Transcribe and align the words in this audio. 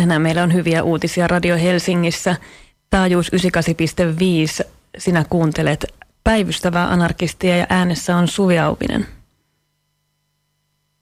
Tänään 0.00 0.22
meillä 0.22 0.42
on 0.42 0.52
hyviä 0.52 0.82
uutisia 0.82 1.28
Radio 1.28 1.56
Helsingissä. 1.56 2.36
Taajuus 2.90 3.32
98,5. 4.62 4.68
Sinä 4.98 5.24
kuuntelet 5.30 5.86
päivystävää 6.24 6.88
anarkistia 6.88 7.56
ja 7.56 7.66
äänessä 7.68 8.16
on 8.16 8.28
Suvi 8.28 8.58
Auvinen. 8.58 9.06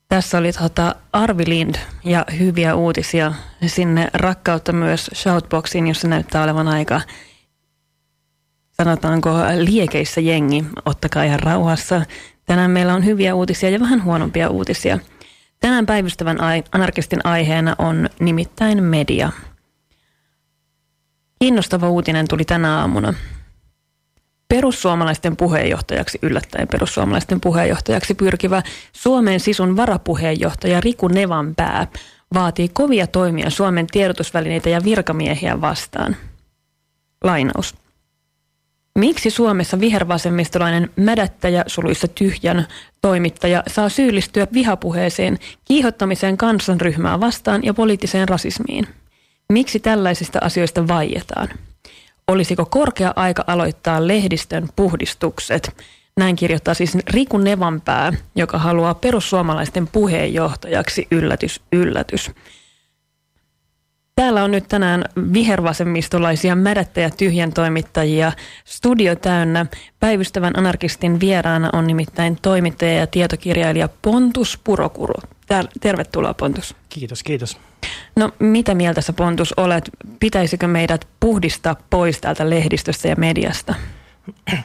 Tässä 0.09 0.39
oli 0.39 0.53
tota 0.53 0.95
Arvi 1.13 1.45
Lind 1.47 1.75
ja 2.05 2.25
hyviä 2.39 2.75
uutisia 2.75 3.33
sinne 3.67 4.09
rakkautta 4.15 4.73
myös 4.73 5.11
Shoutboxiin, 5.15 5.87
jossa 5.87 6.09
näyttää 6.09 6.43
olevan 6.43 6.69
aika 6.69 7.01
sanotaanko 8.71 9.31
liekeissä 9.59 10.21
jengi. 10.21 10.65
Ottakaa 10.85 11.25
ihan 11.25 11.41
rauhassa. 11.41 12.03
Tänään 12.45 12.71
meillä 12.71 12.95
on 12.95 13.05
hyviä 13.05 13.35
uutisia 13.35 13.71
ja 13.71 13.81
vähän 13.81 14.05
huonompia 14.05 14.51
uutisia. 14.51 14.99
Tänään 15.61 15.87
päivystävän 15.87 16.39
anarkistin 16.73 17.21
aiheena 17.25 17.75
on 17.79 18.09
nimittäin 18.21 18.83
media. 18.83 19.33
Kiinnostava 21.39 21.91
uutinen 21.91 22.29
tuli 22.29 22.45
tänä 22.45 22.79
aamuna. 22.79 23.15
Perussuomalaisten 24.49 25.37
puheenjohtajaksi, 25.37 26.19
yllättäen 26.23 26.69
perussuomalaisten 26.69 27.41
puheenjohtajaksi 27.41 28.15
pyrkivä 28.15 28.63
Suomen 28.93 29.41
sisun 29.41 29.77
varapuheenjohtaja 29.77 30.81
Riku 30.81 31.09
Nevanpää 31.09 31.87
vaatii 32.35 32.69
kovia 32.69 33.07
toimia 33.07 33.51
Suomen 33.51 33.87
tiedotusvälineitä 33.87 34.69
ja 34.69 34.85
virkamiehiä 34.85 35.61
vastaan. 35.61 36.17
Lainaus. 37.25 37.88
Miksi 38.99 39.31
Suomessa 39.31 39.81
vihervasemmistolainen 39.81 40.91
mädättäjä 40.97 41.65
suluissa 41.67 42.09
tyhjän 42.09 42.67
toimittaja 43.01 43.63
saa 43.67 43.89
syyllistyä 43.89 44.47
vihapuheeseen, 44.53 45.39
kiihottamiseen 45.65 46.37
kansanryhmää 46.37 47.21
vastaan 47.21 47.65
ja 47.65 47.75
poliittiseen 47.75 48.29
rasismiin? 48.29 48.87
Miksi 49.53 49.81
tällaisista 49.81 50.39
asioista 50.43 50.89
vaietaan? 50.89 51.49
Olisiko 52.29 52.67
korkea 52.67 53.13
aika 53.17 53.45
aloittaa 53.47 54.07
lehdistön 54.09 54.69
puhdistukset? 54.77 55.85
Näin 56.17 56.37
kirjoittaa 56.37 56.75
siis 56.75 56.97
Riku 57.11 57.39
Nevanpää, 57.39 58.13
joka 58.37 58.59
haluaa 58.59 58.95
perussuomalaisten 58.95 59.87
puheenjohtajaksi 59.87 61.07
yllätys, 61.11 61.61
yllätys. 61.73 62.31
Täällä 64.19 64.45
on 64.45 64.51
nyt 64.51 64.69
tänään 64.69 65.05
vihervasemmistolaisia 65.33 66.57
mädättäjä 66.57 67.11
tyhjän 67.11 67.53
toimittajia. 67.53 68.33
Studio 68.65 69.17
täynnä. 69.17 69.67
Päivystävän 70.01 70.59
anarkistin 70.59 71.21
vieraana 71.21 71.71
on 71.73 71.87
nimittäin 71.87 72.39
toimittaja 72.43 72.95
ja 72.95 73.07
tietokirjailija 73.07 73.89
Pontus 74.03 74.61
Purokuru. 74.65 75.15
Tervetuloa 75.81 76.35
Pontus. 76.35 76.77
Kiitos, 76.89 77.23
kiitos. 77.23 77.59
No 78.17 78.31
mitä 78.39 78.75
mieltä 78.75 79.01
sä 79.01 79.13
Pontus 79.13 79.55
olet? 79.57 79.91
Pitäisikö 80.21 80.69
meidät 80.69 81.09
puhdistaa 81.21 81.77
pois 81.91 82.21
täältä 82.21 82.51
lehdistöstä 82.51 83.09
ja 83.09 83.17
mediasta? 83.17 83.75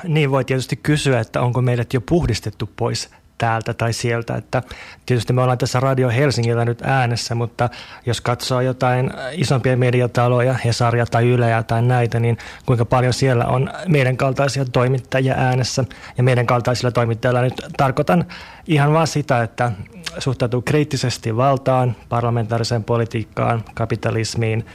Niin 0.03 0.31
voi 0.31 0.45
tietysti 0.45 0.75
kysyä, 0.75 1.19
että 1.19 1.41
onko 1.41 1.61
meidät 1.61 1.93
jo 1.93 2.01
puhdistettu 2.01 2.69
pois 2.75 3.09
täältä 3.37 3.73
tai 3.73 3.93
sieltä. 3.93 4.35
Että 4.35 4.63
tietysti 5.05 5.33
me 5.33 5.41
ollaan 5.41 5.57
tässä 5.57 5.79
Radio 5.79 6.09
Helsingillä 6.09 6.65
nyt 6.65 6.81
äänessä, 6.81 7.35
mutta 7.35 7.69
jos 8.05 8.21
katsoo 8.21 8.61
jotain 8.61 9.11
isompia 9.31 9.77
mediataloja, 9.77 10.53
Hesaria 10.65 11.05
tai 11.05 11.29
Yleä 11.29 11.63
tai 11.63 11.81
näitä, 11.81 12.19
niin 12.19 12.37
kuinka 12.65 12.85
paljon 12.85 13.13
siellä 13.13 13.45
on 13.45 13.69
meidän 13.87 14.17
kaltaisia 14.17 14.65
toimittajia 14.65 15.35
äänessä. 15.37 15.85
Ja 16.17 16.23
meidän 16.23 16.45
kaltaisilla 16.45 16.91
toimittajilla 16.91 17.41
nyt 17.41 17.61
tarkoitan 17.77 18.25
ihan 18.67 18.93
vaan 18.93 19.07
sitä, 19.07 19.43
että 19.43 19.71
suhtautuu 20.17 20.61
kriittisesti 20.61 21.37
valtaan, 21.37 21.95
parlamentaariseen 22.09 22.83
politiikkaan, 22.83 23.63
kapitalismiin– 23.73 24.65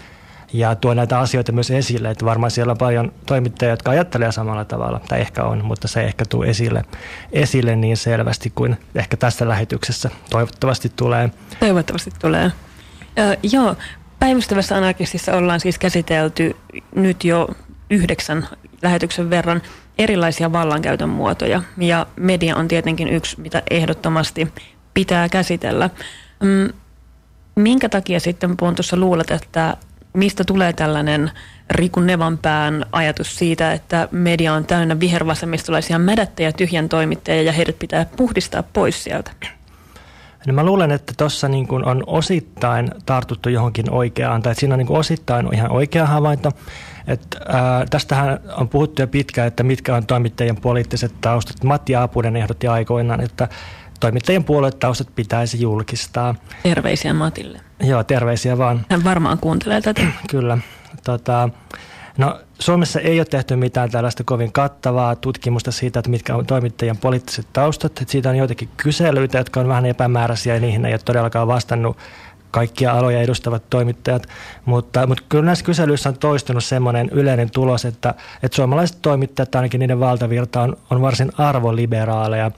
ja 0.52 0.74
tuo 0.74 0.94
näitä 0.94 1.18
asioita 1.18 1.52
myös 1.52 1.70
esille, 1.70 2.10
että 2.10 2.24
varmaan 2.24 2.50
siellä 2.50 2.70
on 2.70 2.78
paljon 2.78 3.12
toimittajia, 3.26 3.72
jotka 3.72 3.90
ajattelee 3.90 4.32
samalla 4.32 4.64
tavalla, 4.64 5.00
tai 5.08 5.20
ehkä 5.20 5.44
on, 5.44 5.64
mutta 5.64 5.88
se 5.88 6.04
ehkä 6.04 6.24
tuu 6.28 6.42
esille, 6.42 6.84
esille 7.32 7.76
niin 7.76 7.96
selvästi 7.96 8.52
kuin 8.54 8.76
ehkä 8.94 9.16
tässä 9.16 9.48
lähetyksessä 9.48 10.10
toivottavasti 10.30 10.92
tulee. 10.96 11.30
Toivottavasti 11.60 12.10
tulee. 12.20 12.52
Ö, 13.18 13.36
joo, 13.52 13.76
päivystävässä 14.18 14.76
anarkistissa 14.76 15.36
ollaan 15.36 15.60
siis 15.60 15.78
käsitelty 15.78 16.56
nyt 16.94 17.24
jo 17.24 17.48
yhdeksän 17.90 18.48
lähetyksen 18.82 19.30
verran 19.30 19.62
erilaisia 19.98 20.52
vallankäytön 20.52 21.08
muotoja, 21.08 21.62
ja 21.78 22.06
media 22.16 22.56
on 22.56 22.68
tietenkin 22.68 23.08
yksi, 23.08 23.40
mitä 23.40 23.62
ehdottomasti 23.70 24.52
pitää 24.94 25.28
käsitellä. 25.28 25.90
Mm, 26.42 26.72
minkä 27.54 27.88
takia 27.88 28.20
sitten 28.20 28.56
Pontussa 28.56 28.96
luulet, 28.96 29.30
että 29.30 29.76
mistä 30.12 30.44
tulee 30.44 30.72
tällainen 30.72 31.30
Riku 31.70 32.00
Nevanpään 32.00 32.86
ajatus 32.92 33.36
siitä, 33.36 33.72
että 33.72 34.08
media 34.10 34.54
on 34.54 34.64
täynnä 34.64 35.00
vihervasemmistolaisia 35.00 35.98
mädättäjä 35.98 36.52
tyhjän 36.52 36.88
toimittajia 36.88 37.42
ja 37.42 37.52
heidät 37.52 37.78
pitää 37.78 38.06
puhdistaa 38.16 38.62
pois 38.62 39.04
sieltä? 39.04 39.30
No 40.46 40.52
mä 40.52 40.64
luulen, 40.64 40.90
että 40.90 41.12
tuossa 41.16 41.48
niin 41.48 41.66
on 41.70 42.02
osittain 42.06 42.90
tartuttu 43.06 43.48
johonkin 43.48 43.90
oikeaan, 43.90 44.42
tai 44.42 44.52
että 44.52 44.60
siinä 44.60 44.74
on 44.74 44.78
niin 44.78 44.98
osittain 44.98 45.54
ihan 45.54 45.70
oikea 45.72 46.06
havainto. 46.06 46.52
Että, 47.06 47.38
ää, 47.48 47.86
tästähän 47.90 48.40
on 48.56 48.68
puhuttu 48.68 49.02
jo 49.02 49.06
pitkään, 49.06 49.48
että 49.48 49.62
mitkä 49.62 49.96
on 49.96 50.06
toimittajien 50.06 50.56
poliittiset 50.56 51.14
taustat. 51.20 51.64
Matti 51.64 51.94
Aapunen 51.94 52.36
ehdotti 52.36 52.68
aikoinaan, 52.68 53.20
että 53.20 53.48
toimittajien 54.00 54.44
puoluetaustat 54.44 55.08
pitäisi 55.14 55.60
julkistaa. 55.60 56.34
Terveisiä 56.62 57.14
Matille. 57.14 57.67
Joo, 57.80 58.04
terveisiä 58.04 58.58
vaan. 58.58 58.86
Hän 58.90 59.04
varmaan 59.04 59.38
kuuntelee 59.38 59.80
tätä. 59.80 60.02
Kyllä. 60.30 60.58
Tota, 61.04 61.48
no, 62.18 62.40
Suomessa 62.58 63.00
ei 63.00 63.20
ole 63.20 63.24
tehty 63.24 63.56
mitään 63.56 63.90
tällaista 63.90 64.24
kovin 64.24 64.52
kattavaa 64.52 65.16
tutkimusta 65.16 65.72
siitä, 65.72 65.98
että 65.98 66.10
mitkä 66.10 66.36
on 66.36 66.46
toimittajien 66.46 66.96
poliittiset 66.96 67.46
taustat. 67.52 67.98
Että 68.00 68.12
siitä 68.12 68.30
on 68.30 68.36
joitakin 68.36 68.68
kyselyitä, 68.76 69.38
jotka 69.38 69.60
on 69.60 69.68
vähän 69.68 69.86
epämääräisiä 69.86 70.54
ja 70.54 70.60
niihin 70.60 70.84
ei 70.84 70.92
ole 70.92 71.00
todellakaan 71.04 71.48
vastannut 71.48 71.96
kaikkia 72.50 72.92
aloja 72.92 73.20
edustavat 73.20 73.62
toimittajat, 73.70 74.26
mutta, 74.64 75.06
mutta 75.06 75.24
kyllä 75.28 75.44
näissä 75.44 75.64
kyselyissä 75.64 76.08
on 76.08 76.18
toistunut 76.18 76.64
semmoinen 76.64 77.08
yleinen 77.12 77.50
tulos, 77.50 77.84
että, 77.84 78.14
että 78.42 78.56
suomalaiset 78.56 78.98
toimittajat, 79.02 79.54
ainakin 79.54 79.78
niiden 79.78 80.00
valtavirta 80.00 80.62
on, 80.62 80.76
on 80.90 81.02
varsin 81.02 81.32
arvoliberaaleja 81.38 82.50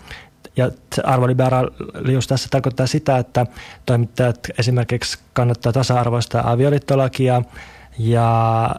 ja 0.61 0.71
arvoliberaalius 1.05 2.27
tässä 2.29 2.49
tarkoittaa 2.51 2.87
sitä, 2.87 3.19
että 3.19 3.47
toimittajat 3.87 4.39
esimerkiksi 4.59 5.19
kannattaa 5.33 5.73
tasa-arvoista 5.73 6.43
avioliittolakia 6.45 7.43
ja 7.99 8.71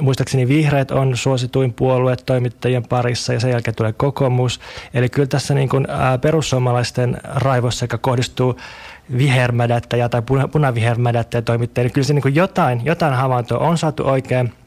muistaakseni 0.00 0.48
vihreät 0.48 0.90
on 0.90 1.16
suosituin 1.16 1.72
puolue 1.72 2.16
toimittajien 2.16 2.88
parissa 2.88 3.32
ja 3.32 3.40
sen 3.40 3.50
jälkeen 3.50 3.74
tulee 3.74 3.92
kokoomus. 3.92 4.60
Eli 4.94 5.08
kyllä 5.08 5.28
tässä 5.28 5.54
niin 5.54 5.68
kuin 5.68 5.86
perussuomalaisten 6.20 7.16
raivossa, 7.24 7.84
joka 7.84 7.98
kohdistuu 7.98 8.56
vihermädättäjä 9.18 10.08
tai 10.08 10.22
punavihermädättäjä 10.52 11.42
toimittajia, 11.42 11.84
niin 11.84 11.92
kyllä 11.92 12.06
se 12.06 12.14
niin 12.14 12.22
kuin 12.22 12.34
jotain, 12.34 12.80
jotain 12.84 13.14
havaintoa 13.14 13.58
on 13.58 13.78
saatu 13.78 14.08
oikein– 14.08 14.52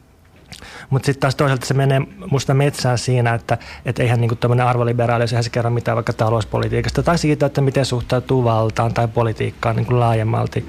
mutta 0.90 1.06
sitten 1.06 1.20
taas 1.20 1.34
toisaalta 1.34 1.66
se 1.66 1.74
menee 1.74 2.00
musta 2.30 2.54
metsään 2.54 2.98
siinä, 2.98 3.34
että 3.34 3.58
et 3.84 3.98
eihän 3.98 4.20
niinku 4.20 4.36
tämmöinen 4.36 4.66
arvoliberaali, 4.66 5.24
eihän 5.24 5.44
se 5.44 5.50
kerro 5.50 5.70
mitään 5.70 5.94
vaikka 5.96 6.12
talouspolitiikasta 6.12 7.02
tai 7.02 7.18
siitä, 7.18 7.46
että 7.46 7.60
miten 7.60 7.84
suhtautuu 7.84 8.44
valtaan 8.44 8.94
tai 8.94 9.08
politiikkaan 9.08 9.76
niinku 9.76 10.00
laajemmalti. 10.00 10.68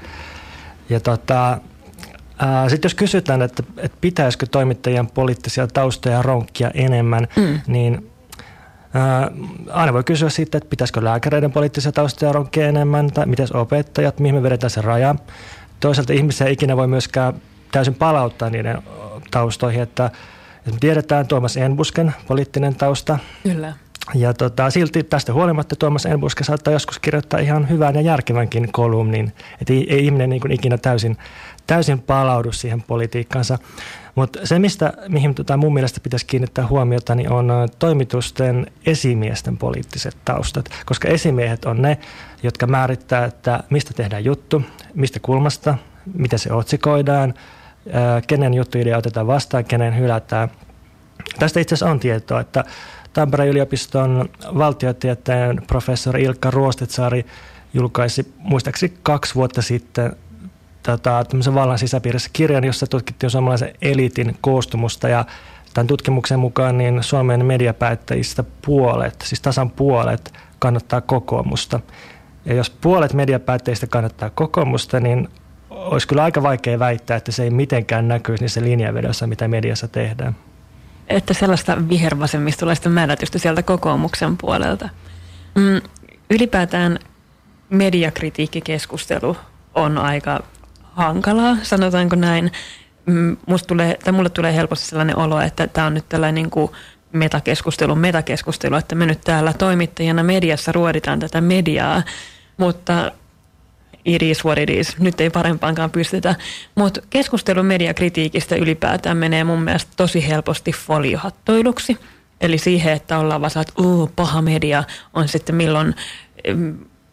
Ja 0.88 1.00
tota, 1.00 1.58
sitten 2.68 2.88
jos 2.88 2.94
kysytään, 2.94 3.42
että, 3.42 3.62
että 3.76 3.98
pitäisikö 4.00 4.46
toimittajien 4.50 5.06
poliittisia 5.06 5.66
taustoja 5.66 6.22
ronkkia 6.22 6.70
enemmän, 6.74 7.28
mm. 7.36 7.60
niin 7.66 8.10
ää, 8.94 9.30
aina 9.70 9.92
voi 9.92 10.04
kysyä 10.04 10.28
siitä, 10.28 10.58
että 10.58 10.70
pitäisikö 10.70 11.04
lääkäreiden 11.04 11.52
poliittisia 11.52 11.92
taustoja 11.92 12.32
ronkkia 12.32 12.68
enemmän, 12.68 13.10
tai 13.10 13.26
miten 13.26 13.48
opettajat, 13.54 14.20
mihin 14.20 14.34
me 14.34 14.42
vedetään 14.42 14.70
se 14.70 14.80
raja. 14.80 15.14
Toisaalta 15.80 16.12
ihmisiä 16.12 16.48
ikinä 16.48 16.76
voi 16.76 16.86
myöskään 16.86 17.34
täysin 17.72 17.94
palauttaa 17.94 18.50
niiden 18.50 18.82
taustoihin, 19.36 19.82
että, 19.82 20.06
että 20.56 20.70
me 20.70 20.76
tiedetään 20.80 21.26
Tuomas 21.26 21.56
Enbusken 21.56 22.14
poliittinen 22.28 22.74
tausta. 22.74 23.18
Kyllä. 23.42 23.72
Ja 24.14 24.34
tota, 24.34 24.70
silti 24.70 25.02
tästä 25.02 25.32
huolimatta 25.32 25.76
Tuomas 25.76 26.06
Enbuske 26.06 26.44
saattaa 26.44 26.72
joskus 26.72 26.98
kirjoittaa 26.98 27.40
ihan 27.40 27.68
hyvän 27.68 27.94
ja 27.94 28.00
järkevänkin 28.00 28.72
kolumnin, 28.72 29.32
että 29.60 29.72
ei, 29.72 29.94
ei 29.94 30.04
ihminen 30.04 30.30
niin 30.30 30.40
kuin 30.40 30.52
ikinä 30.52 30.78
täysin, 30.78 31.16
täysin 31.66 32.00
palaudu 32.00 32.52
siihen 32.52 32.82
politiikkansa. 32.82 33.58
Mutta 34.14 34.46
se, 34.46 34.58
mistä, 34.58 34.92
mihin 35.08 35.34
tota 35.34 35.56
mun 35.56 35.74
mielestä 35.74 36.00
pitäisi 36.00 36.26
kiinnittää 36.26 36.66
huomiota, 36.66 37.14
niin 37.14 37.32
on 37.32 37.52
toimitusten 37.78 38.66
esimiesten 38.86 39.56
poliittiset 39.56 40.16
taustat, 40.24 40.68
koska 40.86 41.08
esimiehet 41.08 41.64
on 41.64 41.82
ne, 41.82 41.98
jotka 42.42 42.66
määrittää, 42.66 43.24
että 43.24 43.60
mistä 43.70 43.94
tehdään 43.94 44.24
juttu, 44.24 44.62
mistä 44.94 45.20
kulmasta, 45.20 45.78
miten 46.14 46.38
se 46.38 46.52
otsikoidaan, 46.52 47.34
kenen 48.26 48.54
juttuidea 48.54 48.98
otetaan 48.98 49.26
vastaan, 49.26 49.64
kenen 49.64 49.98
hylätään. 49.98 50.48
Tästä 51.38 51.60
itse 51.60 51.74
asiassa 51.74 51.90
on 51.90 52.00
tietoa, 52.00 52.40
että 52.40 52.64
Tampereen 53.12 53.50
yliopiston 53.50 54.28
valtiotieteen 54.58 55.62
professori 55.66 56.22
Ilkka 56.22 56.50
Ruostetsaari 56.50 57.26
julkaisi 57.74 58.34
muistaakseni 58.38 58.96
kaksi 59.02 59.34
vuotta 59.34 59.62
sitten 59.62 60.16
tota, 60.82 61.24
vallan 61.54 61.78
sisäpiirissä 61.78 62.30
kirjan, 62.32 62.64
jossa 62.64 62.86
tutkittiin 62.86 63.30
suomalaisen 63.30 63.74
elitin 63.82 64.36
koostumusta 64.40 65.08
ja 65.08 65.24
tämän 65.74 65.86
tutkimuksen 65.86 66.38
mukaan 66.38 66.78
niin 66.78 67.02
Suomen 67.02 67.44
mediapäättäjistä 67.44 68.44
puolet, 68.62 69.24
siis 69.24 69.40
tasan 69.40 69.70
puolet, 69.70 70.32
kannattaa 70.58 71.00
kokoomusta. 71.00 71.80
Ja 72.44 72.54
jos 72.54 72.70
puolet 72.70 73.12
mediapäättäjistä 73.12 73.86
kannattaa 73.86 74.30
kokoomusta, 74.30 75.00
niin 75.00 75.28
olisi 75.76 76.08
kyllä 76.08 76.22
aika 76.22 76.42
vaikea 76.42 76.78
väittää, 76.78 77.16
että 77.16 77.32
se 77.32 77.42
ei 77.42 77.50
mitenkään 77.50 78.08
näkyisi 78.08 78.44
niissä 78.44 78.60
linjavedossa, 78.60 79.26
mitä 79.26 79.48
mediassa 79.48 79.88
tehdään. 79.88 80.36
Että 81.08 81.34
sellaista 81.34 81.88
vihervasemmistolaista 81.88 82.88
määrätystä 82.88 83.38
sieltä 83.38 83.62
kokoomuksen 83.62 84.36
puolelta. 84.36 84.88
Mm, 85.54 85.80
ylipäätään 86.30 86.98
mediakritiikkikeskustelu 87.70 89.36
on 89.74 89.98
aika 89.98 90.40
hankalaa, 90.82 91.56
sanotaanko 91.62 92.16
näin. 92.16 92.52
Mm, 93.06 93.36
musta 93.46 93.66
tulee, 93.66 93.98
tai 94.04 94.12
mulle 94.12 94.30
tulee 94.30 94.54
helposti 94.54 94.86
sellainen 94.86 95.18
olo, 95.18 95.40
että 95.40 95.66
tämä 95.66 95.86
on 95.86 95.94
nyt 95.94 96.08
tällainen 96.08 96.34
niin 96.34 96.50
kuin 96.50 96.72
metakeskustelu, 97.12 97.94
metakeskustelu, 97.94 98.74
että 98.74 98.94
me 98.94 99.06
nyt 99.06 99.20
täällä 99.24 99.52
toimittajana 99.52 100.22
mediassa 100.22 100.72
ruoditaan 100.72 101.20
tätä 101.20 101.40
mediaa, 101.40 102.02
mutta 102.56 103.12
it 104.06 104.22
is 104.22 104.44
what 104.44 104.58
it 104.58 104.70
is. 104.70 104.98
Nyt 104.98 105.20
ei 105.20 105.30
parempaankaan 105.30 105.90
pystytä. 105.90 106.34
Mutta 106.74 107.00
keskustelu 107.10 107.62
mediakritiikistä 107.62 108.56
ylipäätään 108.56 109.16
menee 109.16 109.44
mun 109.44 109.62
mielestä 109.62 109.92
tosi 109.96 110.28
helposti 110.28 110.72
foliohattoiluksi. 110.72 111.98
Eli 112.40 112.58
siihen, 112.58 112.92
että 112.92 113.18
ollaan 113.18 113.40
vaan 113.40 113.50
että 113.60 113.72
paha 114.16 114.42
media 114.42 114.84
on 115.14 115.28
sitten 115.28 115.54
milloin 115.54 115.94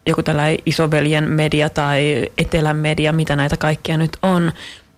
joku 0.06 0.22
tällainen 0.22 0.58
isoveljen 0.66 1.30
media 1.30 1.70
tai 1.70 2.28
etelän 2.38 2.76
media, 2.76 3.12
mitä 3.12 3.36
näitä 3.36 3.56
kaikkia 3.56 3.96
nyt 3.96 4.16
on. 4.22 4.52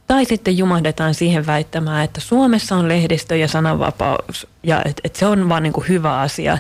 Tai 0.07 0.25
sitten 0.25 0.59
jumahdetaan 0.59 1.15
siihen 1.15 1.47
väittämään, 1.47 2.05
että 2.05 2.21
Suomessa 2.21 2.77
on 2.77 2.89
lehdistö 2.89 3.37
ja 3.37 3.49
sananvapaus 3.49 4.47
ja 4.63 4.83
että 4.85 5.01
et 5.05 5.17
se 5.17 5.27
on 5.27 5.49
vaan 5.49 5.63
niin 5.63 5.73
kuin 5.73 5.89
hyvä 5.89 6.21
asia. 6.21 6.59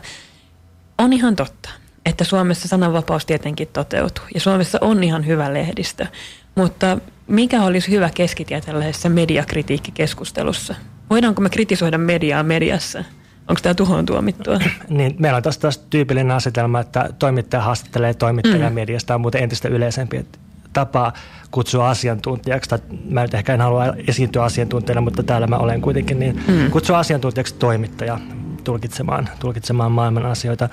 On 0.98 1.12
ihan 1.12 1.36
totta, 1.36 1.70
että 2.06 2.24
Suomessa 2.24 2.68
sananvapaus 2.68 3.26
tietenkin 3.26 3.68
toteutuu 3.72 4.24
ja 4.34 4.40
Suomessa 4.40 4.78
on 4.80 5.04
ihan 5.04 5.26
hyvä 5.26 5.54
lehdistö. 5.54 6.06
Mutta 6.54 6.98
mikä 7.26 7.62
olisi 7.62 7.90
hyvä 7.90 8.10
keskitie 8.14 8.60
tällaisessa 8.60 9.08
mediakritiikkikeskustelussa? 9.08 10.74
Voidaanko 11.10 11.42
me 11.42 11.50
kritisoida 11.50 11.98
mediaa 11.98 12.42
mediassa? 12.42 13.04
Onko 13.48 13.60
tämä 13.62 13.74
tuhoon 13.74 14.06
tuomittua? 14.06 14.58
niin, 14.88 15.16
meillä 15.18 15.36
on 15.36 15.42
taas, 15.42 15.58
taas 15.58 15.78
tyypillinen 15.78 16.30
asetelma, 16.30 16.80
että 16.80 17.08
toimittaja 17.18 17.62
haastattelee 17.62 18.14
toimittajaa 18.14 18.70
mm. 18.70 18.74
mediasta. 18.74 19.14
on 19.14 19.20
muuten 19.20 19.42
entistä 19.42 19.68
yleisempi 19.68 20.26
tapa 20.72 21.12
kutsua 21.50 21.90
asiantuntijaksi. 21.90 22.70
Tai 22.70 22.78
mä 23.10 23.22
nyt 23.22 23.34
ehkä 23.34 23.54
en 23.54 23.60
halua 23.60 23.84
esiintyä 24.08 24.42
asiantuntijana, 24.42 25.00
mutta 25.00 25.22
täällä 25.22 25.46
mä 25.46 25.56
olen 25.56 25.80
kuitenkin. 25.80 26.18
Niin 26.18 26.42
mm. 26.48 26.70
Kutsua 26.70 26.98
asiantuntijaksi 26.98 27.54
toimittaja 27.54 28.18
tulkitsemaan, 28.64 29.28
tulkitsemaan 29.40 29.92
maailman 29.92 30.26
asioita. 30.26 30.68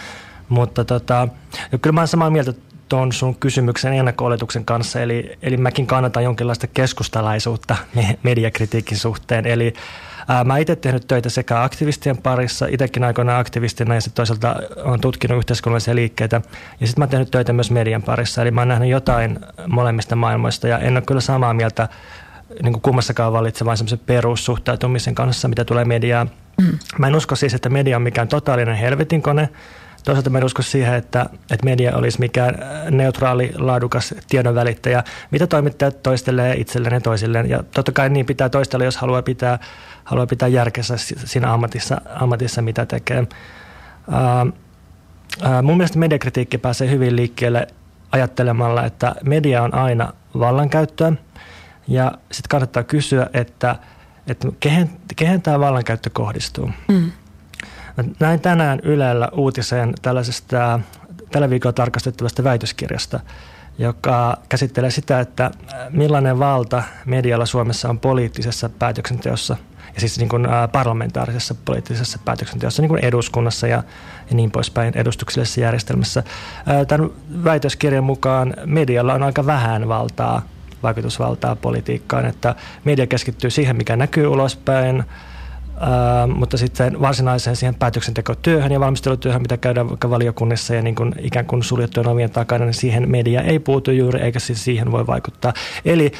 Mutta 0.53 0.85
tota, 0.85 1.27
kyllä 1.81 1.93
mä 1.93 1.99
olen 1.99 2.07
samaa 2.07 2.29
mieltä 2.29 2.53
tuon 2.89 3.11
sun 3.11 3.35
kysymyksen 3.35 3.93
ennakko 3.93 4.25
kanssa, 4.65 5.01
eli, 5.01 5.37
eli 5.41 5.57
mäkin 5.57 5.87
kannatan 5.87 6.23
jonkinlaista 6.23 6.67
keskustalaisuutta 6.67 7.75
mediakritiikin 8.23 8.97
suhteen. 8.97 9.45
Eli 9.45 9.73
Ää, 10.27 10.43
mä 10.43 10.57
itse 10.57 10.75
tehnyt 10.75 11.07
töitä 11.07 11.29
sekä 11.29 11.63
aktivistien 11.63 12.17
parissa, 12.17 12.67
itsekin 12.69 13.03
aikoinaan 13.03 13.39
aktivistina 13.39 13.95
ja 13.95 14.01
sitten 14.01 14.15
toisaalta 14.15 14.55
olen 14.83 14.99
tutkinut 14.99 15.37
yhteiskunnallisia 15.37 15.95
liikkeitä. 15.95 16.41
Ja 16.79 16.87
sitten 16.87 17.01
mä 17.01 17.03
oon 17.03 17.09
tehnyt 17.09 17.31
töitä 17.31 17.53
myös 17.53 17.71
median 17.71 18.03
parissa, 18.03 18.41
eli 18.41 18.51
mä 18.51 18.61
oon 18.61 18.67
nähnyt 18.67 18.89
jotain 18.89 19.39
molemmista 19.67 20.15
maailmoista 20.15 20.67
ja 20.67 20.77
en 20.79 20.93
ole 20.93 21.03
kyllä 21.07 21.21
samaa 21.21 21.53
mieltä 21.53 21.89
niin 22.63 22.73
kuin 22.73 22.81
kummassakaan 22.81 23.33
valitsevan 23.33 23.77
semmoisen 23.77 23.99
perussuhtautumisen 23.99 25.15
kanssa, 25.15 25.47
mitä 25.47 25.65
tulee 25.65 25.85
mediaan. 25.85 26.29
Mm. 26.61 26.77
Mä 26.97 27.07
en 27.07 27.15
usko 27.15 27.35
siis, 27.35 27.53
että 27.53 27.69
media 27.69 27.95
on 27.95 28.01
mikään 28.03 28.27
totaalinen 28.27 28.75
helvetin 28.75 29.21
kone, 29.21 29.49
Toisaalta 30.03 30.29
mä 30.29 30.37
en 30.37 30.43
usko 30.43 30.61
siihen, 30.61 30.93
että, 30.93 31.25
että 31.51 31.65
media 31.65 31.95
olisi 31.95 32.19
mikään 32.19 32.55
neutraali, 32.91 33.51
laadukas 33.55 34.15
tiedonvälittäjä, 34.29 35.03
mitä 35.31 35.47
toimittajat 35.47 36.03
toistelee 36.03 36.55
itselleen 36.55 36.93
ja 36.93 37.01
toisilleen. 37.01 37.49
Ja 37.49 37.63
totta 37.73 37.91
kai 37.91 38.09
niin 38.09 38.25
pitää 38.25 38.49
toistella, 38.49 38.85
jos 38.85 38.97
haluaa 38.97 39.21
pitää, 39.21 39.59
haluaa 40.03 40.27
pitää 40.27 40.47
järkessä 40.47 40.97
siinä 40.97 41.53
ammatissa, 41.53 42.01
ammatissa 42.15 42.61
mitä 42.61 42.85
tekee. 42.85 43.27
Ää, 44.11 44.45
ää, 45.41 45.61
mun 45.61 45.77
mielestä 45.77 45.99
mediakritiikki 45.99 46.57
pääsee 46.57 46.89
hyvin 46.89 47.15
liikkeelle 47.15 47.67
ajattelemalla, 48.11 48.85
että 48.85 49.15
media 49.23 49.63
on 49.63 49.73
aina 49.73 50.13
vallankäyttöä. 50.39 51.13
Ja 51.87 52.11
sitten 52.31 52.49
kannattaa 52.49 52.83
kysyä, 52.83 53.29
että, 53.33 53.75
että 54.27 54.47
kehen, 54.59 54.89
kehen 55.15 55.41
tämä 55.41 55.59
vallankäyttö 55.59 56.09
kohdistuu. 56.13 56.69
Mm. 56.87 57.11
Näin 58.19 58.39
tänään 58.39 58.79
Ylellä 58.83 59.29
uutisen 59.33 59.93
tällaisesta 60.01 60.79
tällä 61.31 61.49
viikolla 61.49 61.73
tarkastettavasta 61.73 62.43
väitöskirjasta, 62.43 63.19
joka 63.77 64.37
käsittelee 64.49 64.91
sitä, 64.91 65.19
että 65.19 65.51
millainen 65.89 66.39
valta 66.39 66.83
medialla 67.05 67.45
Suomessa 67.45 67.89
on 67.89 67.99
poliittisessa 67.99 68.69
päätöksenteossa 68.69 69.57
ja 69.93 69.99
siis 69.99 70.19
niin 70.19 70.29
kuin 70.29 70.47
parlamentaarisessa 70.71 71.55
poliittisessa 71.65 72.19
päätöksenteossa, 72.25 72.81
niin 72.81 72.89
kuin 72.89 73.05
eduskunnassa 73.05 73.67
ja, 73.67 73.83
ja 74.29 74.35
niin 74.35 74.51
poispäin 74.51 74.97
edustuksellisessa 74.97 75.61
järjestelmässä. 75.61 76.23
Tämän 76.87 77.09
väitöskirjan 77.43 78.03
mukaan 78.03 78.53
medialla 78.65 79.13
on 79.13 79.23
aika 79.23 79.45
vähän 79.45 79.87
valtaa, 79.87 80.41
vaikutusvaltaa 80.83 81.55
politiikkaan, 81.55 82.25
että 82.25 82.55
media 82.83 83.07
keskittyy 83.07 83.49
siihen, 83.49 83.75
mikä 83.75 83.95
näkyy 83.95 84.27
ulospäin, 84.27 85.03
Mutta 86.35 86.57
sitten 86.57 87.01
varsinaiseen 87.01 87.55
siihen 87.55 87.75
päätöksentekotyöhön 87.75 88.71
ja 88.71 88.79
valmistelutyöhön, 88.79 89.41
mitä 89.41 89.57
käydään 89.57 89.89
vaikka 89.89 90.09
valiokunnissa 90.09 90.75
ja 90.75 90.81
niin 90.81 90.95
kuin 90.95 91.15
ikään 91.19 91.45
kuin 91.45 91.63
suljettujen 91.63 92.09
ovien 92.09 92.29
takana, 92.29 92.65
niin 92.65 92.73
siihen 92.73 93.09
media 93.09 93.41
ei 93.41 93.59
puutu 93.59 93.91
juuri, 93.91 94.21
eikä 94.21 94.39
siis 94.39 94.63
siihen 94.63 94.91
voi 94.91 95.07
vaikuttaa. 95.07 95.53
Eli 95.85 96.11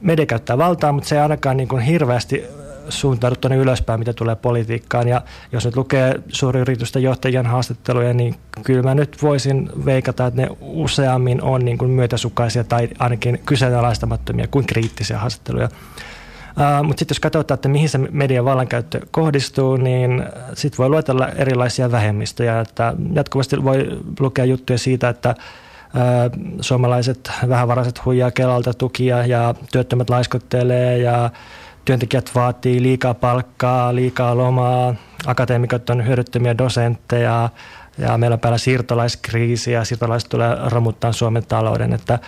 media 0.00 0.26
käyttää 0.26 0.58
valtaa, 0.58 0.92
mutta 0.92 1.08
se 1.08 1.14
ei 1.14 1.20
ainakaan 1.22 1.56
niin 1.56 1.68
kuin 1.68 1.82
hirveästi 1.82 2.44
suuntaudu 2.88 3.36
tuonne 3.36 3.56
ylöspäin, 3.56 4.00
mitä 4.00 4.12
tulee 4.12 4.36
politiikkaan. 4.36 5.08
Ja 5.08 5.22
jos 5.52 5.64
nyt 5.64 5.76
lukee 5.76 6.14
suuryritysten 6.28 7.02
johtajien 7.02 7.46
haastatteluja, 7.46 8.14
niin 8.14 8.34
kyllä 8.64 8.82
mä 8.82 8.94
nyt 8.94 9.22
voisin 9.22 9.70
veikata, 9.84 10.26
että 10.26 10.42
ne 10.42 10.48
useammin 10.60 11.42
on 11.42 11.64
niin 11.64 11.78
kuin 11.78 11.90
myötäsukaisia 11.90 12.64
tai 12.64 12.88
ainakin 12.98 13.40
kyseenalaistamattomia 13.46 14.46
kuin 14.50 14.66
kriittisiä 14.66 15.18
haastatteluja. 15.18 15.68
Uh, 16.56 16.86
mutta 16.86 17.00
sitten 17.00 17.14
jos 17.14 17.20
katsotaan, 17.20 17.56
että 17.56 17.68
mihin 17.68 17.88
se 17.88 17.98
median 17.98 18.44
vallankäyttö 18.44 19.00
kohdistuu, 19.10 19.76
niin 19.76 20.24
sitten 20.54 20.78
voi 20.78 20.88
luetella 20.88 21.28
erilaisia 21.28 21.92
vähemmistöjä. 21.92 22.60
Että 22.60 22.94
jatkuvasti 23.12 23.64
voi 23.64 24.00
lukea 24.20 24.44
juttuja 24.44 24.78
siitä, 24.78 25.08
että 25.08 25.34
uh, 25.38 26.56
suomalaiset 26.60 27.30
vähävaraiset 27.48 28.04
huijaa 28.04 28.30
Kelalta 28.30 28.74
tukia 28.74 29.26
ja 29.26 29.54
työttömät 29.72 30.10
laiskottelee 30.10 30.98
ja 30.98 31.30
työntekijät 31.84 32.30
vaatii 32.34 32.82
liikaa 32.82 33.14
palkkaa, 33.14 33.94
liikaa 33.94 34.36
lomaa, 34.36 34.94
akateemikot 35.26 35.90
on 35.90 36.06
hyödyttömiä 36.06 36.58
dosentteja 36.58 37.48
ja 37.98 38.18
meillä 38.18 38.34
on 38.34 38.40
päällä 38.40 38.58
siirtolaiskriisi 38.58 39.72
ja 39.72 39.84
siirtolaiset 39.84 40.28
tulee 40.28 40.56
romuttaa 40.66 41.12
Suomen 41.12 41.46
talouden. 41.46 41.92
Että 41.92 42.18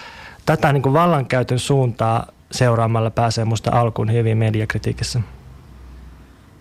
tätä 0.46 0.72
niin 0.72 0.82
kuin 0.82 0.92
vallankäytön 0.92 1.58
suuntaa 1.58 2.26
seuraamalla 2.50 3.10
pääsee 3.10 3.44
musta 3.44 3.70
alkuun 3.70 4.12
hyvin 4.12 4.38
mediakritiikissä. 4.38 5.20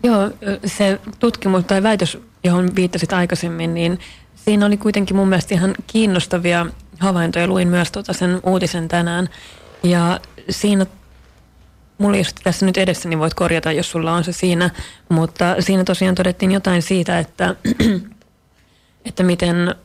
Joo, 0.04 0.32
se 0.66 1.00
tutkimus 1.20 1.66
tai 1.66 1.84
väitös, 1.84 2.18
johon 2.44 2.76
viittasit 2.76 3.14
aikaisemmin, 3.14 3.74
niin 3.74 4.00
siinä 4.36 4.66
oli 4.66 4.78
kuitenkin 4.78 5.16
mun 5.16 5.28
mielestä 5.28 5.56
ihan 5.56 5.76
kiinnostavia 5.88 6.66
havaintoja. 7.00 7.48
Luin 7.48 7.68
myös 7.68 7.92
tuota 7.92 8.14
sen 8.14 8.40
uutisen 8.44 8.88
tänään. 8.88 9.30
Ja 9.84 10.20
siinä, 10.50 10.86
mulla 11.98 12.18
jos 12.18 12.34
tässä 12.34 12.66
nyt 12.66 12.78
edessä, 12.78 13.10
niin 13.10 13.20
voit 13.20 13.34
korjata, 13.34 13.72
jos 13.72 13.92
sulla 13.92 14.14
on 14.14 14.24
se 14.24 14.32
siinä. 14.32 14.70
Mutta 15.10 15.56
siinä 15.60 15.84
tosiaan 15.84 16.16
todettiin 16.16 16.52
jotain 16.52 16.82
siitä, 16.82 17.20
että, 17.20 17.56
että 19.06 19.24
miten 19.24 19.76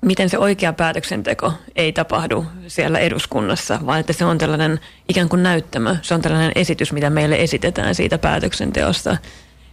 miten 0.00 0.30
se 0.30 0.38
oikea 0.38 0.72
päätöksenteko 0.72 1.52
ei 1.76 1.92
tapahdu 1.92 2.46
siellä 2.66 2.98
eduskunnassa, 2.98 3.78
vaan 3.86 4.00
että 4.00 4.12
se 4.12 4.24
on 4.24 4.38
tällainen 4.38 4.80
ikään 5.08 5.28
kuin 5.28 5.42
näyttämö. 5.42 5.96
Se 6.02 6.14
on 6.14 6.22
tällainen 6.22 6.52
esitys, 6.54 6.92
mitä 6.92 7.10
meille 7.10 7.36
esitetään 7.36 7.94
siitä 7.94 8.18
päätöksenteosta. 8.18 9.16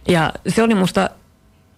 Ja 0.08 0.32
se 0.48 0.62
oli 0.62 0.74
musta 0.74 1.10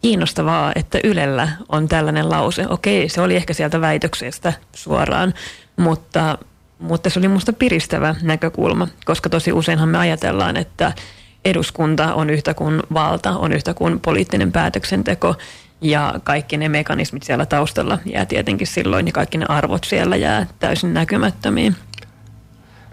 kiinnostavaa, 0.03 0.73
että 0.75 0.99
Ylellä 1.05 1.49
on 1.69 1.89
tällainen 1.89 2.31
lause. 2.31 2.67
Okei, 2.69 3.09
se 3.09 3.21
oli 3.21 3.37
ehkä 3.37 3.55
sieltä 3.55 3.81
väitöksestä 3.81 4.53
suoraan, 4.73 5.35
mutta, 5.77 6.39
mutta 6.79 7.11
se 7.11 7.19
oli 7.19 7.29
musta 7.29 7.53
piristävä 7.53 8.15
näkökulma, 8.23 8.89
koska 9.05 9.29
tosi 9.29 9.53
useinhan 9.53 9.89
me 9.89 9.99
ajatellaan, 9.99 10.57
että 10.57 10.93
eduskunta 11.45 12.15
on 12.15 12.31
yhtä 12.31 12.55
kuin 12.55 12.83
valta, 12.95 13.31
on 13.31 13.53
yhtä 13.53 13.75
kuin 13.75 14.01
poliittinen 14.01 14.53
päätöksenteko 14.53 15.35
ja 15.81 16.15
kaikki 16.25 16.57
ne 16.57 16.69
mekanismit 16.69 17.23
siellä 17.23 17.47
taustalla 17.47 17.99
jää 18.05 18.27
tietenkin 18.27 18.67
silloin 18.67 19.07
ja 19.07 19.13
kaikki 19.13 19.39
ne 19.39 19.47
arvot 19.49 19.85
siellä 19.85 20.17
jää 20.17 20.47
täysin 20.59 20.95
näkymättömiin. 20.95 21.77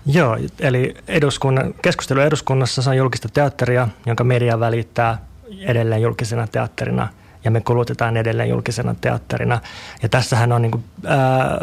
Joo, 0.05 0.37
eli 0.59 0.95
eduskunnan, 1.07 1.73
keskustelu 1.81 2.19
eduskunnassa 2.19 2.89
on 2.89 2.97
julkista 2.97 3.29
teatteria, 3.29 3.87
jonka 4.05 4.23
media 4.23 4.59
välittää 4.59 5.17
edelleen 5.61 6.01
julkisena 6.01 6.47
teatterina 6.47 7.07
ja 7.43 7.51
me 7.51 7.61
kulutetaan 7.61 8.17
edelleen 8.17 8.49
julkisena 8.49 8.95
teatterina. 9.01 9.59
Ja 10.03 10.09
tässähän 10.09 10.51
on 10.51 10.61
niin 10.61 10.71
kuin, 10.71 10.83
ää, 11.05 11.57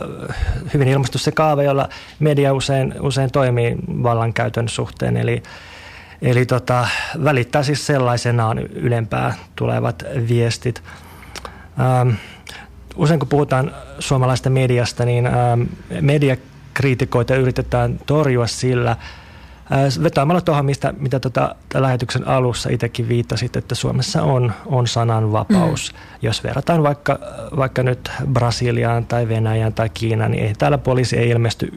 hyvin 0.75 0.89
ilmastu 0.89 1.19
se 1.19 1.33
kaava, 1.33 1.63
jolla 1.63 1.89
media 2.19 2.55
usein, 2.55 2.95
usein 3.01 3.33
toimii 3.33 3.77
vallankäytön 3.89 4.69
suhteen. 4.69 5.17
Eli, 5.17 5.43
eli 6.23 6.47
tota, 6.47 6.89
välittää 7.25 7.63
siis 7.63 7.87
sellaisenaan 7.87 8.59
ylempää 8.59 9.35
tulevat 9.57 10.05
viestit. 10.29 10.83
Ähm, 11.81 12.11
usein 12.97 13.21
kun 13.21 13.29
puhutaan 13.29 13.75
suomalaista 13.99 14.51
mediasta, 14.51 15.05
niin 15.05 15.27
ähm, 15.27 15.63
mediakriitikoita 16.01 17.37
yritetään 17.37 18.01
torjua 18.07 18.47
sillä, 18.47 18.97
Vetoamalla 20.03 20.41
tuohon, 20.41 20.65
mistä, 20.65 20.95
mitä 20.99 21.21
tota, 21.21 21.55
lähetyksen 21.75 22.29
alussa 22.29 22.71
itsekin 22.71 23.09
viittasit, 23.09 23.57
että 23.57 23.75
Suomessa 23.75 24.23
on, 24.23 24.53
on 24.67 24.87
sananvapaus. 24.87 25.93
Mm. 25.93 25.99
Jos 26.23 26.45
verrataan 26.45 26.83
vaikka, 26.83 27.19
vaikka 27.57 27.83
nyt 27.83 28.11
Brasiliaan 28.33 29.07
tai 29.07 29.29
Venäjään 29.29 29.73
tai 29.73 29.91
Kiinaan, 29.95 30.31
niin 30.31 30.45
ei 30.45 30.55
täällä 30.59 30.79
poliisi 30.79 31.17
ei 31.17 31.31
ilmesty 31.31 31.73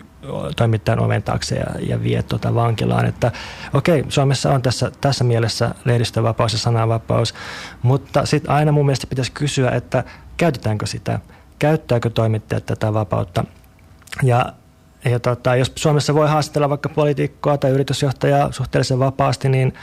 toimittajan 0.56 1.00
oven 1.00 1.24
taakse 1.24 1.56
ja, 1.56 1.66
ja 1.90 2.04
vie 2.04 2.24
tuota 2.24 2.56
vankilaan. 2.56 3.06
Että 3.06 3.32
okei, 3.74 4.06
Suomessa 4.10 4.52
on 4.52 4.62
tässä, 4.62 4.92
tässä 5.02 5.24
mielessä 5.24 5.76
lehdistövapaus 5.86 6.54
ja 6.54 6.60
sananvapaus, 6.60 7.34
mutta 7.82 8.26
sitten 8.26 8.52
aina 8.52 8.72
mun 8.72 8.86
mielestä 8.86 9.08
pitäisi 9.08 9.32
kysyä, 9.32 9.72
että 9.72 10.04
käytetäänkö 10.38 10.86
sitä, 10.86 11.20
käyttääkö 11.60 12.10
toimittajat 12.10 12.66
tätä 12.66 12.94
vapautta. 12.94 13.46
Ja 14.24 14.54
ja 15.06 15.20
tota, 15.20 15.56
jos 15.56 15.72
Suomessa 15.76 16.14
voi 16.14 16.28
haastatella 16.28 16.70
vaikka 16.70 16.90
poliitikkoa 16.90 17.58
tai 17.58 17.72
yritysjohtajaa 17.72 18.52
suhteellisen 18.52 19.00
vapaasti, 19.00 19.50
niin, 19.50 19.74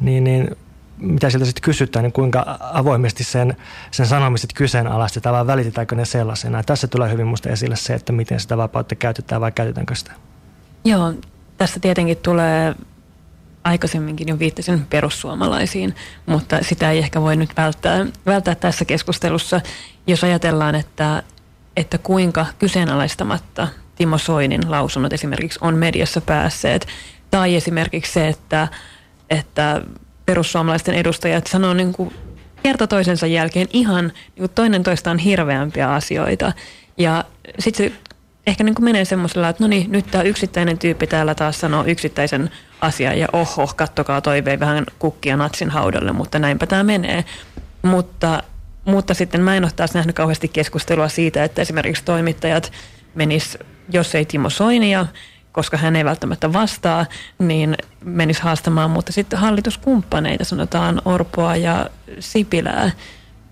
niin, 0.00 0.24
niin 0.24 0.56
mitä 0.98 1.30
sieltä 1.30 1.46
sitten 1.46 1.62
kysytään, 1.62 2.02
niin 2.02 2.12
kuinka 2.12 2.58
avoimesti 2.60 3.24
sen, 3.24 3.56
sen 3.90 4.06
sanomiset 4.06 4.52
kyseenalaistetaan 4.52 5.34
vai 5.34 5.46
välitetäänkö 5.46 5.96
ne 5.96 6.04
sellaisena. 6.04 6.62
Tässä 6.62 6.86
tulee 6.86 7.12
hyvin 7.12 7.26
musta 7.26 7.50
esille 7.50 7.76
se, 7.76 7.94
että 7.94 8.12
miten 8.12 8.40
sitä 8.40 8.56
vapautta 8.56 8.94
käytetään 8.94 9.40
vai 9.40 9.52
käytetäänkö 9.52 9.94
sitä. 9.94 10.12
Joo, 10.84 11.14
tässä 11.56 11.80
tietenkin 11.80 12.16
tulee 12.16 12.74
aikaisemminkin 13.64 14.28
jo 14.28 14.38
viittasin 14.38 14.86
perussuomalaisiin, 14.86 15.94
mutta 16.26 16.58
sitä 16.62 16.90
ei 16.90 16.98
ehkä 16.98 17.20
voi 17.20 17.36
nyt 17.36 17.50
välttää, 17.56 18.06
välttää 18.26 18.54
tässä 18.54 18.84
keskustelussa, 18.84 19.60
jos 20.06 20.24
ajatellaan, 20.24 20.74
että, 20.74 21.22
että 21.76 21.98
kuinka 21.98 22.46
kyseenalaistamatta 22.58 23.68
Timo 23.96 24.18
Soinin 24.18 24.70
lausunnot 24.70 25.12
esimerkiksi 25.12 25.58
on 25.62 25.76
mediassa 25.76 26.20
päässeet. 26.20 26.86
Tai 27.30 27.56
esimerkiksi 27.56 28.12
se, 28.12 28.28
että, 28.28 28.68
että 29.30 29.82
perussuomalaisten 30.26 30.94
edustajat 30.94 31.46
sanoo 31.46 31.74
niin 31.74 31.92
kuin 31.92 32.14
kerta 32.62 32.86
toisensa 32.86 33.26
jälkeen 33.26 33.66
ihan 33.72 34.04
niin 34.04 34.38
kuin 34.38 34.50
toinen 34.54 34.82
toistaan 34.82 35.18
hirveämpiä 35.18 35.94
asioita. 35.94 36.52
Ja 36.98 37.24
sitten 37.58 37.90
se 37.90 37.96
ehkä 38.46 38.64
niin 38.64 38.74
kuin 38.74 38.84
menee 38.84 39.04
semmoisella, 39.04 39.48
että 39.48 39.64
no 39.64 39.68
niin, 39.68 39.92
nyt 39.92 40.06
tämä 40.10 40.24
yksittäinen 40.24 40.78
tyyppi 40.78 41.06
täällä 41.06 41.34
taas 41.34 41.60
sanoo 41.60 41.84
yksittäisen 41.86 42.50
asian 42.80 43.18
ja 43.18 43.28
oho, 43.32 43.72
kattokaa 43.76 44.20
toivei 44.20 44.60
vähän 44.60 44.86
kukkia 44.98 45.36
natsin 45.36 45.70
haudalle, 45.70 46.12
mutta 46.12 46.38
näinpä 46.38 46.66
tämä 46.66 46.82
menee. 46.82 47.24
Mutta, 47.82 48.42
mutta 48.84 49.14
sitten 49.14 49.40
mä 49.40 49.56
en 49.56 49.64
ole 49.64 49.72
taas 49.76 49.94
nähnyt 49.94 50.16
kauheasti 50.16 50.48
keskustelua 50.48 51.08
siitä, 51.08 51.44
että 51.44 51.62
esimerkiksi 51.62 52.04
toimittajat 52.04 52.72
menis 53.14 53.58
jos 53.92 54.14
ei 54.14 54.24
Timo 54.24 54.50
Soinia, 54.50 55.06
koska 55.54 55.76
hän 55.76 55.96
ei 55.96 56.04
välttämättä 56.04 56.52
vastaa, 56.52 57.06
niin 57.38 57.76
menisi 58.04 58.42
haastamaan, 58.42 58.90
mutta 58.90 59.12
sitten 59.12 59.38
hallituskumppaneita, 59.38 60.44
sanotaan 60.44 61.02
Orpoa 61.04 61.56
ja 61.56 61.90
Sipilää, 62.18 62.90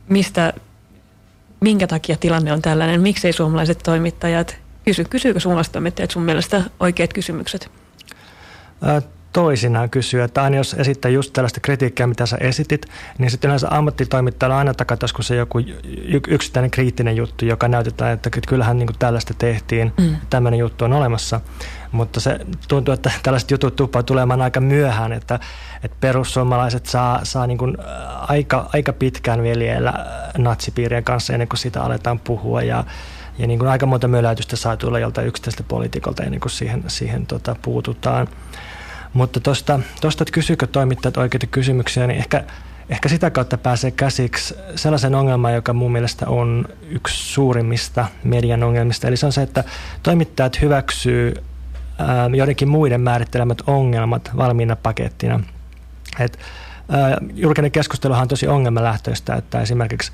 mistä, 0.09 0.53
minkä 1.61 1.87
takia 1.87 2.17
tilanne 2.17 2.53
on 2.53 2.63
tällainen, 2.63 3.01
miksei 3.01 3.33
suomalaiset 3.33 3.79
toimittajat 3.85 4.57
kysy, 4.85 5.05
kysyykö 5.05 5.41
suomalaiset 5.41 5.73
toimittajat 5.73 6.11
sun 6.11 6.23
mielestä 6.23 6.63
oikeat 6.81 7.13
kysymykset? 7.13 7.71
toisinaan 9.33 9.91
kysyä, 9.91 10.25
että 10.25 10.43
aina 10.43 10.57
jos 10.57 10.75
esittää 10.75 11.11
just 11.11 11.33
tällaista 11.33 11.61
kritiikkiä, 11.61 12.07
mitä 12.07 12.27
sä 12.27 12.37
esitit, 12.41 12.87
niin 13.19 13.31
sitten 13.31 13.49
yleensä 13.49 13.69
ammattitoimittajalla 13.71 14.59
aina 14.59 14.75
takataskussa 14.75 15.35
joku 15.35 15.59
yksittäinen 16.29 16.71
kriittinen 16.71 17.17
juttu, 17.17 17.45
joka 17.45 17.69
näytetään, 17.69 18.13
että 18.13 18.31
kyllähän 18.49 18.79
niin 18.79 18.87
kuin 18.87 18.99
tällaista 18.99 19.35
tehtiin, 19.39 19.93
mm. 19.99 20.17
tämmöinen 20.31 20.59
juttu 20.59 20.85
on 20.85 20.93
olemassa. 20.93 21.41
Mutta 21.93 22.21
se 22.21 22.39
tuntuu, 22.69 22.95
että 22.95 23.11
tällaiset 23.23 23.51
jutut 23.51 23.77
tuppaa 23.77 24.03
tulemaan 24.03 24.43
aika 24.43 24.61
myöhään, 24.61 25.13
että, 25.13 25.41
että 25.83 25.97
perussuomalaiset 26.01 26.87
saa, 26.87 27.21
saa 27.23 27.47
niin 27.47 27.59
kuin 27.59 27.77
aika, 28.29 28.71
aika 28.73 28.93
pitkään 28.93 29.43
vielä 29.43 30.07
natsipiirien 30.39 31.05
kanssa 31.05 31.33
ennen 31.33 31.49
kuin 31.49 31.59
sitä 31.59 31.83
aletaan 31.83 32.19
puhua 32.19 32.63
ja 32.63 32.85
ja 33.39 33.47
niin 33.47 33.59
kuin 33.59 33.69
aika 33.69 33.87
monta 33.87 34.09
möläytystä 34.09 34.57
saa 34.57 34.77
tulla 34.77 34.99
joltain 34.99 35.27
yksittäistä 35.27 35.63
poliitikolta 35.63 36.23
ennen 36.23 36.41
kuin 36.41 36.53
siihen, 36.53 36.85
siihen 36.87 37.27
tota, 37.27 37.57
puututaan. 37.63 38.29
Mutta 39.13 39.41
tuosta 39.41 39.81
että 40.11 40.33
kysyykö 40.33 40.67
toimittajat 40.67 41.17
oikeita 41.17 41.47
kysymyksiä, 41.47 42.07
niin 42.07 42.19
ehkä, 42.19 42.45
ehkä 42.89 43.09
sitä 43.09 43.31
kautta 43.31 43.59
pääsee 43.59 43.91
käsiksi 43.91 44.55
sellaisen 44.77 45.15
ongelman, 45.15 45.55
joka 45.55 45.73
mun 45.73 45.93
mielestä 45.93 46.27
on 46.29 46.65
yksi 46.89 47.33
suurimmista 47.33 48.07
median 48.25 48.63
ongelmista. 48.63 49.09
Eli 49.09 49.17
se 49.17 49.27
on 49.27 49.33
se, 49.33 49.43
että 49.43 49.65
toimittajat 50.03 50.61
hyväksyy 50.61 51.35
joidenkin 52.37 52.69
muiden 52.69 53.01
määrittelemät 53.01 53.63
ongelmat 53.67 54.31
valmiina 54.37 54.77
pakettina. 54.77 55.41
Et, 56.21 56.39
julkinen 57.35 57.71
keskusteluhan 57.71 58.23
on 58.23 58.29
tosi 58.29 58.47
ongelmalähtöistä, 58.47 59.35
että 59.35 59.61
esimerkiksi 59.61 60.13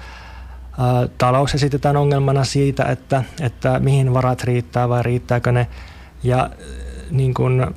talous 1.18 1.54
esitetään 1.54 1.97
ongelmana 1.97 2.45
siitä, 2.45 2.85
että, 2.85 3.25
että 3.40 3.78
mihin 3.78 4.14
varat 4.14 4.45
riittää 4.45 4.88
vai 4.88 5.02
riittääkö 5.02 5.52
ne. 5.52 5.66
Ja 6.23 6.50
niin 7.11 7.35
kun, 7.35 7.75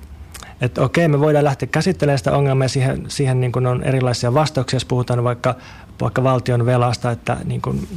että 0.61 0.81
okei, 0.81 1.07
me 1.07 1.19
voidaan 1.19 1.45
lähteä 1.45 1.67
käsittelemään 1.71 2.17
sitä 2.17 2.35
ongelmaa 2.35 2.65
ja 2.65 2.69
siihen, 2.69 3.05
siihen 3.07 3.39
niin 3.39 3.51
kuin 3.51 3.67
on 3.67 3.83
erilaisia 3.83 4.33
vastauksia, 4.33 4.75
jos 4.75 4.85
puhutaan 4.85 5.23
vaikka, 5.23 5.55
vaikka 6.01 6.23
valtion 6.23 6.65
velasta, 6.65 7.11
että 7.11 7.37
niin 7.45 7.61
kuin, 7.61 7.87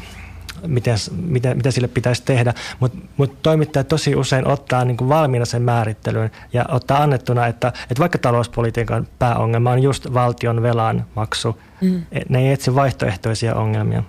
miten, 0.67 0.99
miten, 1.17 1.57
mitä 1.57 1.71
sille 1.71 1.89
pitäisi 1.89 2.23
tehdä. 2.25 2.55
Mutta 2.81 2.99
mut 3.17 3.43
toimittajat 3.43 3.89
tosi 3.89 4.17
usein 4.17 4.47
ottaa 4.47 4.85
niin 4.85 4.97
kuin 4.97 5.09
valmiina 5.09 5.45
sen 5.45 5.63
määrittelyyn 5.63 6.31
ja 6.53 6.65
ottaa 6.69 7.03
annettuna, 7.03 7.47
että, 7.47 7.69
että 7.69 8.01
vaikka 8.01 8.19
talouspolitiikan 8.19 9.09
pääongelma 9.19 9.71
on 9.71 9.83
just 9.83 10.15
valtion 10.15 10.63
velan 10.63 11.07
maksu, 11.17 11.61
mm. 11.81 12.03
E, 12.13 12.21
ne 12.29 12.39
ei 12.39 12.53
etsi 12.53 12.75
vaihtoehtoisia 12.75 13.55
ongelmia. 13.55 14.03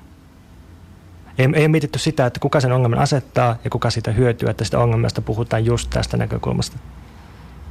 Ei, 1.38 1.50
ei 1.54 1.62
ole 1.62 1.68
mietitty 1.68 2.00
sitä, 2.00 2.26
että 2.26 2.40
kuka 2.40 2.60
sen 2.60 2.72
ongelman 2.72 3.00
asettaa 3.00 3.56
ja 3.64 3.70
kuka 3.70 3.90
siitä 3.90 4.12
hyötyy, 4.12 4.50
että 4.50 4.64
sitä 4.64 4.80
ongelmasta 4.80 5.22
puhutaan 5.22 5.66
just 5.66 5.90
tästä 5.90 6.18
näkökulmasta. 6.18 6.78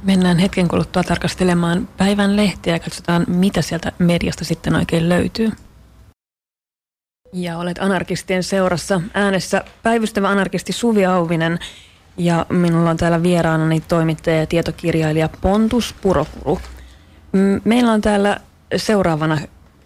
Mennään 0.03 0.37
hetken 0.37 0.67
kuluttua 0.67 1.03
tarkastelemaan 1.03 1.87
päivän 1.97 2.35
lehtiä 2.35 2.73
ja 2.73 2.79
katsotaan, 2.79 3.25
mitä 3.27 3.61
sieltä 3.61 3.91
mediasta 3.99 4.45
sitten 4.45 4.75
oikein 4.75 5.09
löytyy. 5.09 5.51
Ja 7.37 7.57
olet 7.57 7.77
anarkistien 7.79 8.43
seurassa 8.43 9.01
äänessä 9.13 9.63
päivystävä 9.83 10.29
anarkisti 10.29 10.73
Suvi 10.73 11.05
Auvinen 11.05 11.59
ja 12.17 12.45
minulla 12.49 12.89
on 12.89 12.97
täällä 12.97 13.23
vieraanani 13.23 13.81
toimittaja 13.81 14.39
ja 14.39 14.47
tietokirjailija 14.47 15.29
Pontus 15.41 15.95
Puropuru. 16.01 16.59
Meillä 17.63 17.91
on 17.91 18.01
täällä 18.01 18.39
seuraavana 18.75 19.37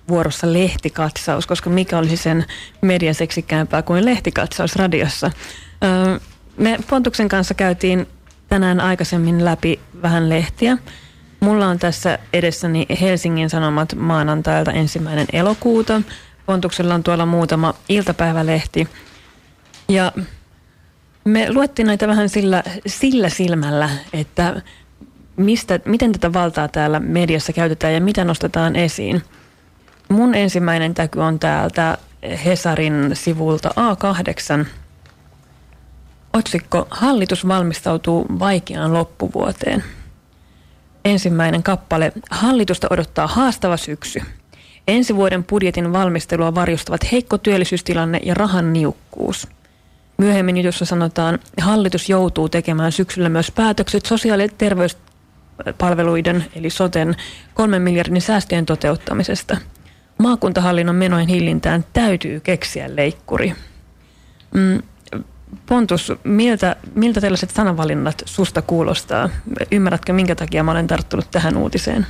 vuorossa 0.08 0.54
lehtikatsaus, 0.54 1.48
koska 1.48 1.70
mikä 1.70 1.98
olisi 1.98 2.18
sen 2.18 2.46
median 2.82 3.16
seksikkäämpää 3.16 3.82
kuin 3.82 4.06
lehtikatsaus 4.06 4.76
radiossa. 4.76 5.32
Me 6.58 6.78
Pontuksen 6.90 7.30
kanssa 7.30 7.54
käytiin 7.54 8.08
tänään 8.48 8.80
aikaisemmin 8.80 9.46
läpi 9.46 9.80
vähän 10.02 10.30
lehtiä. 10.30 10.78
Mulla 11.40 11.68
on 11.68 11.80
tässä 11.80 12.20
edessäni 12.34 12.86
Helsingin 13.02 13.50
Sanomat 13.50 13.96
maanantailta 13.96 14.72
ensimmäinen 14.72 15.28
elokuuta. 15.34 16.02
Pontuksella 16.50 16.96
on 16.96 17.04
tuolla 17.04 17.26
muutama 17.26 17.74
iltapäivälehti. 17.90 18.88
Ja 19.90 20.12
me 21.26 21.54
luettiin 21.54 21.86
näitä 21.86 22.08
vähän 22.08 22.30
sillä, 22.30 22.64
sillä 22.88 23.30
silmällä, 23.30 23.90
että 24.14 24.62
mistä, 25.36 25.80
miten 25.86 26.12
tätä 26.12 26.34
valtaa 26.34 26.68
täällä 26.68 27.00
mediassa 27.00 27.54
käytetään 27.54 27.94
ja 27.94 28.02
mitä 28.02 28.24
nostetaan 28.24 28.76
esiin. 28.76 29.22
Mun 30.10 30.36
ensimmäinen 30.36 30.94
täky 30.94 31.20
on 31.20 31.40
täältä 31.40 31.98
Hesarin 32.46 33.12
sivulta 33.14 33.70
A8– 33.70 34.66
Otsikko 36.34 36.88
Hallitus 36.92 37.48
valmistautuu 37.48 38.26
vaikeaan 38.40 38.94
loppuvuoteen. 38.94 39.84
Ensimmäinen 41.06 41.64
kappale. 41.64 42.12
Hallitusta 42.32 42.88
odottaa 42.90 43.28
haastava 43.28 43.78
syksy. 43.78 44.22
Ensi 44.90 45.16
vuoden 45.16 45.44
budjetin 45.44 45.94
valmistelua 45.94 46.56
varjostavat 46.56 47.12
heikko 47.12 47.38
työllisyystilanne 47.38 48.20
ja 48.24 48.34
rahan 48.34 48.74
niukkuus. 48.74 49.48
Myöhemmin 50.18 50.58
jutussa 50.58 50.86
sanotaan, 50.86 51.40
hallitus 51.62 52.10
joutuu 52.10 52.50
tekemään 52.50 52.92
syksyllä 52.92 53.30
myös 53.30 53.52
päätökset 53.52 54.06
sosiaali- 54.06 54.44
ja 54.44 54.50
terveys, 54.58 54.98
palveluiden 55.78 56.46
eli 56.56 56.70
soten 56.70 57.16
kolmen 57.54 57.82
miljardin 57.82 58.22
säästöjen 58.22 58.66
toteuttamisesta. 58.66 59.58
Maakuntahallinnon 60.18 60.96
menojen 60.96 61.28
hillintään 61.28 61.86
täytyy 61.94 62.40
keksiä 62.40 62.96
leikkuri. 62.96 63.54
Mm, 64.54 64.82
Pontus, 65.66 66.14
miltä, 66.24 66.76
miltä 66.96 67.22
tällaiset 67.22 67.50
sanavalinnat 67.50 68.24
susta 68.26 68.62
kuulostaa? 68.62 69.30
Ymmärrätkö, 69.72 70.14
minkä 70.14 70.36
takia 70.36 70.64
mä 70.64 70.72
olen 70.72 70.88
tarttunut 70.88 71.32
tähän 71.32 71.58
uutiseen? 71.58 72.06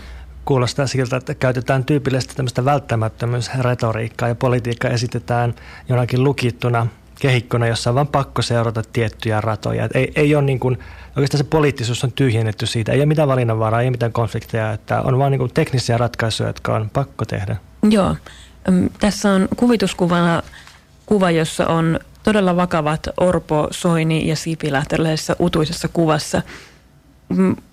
Kuulostaa 0.45 0.87
siltä, 0.87 1.17
että 1.17 1.35
käytetään 1.35 1.85
tyypillisesti 1.85 2.35
tämmöistä 2.35 2.65
välttämättömyysretoriikkaa 2.65 4.27
ja 4.27 4.35
politiikka 4.35 4.87
esitetään 4.87 5.53
jonakin 5.89 6.23
lukittuna 6.23 6.87
kehikkona, 7.19 7.67
jossa 7.67 7.89
on 7.89 7.95
vain 7.95 8.07
pakko 8.07 8.41
seurata 8.41 8.83
tiettyjä 8.93 9.41
ratoja. 9.41 9.85
Et 9.85 9.95
ei, 9.95 10.11
ei 10.15 10.35
ole 10.35 10.43
niin 10.43 10.59
kuin, 10.59 10.79
oikeastaan 11.07 11.37
se 11.37 11.43
poliittisuus 11.43 12.03
on 12.03 12.11
tyhjennetty 12.11 12.65
siitä. 12.65 12.91
Ei 12.91 12.99
ole 12.99 13.05
mitään 13.05 13.27
valinnanvaraa, 13.27 13.81
ei 13.81 13.91
mitään 13.91 14.11
konflikteja. 14.11 14.73
Että 14.73 15.01
on 15.01 15.19
vain 15.19 15.31
niin 15.31 15.53
teknisiä 15.53 15.97
ratkaisuja, 15.97 16.49
jotka 16.49 16.75
on 16.75 16.89
pakko 16.89 17.25
tehdä. 17.25 17.55
Joo. 17.89 18.15
Tässä 18.99 19.31
on 19.31 19.47
kuvituskuvana 19.55 20.43
kuva, 21.05 21.31
jossa 21.31 21.67
on 21.67 21.99
todella 22.23 22.55
vakavat 22.55 23.07
Orpo, 23.17 23.67
Soini 23.71 24.27
ja 24.27 24.35
Sipilä 24.35 24.83
tällaisessa 24.89 25.35
utuisessa 25.39 25.87
kuvassa. 25.87 26.41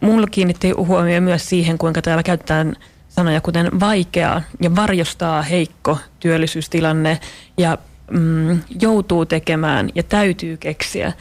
Mulla 0.00 0.26
kiinnitti 0.26 0.70
huomioon 0.70 1.22
myös 1.22 1.48
siihen, 1.48 1.78
kuinka 1.78 2.02
täällä 2.02 2.22
käytetään 2.22 2.76
sanoja 3.08 3.40
kuten 3.40 3.80
vaikea 3.80 4.42
ja 4.62 4.76
varjostaa 4.76 5.42
heikko 5.42 5.98
työllisyystilanne 6.20 7.20
ja 7.58 7.78
mm, 8.10 8.60
joutuu 8.80 9.26
tekemään 9.26 9.90
ja 9.94 10.02
täytyy 10.02 10.56
keksiä. 10.56 11.12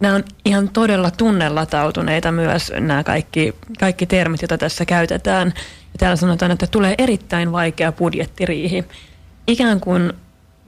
Nämä 0.00 0.14
on 0.14 0.24
ihan 0.44 0.68
todella 0.68 1.10
tunnelatautuneita 1.10 2.32
myös 2.32 2.72
nämä 2.80 3.04
kaikki, 3.04 3.54
kaikki 3.78 4.06
termit, 4.06 4.42
joita 4.42 4.58
tässä 4.58 4.84
käytetään. 4.84 5.52
Ja 5.92 5.98
täällä 5.98 6.16
sanotaan, 6.16 6.50
että 6.50 6.66
tulee 6.66 6.94
erittäin 6.98 7.52
vaikea 7.52 7.92
budjettiriihi. 7.92 8.84
Ikään 9.46 9.80
kuin 9.80 10.12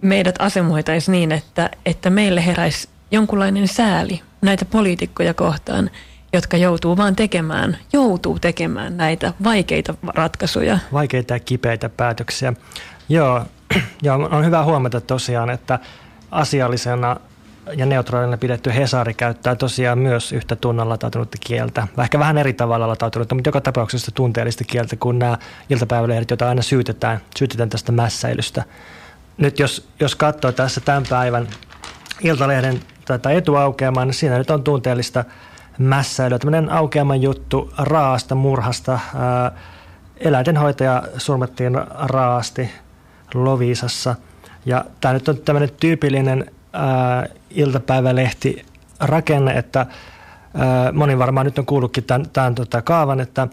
meidät 0.03 0.35
asemoitaisiin 0.39 1.13
niin, 1.13 1.33
että, 1.33 1.71
että 1.87 2.11
meille 2.11 2.47
heräisi 2.47 2.89
jonkunlainen 3.11 3.69
sääli 3.69 4.23
näitä 4.43 4.65
poliitikkoja 4.65 5.35
kohtaan, 5.35 5.91
jotka 6.33 6.57
joutuu 6.57 6.97
vaan 6.97 7.17
tekemään, 7.17 7.79
joutuu 7.93 8.39
tekemään 8.39 8.97
näitä 8.97 9.33
vaikeita 9.45 9.95
ratkaisuja. 10.15 10.79
Vaikeita 10.93 11.35
ja 11.35 11.41
kipeitä 11.41 11.89
päätöksiä. 11.89 12.53
Joo, 13.09 13.43
ja 14.03 14.15
on 14.15 14.45
hyvä 14.45 14.65
huomata 14.65 15.01
tosiaan, 15.01 15.51
että 15.51 15.79
asiallisena 16.31 17.17
ja 17.77 17.87
neutraalina 17.87 18.37
pidetty 18.37 18.75
Hesari 18.75 19.15
käyttää 19.15 19.55
tosiaan 19.55 19.99
myös 19.99 20.33
yhtä 20.33 20.57
tunnan 20.57 20.89
latautunutta 20.89 21.39
kieltä. 21.47 21.89
Ehkä 22.03 22.19
vähän 22.19 22.39
eri 22.39 22.53
tavalla 22.53 22.89
latautunutta, 22.89 23.35
mutta 23.35 23.49
joka 23.49 23.61
tapauksessa 23.61 24.13
tunteellista 24.13 24.65
kieltä 24.65 24.97
kuin 24.97 25.19
nämä 25.19 25.39
iltapäivälehdet, 25.71 26.31
joita 26.31 26.49
aina 26.49 26.63
syytetään, 26.63 27.21
syytetään 27.37 27.69
tästä 27.69 27.93
mässäilystä 27.93 28.65
nyt 29.39 29.59
jos, 29.59 29.89
jos 30.01 30.15
katsoo 30.15 30.53
tässä 30.53 30.81
tämän 30.81 31.03
päivän 31.11 31.49
Iltalehden 32.21 32.81
tätä 33.05 33.31
etuaukeamaa, 33.31 34.05
niin 34.05 34.15
siinä 34.15 34.39
nyt 34.39 34.51
on 34.51 34.65
tunteellista 34.65 35.25
mässäilyä. 35.79 36.39
Tämmöinen 36.39 36.71
aukeaman 36.71 37.23
juttu 37.23 37.73
raasta 37.79 38.35
murhasta. 38.35 39.01
Eläintenhoitaja 40.17 41.03
surmattiin 41.17 41.81
raasti 41.95 42.71
Lovisassa. 43.35 44.15
Ja 44.67 44.85
tämä 45.01 45.15
nyt 45.15 45.29
on 45.29 45.39
tämmöinen 45.39 45.71
tyypillinen 45.81 46.51
ää, 46.73 47.27
iltapäivälehti 47.51 48.67
rakenne, 49.01 49.53
että 49.53 49.87
ää, 50.55 50.93
moni 50.93 51.19
varmaan 51.19 51.47
nyt 51.47 51.59
on 51.59 51.67
kuullutkin 51.67 52.05
tämän, 52.05 52.27
tämän 52.33 52.55
tota, 52.55 52.83
kaavan, 52.83 53.21
että 53.21 53.49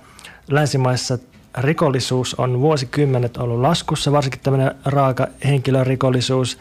länsimaissa 0.49 1.17
rikollisuus 1.57 2.35
on 2.35 2.61
vuosikymmenet 2.61 3.37
ollut 3.37 3.59
laskussa, 3.59 4.11
varsinkin 4.11 4.41
tämmöinen 4.43 4.75
raaka 4.85 5.27
henkilörikollisuus, 5.45 6.57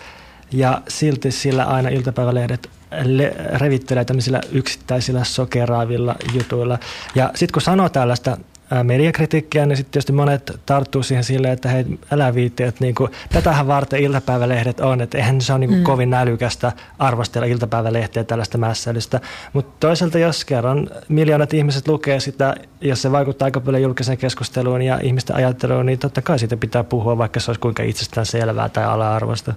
ja 0.52 0.82
silti 0.88 1.30
sillä 1.30 1.64
aina 1.64 1.88
iltapäivälehdet 1.88 2.70
le- 3.02 3.34
revittelee 3.54 4.04
tämmöisillä 4.04 4.40
yksittäisillä 4.52 5.24
sokeraavilla 5.24 6.14
jutuilla. 6.32 6.78
Ja 7.14 7.30
sitten 7.34 7.52
kun 7.52 7.62
sanoo 7.62 7.88
tällaista 7.88 8.36
mediakritiikkiä, 8.82 9.66
niin 9.66 9.76
sitten 9.76 9.92
tietysti 9.92 10.12
monet 10.12 10.60
tarttuu 10.66 11.02
siihen 11.02 11.24
silleen, 11.24 11.52
että 11.52 11.68
hei, 11.68 11.84
älä 12.10 12.34
viitti, 12.34 12.62
että 12.62 12.84
niinku, 12.84 13.08
tätähän 13.32 13.66
varten 13.66 14.00
iltapäivälehdet 14.00 14.80
on, 14.80 15.00
että 15.00 15.18
eihän 15.18 15.40
se 15.40 15.52
ole 15.52 15.58
niinku 15.58 15.76
mm. 15.76 15.82
kovin 15.82 16.14
älykästä 16.14 16.72
arvostella 16.98 17.46
iltapäivälehtiä 17.46 18.24
tällaista 18.24 18.58
mässäilystä. 18.58 19.20
Mutta 19.52 19.72
toisaalta 19.80 20.18
jos 20.18 20.44
kerran 20.44 20.90
miljoonat 21.08 21.54
ihmiset 21.54 21.88
lukee 21.88 22.20
sitä, 22.20 22.54
jos 22.80 23.02
se 23.02 23.12
vaikuttaa 23.12 23.46
aika 23.46 23.60
paljon 23.60 23.82
julkiseen 23.82 24.18
keskusteluun 24.18 24.82
ja 24.82 24.98
ihmisten 25.02 25.36
ajatteluun, 25.36 25.86
niin 25.86 25.98
totta 25.98 26.22
kai 26.22 26.38
siitä 26.38 26.56
pitää 26.56 26.84
puhua, 26.84 27.18
vaikka 27.18 27.40
se 27.40 27.50
olisi 27.50 27.60
kuinka 27.60 27.82
itsestään 27.82 28.26
selvää 28.26 28.68
tai 28.68 28.84
ala-arvosta. 28.84 29.54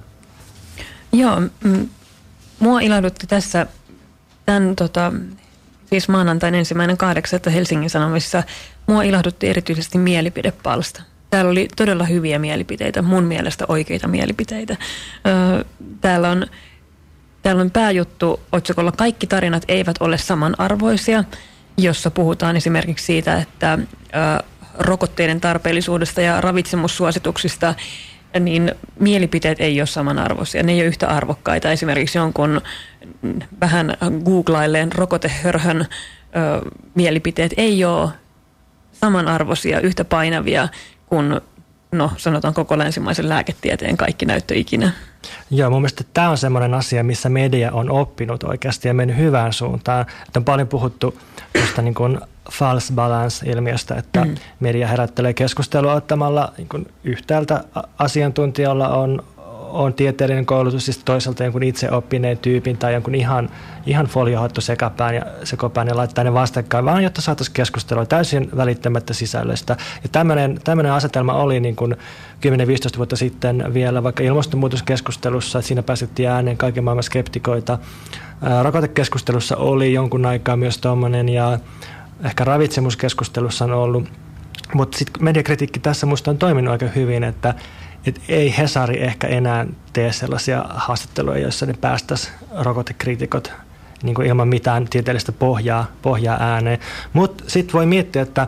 Joo, 1.17 1.41
mua 2.59 2.79
ilahdutti 2.79 3.27
tässä 3.27 3.67
tämän 4.45 4.75
tota, 4.75 5.13
siis 5.85 6.09
maanantain 6.09 6.55
ensimmäinen 6.55 6.97
kahdeksatta 6.97 7.49
Helsingin 7.49 7.89
Sanomissa 7.89 8.43
mua 8.87 9.03
ilahdutti 9.03 9.47
erityisesti 9.47 9.97
mielipidepalsta. 9.97 11.01
Täällä 11.29 11.51
oli 11.51 11.67
todella 11.75 12.03
hyviä 12.03 12.39
mielipiteitä, 12.39 13.01
mun 13.01 13.23
mielestä 13.23 13.65
oikeita 13.67 14.07
mielipiteitä. 14.07 14.77
täällä 16.01 16.29
on, 16.29 16.45
täällä 17.41 17.61
on 17.61 17.71
pääjuttu 17.71 18.39
otsikolla 18.51 18.91
Kaikki 18.91 19.27
tarinat 19.27 19.63
eivät 19.67 19.95
ole 19.99 20.17
samanarvoisia, 20.17 21.23
jossa 21.77 22.11
puhutaan 22.11 22.55
esimerkiksi 22.55 23.05
siitä, 23.05 23.37
että 23.41 23.79
rokotteiden 24.77 25.41
tarpeellisuudesta 25.41 26.21
ja 26.21 26.41
ravitsemussuosituksista 26.41 27.75
niin 28.39 28.75
mielipiteet 28.99 29.61
ei 29.61 29.81
ole 29.81 29.87
samanarvoisia. 29.87 30.63
Ne 30.63 30.71
ei 30.71 30.79
ole 30.79 30.87
yhtä 30.87 31.07
arvokkaita. 31.07 31.71
Esimerkiksi 31.71 32.17
jonkun 32.17 32.61
vähän 33.61 33.97
googlailleen 34.25 34.91
rokotehörhön 34.91 35.81
ö, 35.81 35.85
mielipiteet 36.95 37.53
ei 37.57 37.85
ole 37.85 38.09
samanarvoisia, 38.91 39.81
yhtä 39.81 40.05
painavia 40.05 40.67
kuin 41.05 41.41
no 41.91 42.11
sanotaan 42.17 42.53
koko 42.53 42.77
länsimaisen 42.77 43.29
lääketieteen 43.29 43.97
kaikki 43.97 44.25
näyttö 44.25 44.55
ikinä. 44.55 44.91
Joo, 45.51 45.69
mun 45.69 45.81
mielestä 45.81 46.03
tämä 46.13 46.29
on 46.29 46.37
semmoinen 46.37 46.73
asia, 46.73 47.03
missä 47.03 47.29
media 47.29 47.71
on 47.71 47.89
oppinut 47.89 48.43
oikeasti 48.43 48.87
ja 48.87 48.93
mennyt 48.93 49.17
hyvään 49.17 49.53
suuntaan. 49.53 50.05
Että 50.27 50.39
on 50.39 50.45
paljon 50.45 50.67
puhuttu 50.67 51.19
tuosta 51.53 51.81
niin 51.81 51.95
kuin 51.95 52.19
false 52.51 52.93
balance-ilmiöstä, 52.93 53.95
että 53.95 54.25
mm. 54.25 54.35
media 54.59 54.87
herättelee 54.87 55.33
keskustelua 55.33 55.93
ottamalla 55.93 56.53
niin 56.57 56.69
kuin 56.69 56.87
yhtäältä 57.03 57.63
asiantuntijalla 57.97 58.89
on 58.89 59.23
on 59.69 59.93
tieteellinen 59.93 60.45
koulutus, 60.45 60.85
siis 60.85 60.97
toisaalta 60.97 61.43
jonkun 61.43 61.63
itse 61.63 61.91
oppineen 61.91 62.37
tyypin 62.37 62.77
tai 62.77 62.93
jonkun 62.93 63.15
ihan, 63.15 63.49
ihan 63.85 64.05
foliohattu 64.05 64.61
sekapään 64.61 65.15
ja, 65.15 65.21
sekopään 65.43 65.87
ja 65.87 65.97
laittaa 65.97 66.23
ne 66.23 66.33
vastakkain, 66.33 66.85
vaan 66.85 67.03
jotta 67.03 67.21
saataisiin 67.21 67.53
keskustelua 67.53 68.05
täysin 68.05 68.49
välittämättä 68.57 69.13
sisällöstä. 69.13 69.77
Ja 70.03 70.09
tämmöinen, 70.11 70.59
tämmöinen 70.63 70.91
asetelma 70.91 71.33
oli 71.33 71.59
niin 71.59 71.75
kuin 71.75 71.95
10-15 72.95 72.97
vuotta 72.97 73.15
sitten 73.15 73.73
vielä 73.73 74.03
vaikka 74.03 74.23
ilmastonmuutoskeskustelussa, 74.23 75.59
että 75.59 75.67
siinä 75.67 75.83
päästettiin 75.83 76.29
ääneen 76.29 76.57
kaiken 76.57 76.83
maailman 76.83 77.03
skeptikoita. 77.03 77.77
rokotekeskustelussa 78.63 79.57
oli 79.57 79.93
jonkun 79.93 80.25
aikaa 80.25 80.57
myös 80.57 80.77
tuommoinen 80.77 81.29
ja 81.29 81.59
ehkä 82.23 82.43
ravitsemuskeskustelussa 82.43 83.65
on 83.65 83.71
ollut, 83.71 84.09
mutta 84.73 84.97
sitten 84.97 85.23
mediakritiikki 85.23 85.79
tässä 85.79 86.05
minusta 86.05 86.31
on 86.31 86.37
toiminut 86.37 86.71
aika 86.71 86.85
hyvin, 86.85 87.23
että 87.23 87.53
et 88.05 88.21
ei 88.29 88.57
Hesari 88.57 89.03
ehkä 89.03 89.27
enää 89.27 89.65
tee 89.93 90.11
sellaisia 90.11 90.65
haastatteluja, 90.69 91.39
joissa 91.39 91.65
ne 91.65 91.73
päästäisiin 91.73 92.33
rokotekriitikot 92.57 93.53
niin 94.03 94.15
kuin 94.15 94.27
ilman 94.27 94.47
mitään 94.47 94.87
tieteellistä 94.89 95.31
pohjaa, 95.31 95.87
pohjaa 96.01 96.37
ääneen. 96.39 96.79
Mutta 97.13 97.43
sitten 97.47 97.73
voi 97.73 97.85
miettiä, 97.85 98.21
että 98.21 98.47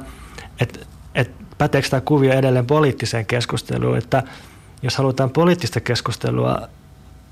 et, 0.60 0.88
et 1.16 1.32
päteekö 1.58 1.90
tämä 1.90 2.02
kuvio 2.02 2.34
edelleen 2.34 2.66
poliittiseen 2.66 3.26
keskusteluun, 3.26 3.98
että 3.98 4.24
jos 4.82 4.98
halutaan 4.98 5.30
poliittista 5.30 5.80
keskustelua 5.80 6.68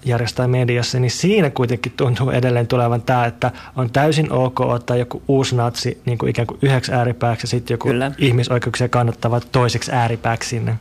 järjestää 0.07 0.47
mediassa, 0.47 0.99
niin 0.99 1.11
siinä 1.11 1.49
kuitenkin 1.49 1.91
tuntuu 1.97 2.29
edelleen 2.29 2.67
tulevan 2.67 3.01
tämä, 3.01 3.25
että 3.25 3.51
on 3.75 3.89
täysin 3.89 4.31
ok 4.31 4.59
ottaa 4.59 4.97
joku 4.97 5.21
uusi 5.27 5.55
natsi 5.55 6.01
niin 6.05 6.17
kuin 6.17 6.29
ikään 6.29 6.47
kuin 6.47 6.59
yhdeksi 6.61 6.91
ääripääksi 6.91 7.43
ja 7.45 7.49
sitten 7.49 7.73
joku 7.73 7.87
Kyllä. 7.87 8.11
ihmisoikeuksia 8.17 8.89
kannattava 8.89 9.39
toiseksi 9.39 9.91
ääripääksi 9.91 10.49
sinne. 10.49 10.75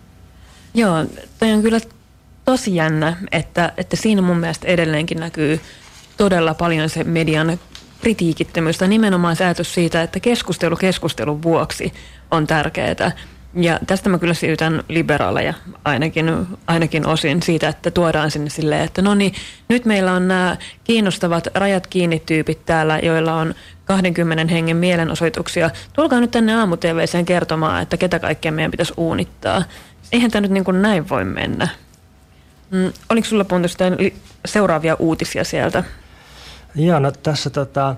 Joo, 0.74 1.04
toi 1.38 1.52
on 1.52 1.62
kyllä 1.62 1.80
tosi 2.44 2.74
jännä, 2.74 3.16
että, 3.32 3.72
että 3.76 3.96
siinä 3.96 4.22
mun 4.22 4.36
mielestä 4.36 4.68
edelleenkin 4.68 5.20
näkyy 5.20 5.60
todella 6.16 6.54
paljon 6.54 6.88
se 6.88 7.04
median 7.04 7.58
kritiikittömyys 8.00 8.78
tai 8.78 8.88
nimenomaan 8.88 9.36
se 9.36 9.44
ajatus 9.44 9.74
siitä, 9.74 10.02
että 10.02 10.20
keskustelu 10.20 10.76
keskustelun 10.76 11.42
vuoksi 11.42 11.92
on 12.30 12.46
tärkeää. 12.46 13.12
Ja 13.54 13.80
tästä 13.86 14.08
mä 14.08 14.18
kyllä 14.18 14.34
syytän 14.34 14.82
liberaaleja 14.88 15.54
ainakin, 15.84 16.46
ainakin 16.66 17.06
osin 17.06 17.42
siitä, 17.42 17.68
että 17.68 17.90
tuodaan 17.90 18.30
sinne 18.30 18.50
silleen, 18.50 18.84
että 18.84 19.02
no 19.02 19.14
niin, 19.14 19.34
nyt 19.68 19.84
meillä 19.84 20.12
on 20.12 20.28
nämä 20.28 20.56
kiinnostavat 20.84 21.48
rajat 21.54 21.86
kiinni 21.86 22.22
tyypit 22.26 22.66
täällä, 22.66 22.98
joilla 22.98 23.34
on 23.34 23.54
20 23.84 24.52
hengen 24.54 24.76
mielenosoituksia. 24.76 25.70
Tulkaa 25.92 26.20
nyt 26.20 26.30
tänne 26.30 26.54
aamu 26.54 26.76
kertomaan, 27.26 27.82
että 27.82 27.96
ketä 27.96 28.18
kaikkea 28.18 28.52
meidän 28.52 28.70
pitäisi 28.70 28.94
uunittaa. 28.96 29.62
Eihän 30.12 30.30
tämä 30.30 30.40
nyt 30.40 30.50
niin 30.50 30.64
kuin 30.64 30.82
näin 30.82 31.08
voi 31.08 31.24
mennä. 31.24 31.68
Mm, 32.70 32.92
oliko 33.08 33.26
sulla 33.26 33.44
Pontus 33.44 33.76
seuraavia 34.46 34.96
uutisia 34.98 35.44
sieltä? 35.44 35.84
Joo, 36.74 36.98
no 36.98 37.10
tässä 37.10 37.50
tota, 37.50 37.94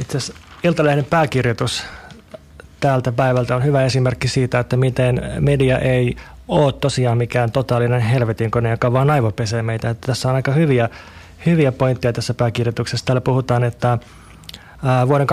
itse 0.00 0.18
asiassa 0.18 0.42
Iltalehden 0.64 1.04
pääkirjoitus 1.04 1.84
tältä 2.80 3.12
päivältä 3.12 3.56
on 3.56 3.64
hyvä 3.64 3.84
esimerkki 3.84 4.28
siitä, 4.28 4.58
että 4.58 4.76
miten 4.76 5.22
media 5.40 5.78
ei 5.78 6.16
ole 6.48 6.72
tosiaan 6.72 7.18
mikään 7.18 7.52
totaalinen 7.52 8.00
helvetinkone, 8.00 8.70
joka 8.70 8.92
vaan 8.92 9.10
aivopesee 9.10 9.62
meitä. 9.62 9.90
Että 9.90 10.06
tässä 10.06 10.28
on 10.28 10.34
aika 10.34 10.52
hyviä, 10.52 10.88
hyviä 11.46 11.72
pointteja 11.72 12.12
tässä 12.12 12.34
pääkirjoituksessa. 12.34 13.06
Täällä 13.06 13.20
puhutaan, 13.20 13.64
että 13.64 13.98
Vuoden 15.08 15.26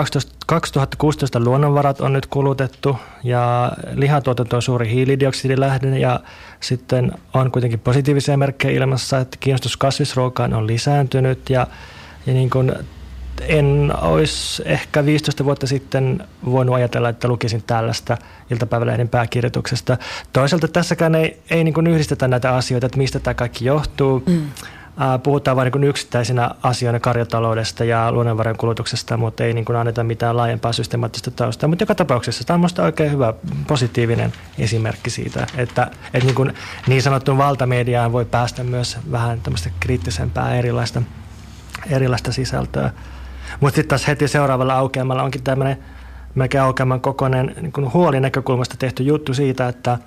2016 0.45 1.39
luonnonvarat 1.39 2.01
on 2.01 2.13
nyt 2.13 2.25
kulutettu 2.25 2.97
ja 3.23 3.71
lihatuotanto 3.93 4.55
on 4.55 4.61
suuri 4.61 4.89
hiilidioksidilähde 4.89 5.99
ja 5.99 6.19
sitten 6.59 7.11
on 7.33 7.51
kuitenkin 7.51 7.79
positiivisia 7.79 8.37
merkkejä 8.37 8.77
ilmassa, 8.77 9.19
että 9.19 9.37
kiinnostus 9.39 9.77
kasvisruokaan 9.77 10.53
on 10.53 10.67
lisääntynyt 10.67 11.49
ja, 11.49 11.67
ja 12.25 12.33
niin 12.33 12.49
kuin 12.49 12.73
en 13.47 13.93
olisi 14.01 14.63
ehkä 14.65 15.05
15 15.05 15.45
vuotta 15.45 15.67
sitten 15.67 16.27
voinut 16.45 16.75
ajatella, 16.75 17.09
että 17.09 17.27
lukisin 17.27 17.63
tällaista 17.67 18.17
iltapäivälehden 18.51 19.09
pääkirjoituksesta. 19.09 19.97
Toisaalta 20.33 20.67
tässäkään 20.67 21.15
ei, 21.15 21.41
ei 21.49 21.63
niin 21.63 21.73
kuin 21.73 21.87
yhdistetä 21.87 22.27
näitä 22.27 22.55
asioita, 22.55 22.85
että 22.85 22.97
mistä 22.97 23.19
tämä 23.19 23.33
kaikki 23.33 23.65
johtuu. 23.65 24.23
Mm. 24.25 24.41
Puhutaan 25.23 25.57
vain 25.57 25.71
niin 25.73 25.83
yksittäisinä 25.83 26.49
asioina 26.63 26.99
karjataloudesta 26.99 27.83
ja 27.83 28.11
luonnonvarojen 28.11 28.57
kulutuksesta, 28.57 29.17
mutta 29.17 29.43
ei 29.43 29.53
niin 29.53 29.65
kuin 29.65 29.75
anneta 29.75 30.03
mitään 30.03 30.37
laajempaa 30.37 30.73
systemaattista 30.73 31.31
taustaa. 31.31 31.67
Mutta 31.67 31.81
joka 31.81 31.95
tapauksessa 31.95 32.43
tämä 32.43 32.55
on 32.55 32.59
minusta 32.59 32.83
oikein 32.83 33.11
hyvä 33.11 33.33
positiivinen 33.67 34.33
esimerkki 34.59 35.09
siitä, 35.09 35.47
että, 35.57 35.91
että 36.13 36.25
niin, 36.25 36.35
kuin 36.35 36.53
niin 36.87 37.01
sanottuun 37.01 37.37
valtamediaan 37.37 38.11
voi 38.11 38.25
päästä 38.25 38.63
myös 38.63 38.97
vähän 39.11 39.41
tämmöistä 39.41 39.69
kriittisempää 39.79 40.55
erilaista, 40.55 41.01
erilaista 41.89 42.31
sisältöä. 42.31 42.91
Mutta 43.59 43.75
sitten 43.75 43.89
taas 43.89 44.07
heti 44.07 44.27
seuraavalla 44.27 44.73
aukeamalla 44.73 45.23
onkin 45.23 45.43
tämmöinen 45.43 45.77
melkein 46.35 46.61
aukeaman 46.61 47.01
kokoinen 47.01 47.55
niin 47.61 47.93
huoli 47.93 48.19
näkökulmasta 48.19 48.75
tehty 48.79 49.03
juttu 49.03 49.33
siitä, 49.33 49.67
että 49.67 49.97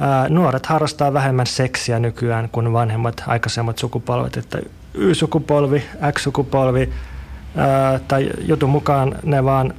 ää, 0.00 0.28
nuoret 0.28 0.66
harrastaa 0.66 1.12
vähemmän 1.12 1.46
seksiä 1.46 1.98
nykyään 1.98 2.48
kuin 2.48 2.72
vanhemmat 2.72 3.22
aikaisemmat 3.26 3.78
sukupolvet. 3.78 4.36
Että 4.36 4.58
Y-sukupolvi, 4.94 5.82
X-sukupolvi 6.12 6.92
ää, 7.56 7.98
tai 8.08 8.30
jutun 8.38 8.70
mukaan 8.70 9.14
ne 9.22 9.44
vaan 9.44 9.74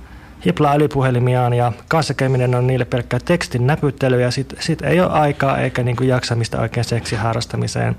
hiplaa 0.46 0.74
älypuhelimiaan 0.74 1.54
ja 1.54 1.72
kanssakäyminen 1.88 2.56
on 2.56 2.68
niille 2.68 2.86
pelkkää 2.86 3.20
tekstin 3.26 3.68
näpyttely 3.68 4.22
ja 4.22 4.32
sitten 4.32 4.62
sit 4.62 4.82
ei 4.82 5.02
ole 5.02 5.12
aikaa 5.12 5.58
eikä 5.58 5.84
niinku 5.84 6.04
jaksamista 6.04 6.62
oikein 6.62 6.84
seksiharrastamiseen. 6.84 7.96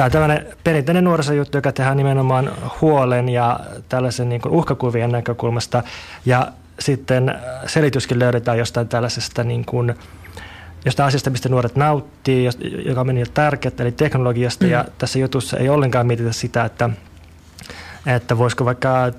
Tämä 0.00 0.06
on 0.06 0.12
tämmöinen 0.12 0.56
perinteinen 0.64 1.04
nuorisojuttu, 1.04 1.58
joka 1.58 1.72
tehdään 1.72 1.96
nimenomaan 1.96 2.50
huolen 2.80 3.28
ja 3.28 3.60
tällaisen 3.88 4.28
niin 4.28 4.40
kuin 4.40 4.52
uhkakuvien 4.52 5.12
näkökulmasta. 5.12 5.82
Ja 6.26 6.52
sitten 6.78 7.34
selityskin 7.66 8.18
löydetään 8.18 8.58
jostain 8.58 8.88
tällaisesta 8.88 9.44
niin 9.44 9.64
kuin, 9.64 9.94
jostain 10.84 11.06
asiasta, 11.06 11.30
mistä 11.30 11.48
nuoret 11.48 11.76
nauttii, 11.76 12.48
joka 12.84 13.00
on 13.00 13.06
niille 13.06 13.30
tärkeää, 13.34 13.72
eli 13.78 13.92
teknologiasta. 13.92 14.64
Mm. 14.64 14.70
Ja 14.70 14.84
tässä 14.98 15.18
jutussa 15.18 15.56
ei 15.56 15.68
ollenkaan 15.68 16.06
mietitä 16.06 16.32
sitä, 16.32 16.64
että, 16.64 16.90
että 18.06 18.38
voisiko 18.38 18.64
vaikka 18.64 19.12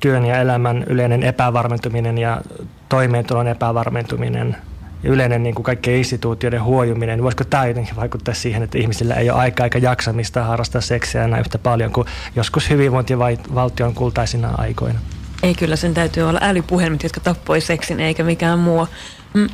työn 0.00 0.26
ja 0.26 0.38
elämän 0.38 0.84
yleinen 0.88 1.22
epävarmentuminen 1.22 2.18
ja 2.18 2.40
toimeentulon 2.88 3.48
epävarmentuminen– 3.48 4.56
ja 5.02 5.10
yleinen 5.10 5.42
niin 5.42 5.54
kuin 5.54 5.64
kaikkien 5.64 5.96
instituutioiden 5.96 6.62
huojuminen, 6.62 7.18
niin 7.18 7.24
voisiko 7.24 7.44
tämä 7.44 7.66
jotenkin 7.66 7.96
vaikuttaa 7.96 8.34
siihen, 8.34 8.62
että 8.62 8.78
ihmisillä 8.78 9.14
ei 9.14 9.30
ole 9.30 9.38
aikaa 9.38 9.66
eikä 9.66 9.78
jaksamista 9.78 10.44
harrastaa 10.44 10.80
seksiä 10.80 11.24
enää 11.24 11.40
yhtä 11.40 11.58
paljon 11.58 11.92
kuin 11.92 12.06
joskus 12.36 12.70
hyvinvointivaltion 12.70 13.94
kultaisina 13.94 14.54
aikoina? 14.58 14.98
Ei 15.42 15.54
kyllä, 15.54 15.76
sen 15.76 15.94
täytyy 15.94 16.22
olla 16.22 16.40
älypuhelimet, 16.42 17.02
jotka 17.02 17.20
tappoi 17.20 17.60
seksin 17.60 18.00
eikä 18.00 18.24
mikään 18.24 18.58
muu. 18.58 18.88
Mm. 19.34 19.48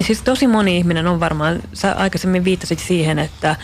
Siis 0.00 0.22
tosi 0.22 0.46
moni 0.46 0.76
ihminen 0.76 1.06
on 1.06 1.20
varmaan, 1.20 1.60
sä 1.72 1.92
aikaisemmin 1.92 2.44
viittasit 2.44 2.78
siihen, 2.78 3.18
että 3.18 3.56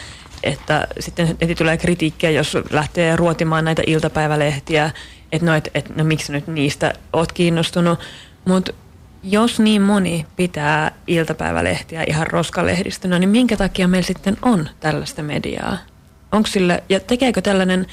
että 0.42 0.86
sitten 1.00 1.36
heti 1.40 1.54
tulee 1.54 1.76
kritiikkiä, 1.76 2.30
jos 2.30 2.58
lähtee 2.70 3.16
ruotimaan 3.16 3.64
näitä 3.64 3.82
iltapäivälehtiä, 3.86 4.90
että 5.32 5.46
no, 5.46 5.54
et, 5.54 5.70
et, 5.74 5.96
no 5.96 6.04
miksi 6.04 6.32
nyt 6.32 6.46
niistä 6.46 6.92
oot 7.12 7.32
kiinnostunut. 7.32 7.98
Mutta 8.44 8.72
jos 9.26 9.60
niin 9.60 9.82
moni 9.82 10.26
pitää 10.36 10.92
iltapäivälehtiä 11.06 12.04
ihan 12.06 12.26
roskalehdistönä, 12.26 13.18
niin 13.18 13.28
minkä 13.28 13.56
takia 13.56 13.88
meillä 13.88 14.06
sitten 14.06 14.36
on 14.42 14.68
tällaista 14.80 15.22
mediaa? 15.22 15.76
Onko 16.32 16.46
sille, 16.46 16.82
ja 16.88 17.00
tekeekö 17.00 17.42
tällainen 17.42 17.86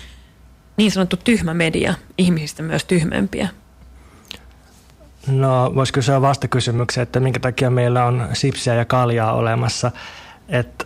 niin 0.78 0.92
sanottu 0.92 1.18
tyhmä 1.18 1.54
media 1.54 1.94
ihmisistä 2.18 2.64
myös 2.64 2.86
tyhmempiä? 2.86 3.48
No 5.28 5.72
voisi 5.76 5.94
kysyä 5.94 6.22
vastakysymyksen, 6.22 7.02
että 7.02 7.20
minkä 7.20 7.40
takia 7.40 7.70
meillä 7.70 8.06
on 8.06 8.28
sipsiä 8.34 8.74
ja 8.74 8.86
kaljaa 8.86 9.34
olemassa. 9.34 9.92
Että 10.50 10.86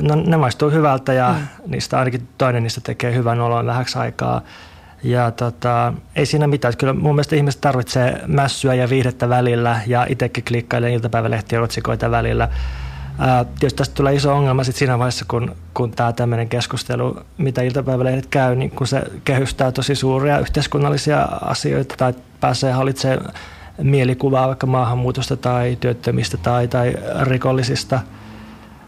no, 0.00 0.14
ne 0.14 0.36
maistuu 0.36 0.70
hyvältä 0.70 1.12
ja 1.12 1.34
mm. 1.38 1.70
niistä 1.70 1.98
ainakin 1.98 2.28
toinen 2.38 2.62
niistä 2.62 2.80
tekee 2.80 3.14
hyvän 3.14 3.40
olon 3.40 3.66
vähäksi 3.66 3.98
aikaa– 3.98 4.42
ja 5.02 5.30
tota, 5.30 5.92
ei 6.16 6.26
siinä 6.26 6.46
mitään. 6.46 6.76
Kyllä 6.76 6.92
mun 6.92 7.14
mielestä 7.14 7.36
ihmiset 7.36 7.60
tarvitsee 7.60 8.20
mässyä 8.26 8.74
ja 8.74 8.90
viihdettä 8.90 9.28
välillä 9.28 9.80
ja 9.86 10.06
itsekin 10.08 10.44
klikkailen 10.44 10.92
iltapäivälehtien 10.92 11.62
otsikoita 11.62 12.10
välillä. 12.10 12.48
Ää, 13.18 13.44
tietysti 13.44 13.78
tästä 13.78 13.94
tulee 13.94 14.14
iso 14.14 14.34
ongelma 14.34 14.64
sit 14.64 14.76
siinä 14.76 14.98
vaiheessa, 14.98 15.24
kun, 15.28 15.56
kun 15.74 15.90
tämä 15.90 16.12
tämmöinen 16.12 16.48
keskustelu, 16.48 17.20
mitä 17.38 17.62
iltapäivälehdet 17.62 18.26
käy, 18.26 18.56
niin 18.56 18.70
kun 18.70 18.86
se 18.86 19.02
kehystää 19.24 19.72
tosi 19.72 19.94
suuria 19.94 20.38
yhteiskunnallisia 20.38 21.22
asioita 21.40 21.94
tai 21.98 22.14
pääsee 22.40 22.72
hallitsemaan 22.72 23.32
mielikuvaa 23.82 24.48
vaikka 24.48 24.66
maahanmuutosta 24.66 25.36
tai 25.36 25.76
työttömistä 25.80 26.36
tai, 26.36 26.68
tai 26.68 26.94
rikollisista– 27.22 28.00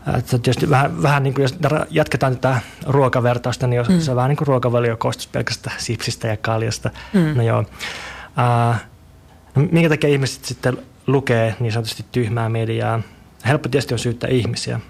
että 0.06 0.38
tietysti 0.38 0.70
vähän, 0.70 1.02
vähän 1.02 1.22
niin 1.22 1.34
kuin 1.34 1.42
jos 1.42 1.58
jatketaan 1.90 2.34
tätä 2.34 2.60
ruokavertausta, 2.86 3.66
niin 3.66 3.82
mm. 3.88 4.00
se 4.00 4.10
on 4.10 4.16
vähän 4.16 4.28
niin 4.28 4.36
kuin 4.36 4.48
ruokavalio 4.48 4.96
koostus 4.96 5.26
pelkästään 5.26 5.76
sipsistä 5.78 6.28
ja 6.28 6.36
kaljasta. 6.36 6.90
Mm. 7.12 7.36
No 7.36 7.42
joo. 7.42 7.58
Uh, 7.60 8.76
no 9.54 9.68
minkä 9.70 9.88
takia 9.88 10.10
ihmiset 10.10 10.44
sitten 10.44 10.78
lukee 11.06 11.56
niin 11.60 11.72
sanotusti 11.72 12.04
tyhmää 12.12 12.48
mediaa? 12.48 13.00
Helppo 13.46 13.68
tietysti 13.68 13.94
on 13.94 13.98
syyttää 13.98 14.30
ihmisiä, 14.30 14.80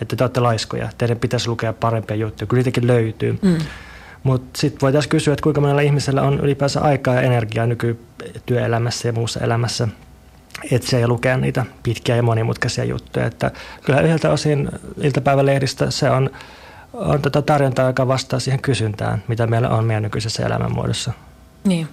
että 0.00 0.16
te 0.16 0.24
olette 0.24 0.40
laiskoja, 0.40 0.88
teidän 0.98 1.18
pitäisi 1.18 1.48
lukea 1.48 1.72
parempia 1.72 2.16
juttuja, 2.16 2.46
kun 2.46 2.56
niitäkin 2.56 2.86
löytyy. 2.86 3.38
Mm. 3.42 3.58
Mutta 4.22 4.60
sitten 4.60 4.80
voitaisiin 4.80 5.10
kysyä, 5.10 5.32
että 5.32 5.42
kuinka 5.42 5.60
monella 5.60 5.80
ihmisellä 5.80 6.22
on 6.22 6.40
ylipäänsä 6.40 6.80
aikaa 6.80 7.14
ja 7.14 7.20
energiaa 7.20 7.66
nykytyöelämässä 7.66 9.08
ja 9.08 9.12
muussa 9.12 9.40
elämässä 9.40 9.88
etsiä 10.70 10.98
ja 10.98 11.08
lukea 11.08 11.36
niitä 11.36 11.64
pitkiä 11.82 12.16
ja 12.16 12.22
monimutkaisia 12.22 12.84
juttuja. 12.84 13.26
Että 13.26 13.50
kyllä 13.84 14.00
yhdeltä 14.00 14.30
osin 14.30 14.68
iltapäivälehdistä 15.00 15.90
se 15.90 16.10
on, 16.10 16.30
on 16.92 17.18
tätä 17.18 17.30
tota 17.30 17.42
tarjontaa, 17.42 17.86
joka 17.86 18.08
vastaa 18.08 18.40
siihen 18.40 18.62
kysyntään, 18.62 19.22
mitä 19.28 19.46
meillä 19.46 19.68
on 19.68 19.84
meidän 19.84 20.02
nykyisessä 20.02 20.46
elämänmuodossa. 20.46 21.12
Niin. 21.64 21.88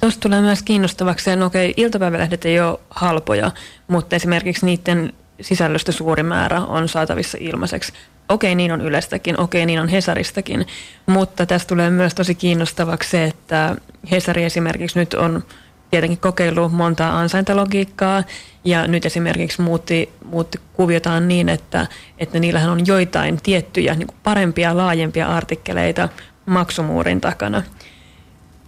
Tuosta 0.00 0.20
tulee 0.20 0.40
myös 0.40 0.62
kiinnostavaksi, 0.62 1.30
että 1.30 1.40
no 1.40 1.46
okei, 1.46 1.74
iltapäivälehdet 1.76 2.44
ei 2.44 2.60
ole 2.60 2.78
halpoja, 2.90 3.50
mutta 3.88 4.16
esimerkiksi 4.16 4.66
niiden 4.66 5.12
sisällöstä 5.40 5.92
suuri 5.92 6.22
määrä 6.22 6.60
on 6.60 6.88
saatavissa 6.88 7.38
ilmaiseksi. 7.40 7.92
Okei, 8.28 8.54
niin 8.54 8.72
on 8.72 8.80
Ylestäkin, 8.80 9.40
okei, 9.40 9.66
niin 9.66 9.80
on 9.80 9.88
Hesaristakin, 9.88 10.66
mutta 11.06 11.46
tästä 11.46 11.68
tulee 11.68 11.90
myös 11.90 12.14
tosi 12.14 12.34
kiinnostavaksi 12.34 13.10
se, 13.10 13.24
että 13.24 13.76
Hesari 14.10 14.44
esimerkiksi 14.44 14.98
nyt 14.98 15.14
on 15.14 15.44
tietenkin 15.90 16.18
kokeillut 16.20 16.72
montaa 16.72 17.18
ansaintalogiikkaa 17.18 18.22
ja 18.64 18.86
nyt 18.86 19.06
esimerkiksi 19.06 19.62
muutti, 19.62 20.12
muutti 20.24 20.58
kuviotaan 20.72 21.28
niin, 21.28 21.48
että, 21.48 21.86
että 22.18 22.38
niillähän 22.38 22.70
on 22.70 22.86
joitain 22.86 23.40
tiettyjä 23.42 23.94
niin 23.94 24.08
parempia, 24.22 24.76
laajempia 24.76 25.26
artikkeleita 25.26 26.08
maksumuurin 26.46 27.20
takana. 27.20 27.62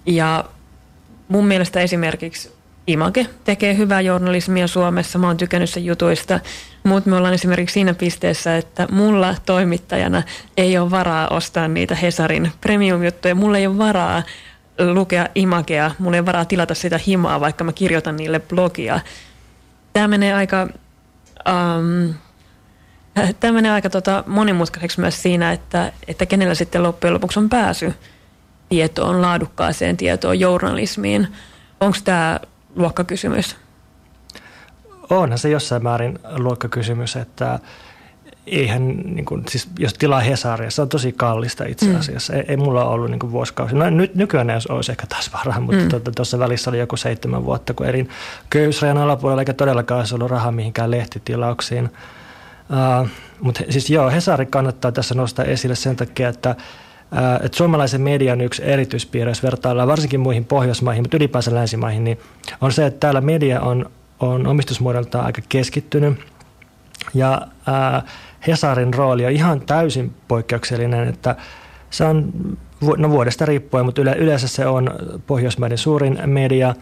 Ja 0.06 0.44
mun 1.28 1.46
mielestä 1.46 1.80
esimerkiksi 1.80 2.52
Image 2.86 3.26
tekee 3.44 3.76
hyvää 3.76 4.00
journalismia 4.00 4.66
Suomessa, 4.66 5.18
mä 5.18 5.26
oon 5.26 5.36
tykännyt 5.36 5.70
sen 5.70 5.84
jutuista, 5.84 6.40
mutta 6.84 7.10
me 7.10 7.16
ollaan 7.16 7.34
esimerkiksi 7.34 7.74
siinä 7.74 7.94
pisteessä, 7.94 8.56
että 8.56 8.88
mulla 8.90 9.34
toimittajana 9.46 10.22
ei 10.56 10.78
ole 10.78 10.90
varaa 10.90 11.28
ostaa 11.28 11.68
niitä 11.68 11.94
Hesarin 11.94 12.52
premium-juttuja, 12.60 13.34
mulla 13.34 13.58
ei 13.58 13.66
ole 13.66 13.78
varaa 13.78 14.22
lukea 14.78 15.26
imagea, 15.34 15.90
mulla 15.98 16.16
ei 16.16 16.26
varaa 16.26 16.44
tilata 16.44 16.74
sitä 16.74 17.00
himaa, 17.06 17.40
vaikka 17.40 17.64
mä 17.64 17.72
kirjoitan 17.72 18.16
niille 18.16 18.40
blogia. 18.40 19.00
Tämä 19.92 20.08
menee 20.08 20.34
aika, 20.34 20.68
um, 21.48 22.14
tämä 23.40 23.52
menee 23.52 23.72
aika 23.72 23.90
tota 23.90 24.24
monimutkaiseksi 24.26 25.00
myös 25.00 25.22
siinä, 25.22 25.52
että, 25.52 25.92
että 26.08 26.26
kenellä 26.26 26.54
sitten 26.54 26.82
loppujen 26.82 27.14
lopuksi 27.14 27.38
on 27.38 27.48
pääsy 27.48 27.94
tietoon, 28.68 29.22
laadukkaaseen 29.22 29.96
tietoon, 29.96 30.40
journalismiin. 30.40 31.28
Onko 31.80 31.96
tämä 32.04 32.40
luokkakysymys? 32.76 33.56
Onhan 35.10 35.38
se 35.38 35.48
jossain 35.48 35.82
määrin 35.82 36.18
luokkakysymys, 36.36 37.16
että 37.16 37.58
eihän, 38.46 38.96
niin 38.96 39.24
kuin, 39.24 39.44
siis 39.48 39.68
jos 39.78 39.94
tilaa 39.94 40.20
Hesaria, 40.20 40.70
se 40.70 40.82
on 40.82 40.88
tosi 40.88 41.12
kallista 41.12 41.64
itse 41.64 41.86
mm. 41.86 41.96
asiassa. 41.96 42.32
Mm. 42.32 42.38
Ei, 42.38 42.44
ei 42.48 42.56
mulla 42.56 42.84
ollut 42.84 43.10
niin 43.10 43.18
kuin 43.18 43.32
vuosikausi. 43.32 43.74
No, 43.74 43.90
nyt, 43.90 44.14
nykyään 44.14 44.50
olisi, 44.50 44.72
olisi 44.72 44.92
ehkä 44.92 45.06
taas 45.06 45.32
varaa, 45.32 45.60
mutta 45.60 45.82
mm. 45.82 45.88
tuossa 45.88 46.36
tuota, 46.36 46.44
välissä 46.44 46.70
oli 46.70 46.78
joku 46.78 46.96
seitsemän 46.96 47.44
vuotta, 47.44 47.74
kun 47.74 47.86
erin 47.86 48.08
köyhyysrajan 48.50 48.98
alapuolella, 48.98 49.42
eikä 49.42 49.52
todellakaan 49.52 49.98
olisi 49.98 50.14
ollut 50.14 50.30
rahaa 50.30 50.52
mihinkään 50.52 50.90
lehtitilauksiin. 50.90 51.84
Uh, 51.84 53.08
mutta 53.40 53.62
siis 53.70 53.90
joo, 53.90 54.10
Hesari 54.10 54.46
kannattaa 54.46 54.92
tässä 54.92 55.14
nostaa 55.14 55.44
esille 55.44 55.74
sen 55.74 55.96
takia, 55.96 56.28
että 56.28 56.56
uh, 57.12 57.44
että 57.44 57.56
suomalaisen 57.56 58.00
median 58.00 58.40
yksi 58.40 58.62
erityispiirre, 58.64 59.30
jos 59.30 59.42
vertaillaan 59.42 59.88
varsinkin 59.88 60.20
muihin 60.20 60.44
Pohjoismaihin, 60.44 61.02
mutta 61.02 61.16
ylipäänsä 61.16 61.54
länsimaihin, 61.54 62.04
niin 62.04 62.18
on 62.60 62.72
se, 62.72 62.86
että 62.86 63.00
täällä 63.00 63.20
media 63.20 63.60
on, 63.60 63.90
on 64.20 64.46
omistusmuodoltaan 64.46 65.26
aika 65.26 65.42
keskittynyt. 65.48 66.32
Ja 67.14 67.40
uh, 67.44 68.08
Hesarin 68.46 68.94
rooli 68.94 69.26
on 69.26 69.32
ihan 69.32 69.60
täysin 69.60 70.14
poikkeuksellinen, 70.28 71.08
että 71.08 71.36
se 71.90 72.04
on 72.04 72.32
no 72.96 73.10
vuodesta 73.10 73.46
riippuen, 73.46 73.84
mutta 73.84 74.00
yle, 74.00 74.16
yleensä 74.18 74.48
se 74.48 74.66
on 74.66 74.90
Pohjoismaiden 75.26 75.78
suurin 75.78 76.18
media. 76.26 76.74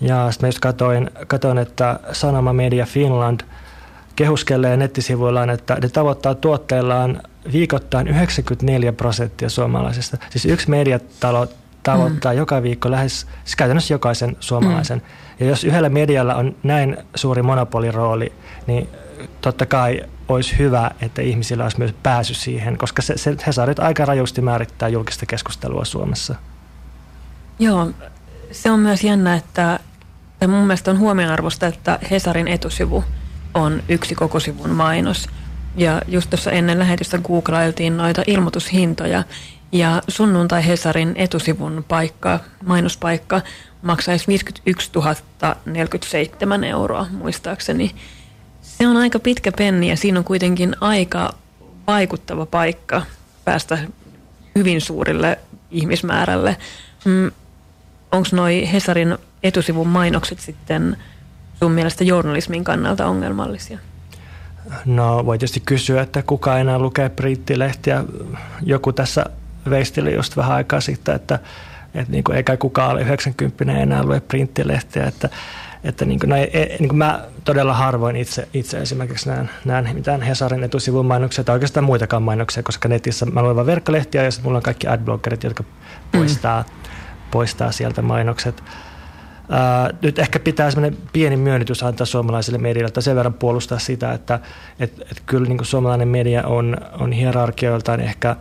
Ja 0.00 0.30
sitten 0.30 0.46
mä 0.46 0.48
just 0.48 0.58
katoin, 0.60 1.10
katoin, 1.26 1.58
että 1.58 2.00
Sanoma 2.12 2.52
Media 2.52 2.86
Finland 2.86 3.40
kehuskelee 4.16 4.76
nettisivuillaan, 4.76 5.50
että 5.50 5.78
ne 5.82 5.88
tavoittaa 5.88 6.34
tuotteillaan 6.34 7.22
viikoittain 7.52 8.08
94 8.08 8.92
prosenttia 8.92 9.48
suomalaisista. 9.48 10.16
Siis 10.30 10.44
yksi 10.44 10.70
mediatalo 10.70 11.46
tavoittaa 11.82 12.32
mm. 12.32 12.38
joka 12.38 12.62
viikko 12.62 12.90
lähes, 12.90 13.26
siis 13.44 13.56
käytännössä 13.56 13.94
jokaisen 13.94 14.36
suomalaisen. 14.40 14.98
Mm. 14.98 15.04
Ja 15.40 15.46
jos 15.46 15.64
yhdellä 15.64 15.88
medialla 15.88 16.34
on 16.34 16.56
näin 16.62 16.96
suuri 17.14 17.42
monopolirooli, 17.42 18.32
niin 18.66 18.88
totta 19.40 19.66
kai 19.66 20.00
olisi 20.28 20.58
hyvä, 20.58 20.90
että 21.00 21.22
ihmisillä 21.22 21.64
olisi 21.64 21.78
myös 21.78 21.94
pääsy 22.02 22.34
siihen, 22.34 22.78
koska 22.78 23.02
se, 23.02 23.18
se 23.18 23.36
Hesarit 23.46 23.78
aika 23.78 24.04
rajusti 24.04 24.40
määrittää 24.40 24.88
julkista 24.88 25.26
keskustelua 25.26 25.84
Suomessa. 25.84 26.34
Joo, 27.58 27.90
se 28.52 28.70
on 28.70 28.80
myös 28.80 29.04
jännä, 29.04 29.34
että 29.34 29.80
tai 30.38 30.48
mun 30.48 30.66
mielestä 30.66 30.90
on 30.90 30.98
huomionarvosta, 30.98 31.66
että 31.66 31.98
Hesarin 32.10 32.48
etusivu 32.48 33.04
on 33.54 33.82
yksi 33.88 34.14
koko 34.14 34.40
sivun 34.40 34.70
mainos. 34.70 35.28
Ja 35.76 36.02
just 36.08 36.30
tuossa 36.30 36.50
ennen 36.50 36.78
lähetystä 36.78 37.18
googlailtiin 37.18 37.96
noita 37.96 38.22
ilmoitushintoja, 38.26 39.24
ja 39.72 40.02
sunnuntai 40.08 40.66
Hesarin 40.66 41.12
etusivun 41.14 41.84
paikka, 41.88 42.40
mainospaikka 42.66 43.40
maksaisi 43.82 44.26
51 44.28 44.90
047 45.66 46.64
euroa 46.64 47.06
muistaakseni. 47.10 47.94
Se 48.78 48.88
on 48.88 48.96
aika 48.96 49.18
pitkä 49.18 49.52
penni 49.52 49.88
ja 49.88 49.96
siinä 49.96 50.18
on 50.18 50.24
kuitenkin 50.24 50.76
aika 50.80 51.34
vaikuttava 51.86 52.46
paikka 52.46 53.02
päästä 53.44 53.78
hyvin 54.54 54.80
suurille 54.80 55.38
ihmismäärälle. 55.70 56.56
Mm, 57.04 57.30
Onko 58.12 58.28
noi 58.32 58.68
Hesarin 58.72 59.18
etusivun 59.42 59.88
mainokset 59.88 60.40
sitten 60.40 60.96
sun 61.58 61.72
mielestä 61.72 62.04
journalismin 62.04 62.64
kannalta 62.64 63.06
ongelmallisia? 63.06 63.78
No 64.84 65.26
voi 65.26 65.38
tietysti 65.38 65.60
kysyä, 65.60 66.02
että 66.02 66.22
kuka 66.22 66.58
enää 66.58 66.78
lukee 66.78 67.08
printtilehtiä. 67.08 68.04
Joku 68.62 68.92
tässä 68.92 69.26
veisteli 69.70 70.14
just 70.14 70.36
vähän 70.36 70.52
aikaa 70.56 70.80
sitten, 70.80 71.14
että, 71.14 71.38
että 72.00 72.12
niin 72.12 72.24
kuin 72.24 72.36
eikä 72.36 72.56
kukaan 72.56 72.90
ole 72.90 73.00
90 73.00 73.64
enää 73.72 74.04
lue 74.04 74.20
printtilehtiä. 74.20 75.04
Että, 75.04 75.28
että 75.84 76.04
niin 76.04 76.20
kuin, 76.20 76.30
no, 76.30 76.36
ei, 76.36 76.76
niin 76.78 76.88
kuin 76.88 76.98
mä 76.98 77.24
todella 77.44 77.74
harvoin 77.74 78.16
itse, 78.16 78.48
itse 78.54 78.78
esimerkiksi 78.78 79.28
näen, 79.28 79.50
näen 79.64 79.90
mitään 79.94 80.22
Hesarin 80.22 80.64
etusivun 80.64 81.06
mainoksia 81.06 81.44
tai 81.44 81.54
oikeastaan 81.54 81.84
muitakaan 81.84 82.22
mainoksia, 82.22 82.62
koska 82.62 82.88
netissä 82.88 83.26
mä 83.26 83.42
luen 83.42 83.56
vain 83.56 83.66
verkkolehtiä 83.66 84.22
ja 84.22 84.30
sitten 84.30 84.48
mulla 84.48 84.56
on 84.56 84.62
kaikki 84.62 84.88
adbloggerit, 84.88 85.44
jotka 85.44 85.64
poistaa, 86.12 86.62
mm. 86.62 86.90
poistaa 87.30 87.72
sieltä 87.72 88.02
mainokset. 88.02 88.62
Uh, 89.48 89.98
nyt 90.02 90.18
ehkä 90.18 90.38
pitää 90.38 90.70
semmoinen 90.70 90.98
pieni 91.12 91.36
myönnytys 91.36 91.82
antaa 91.82 92.06
suomalaiselle 92.06 92.58
medialle, 92.58 92.88
että 92.88 93.00
sen 93.00 93.16
verran 93.16 93.34
puolustaa 93.34 93.78
sitä, 93.78 94.12
että 94.12 94.40
et, 94.80 95.00
et 95.10 95.22
kyllä 95.26 95.48
niin 95.48 95.58
kuin 95.58 95.66
suomalainen 95.66 96.08
media 96.08 96.46
on, 96.46 96.76
on 96.98 97.12
hierarkioiltaan 97.12 98.00
ehkä, 98.00 98.36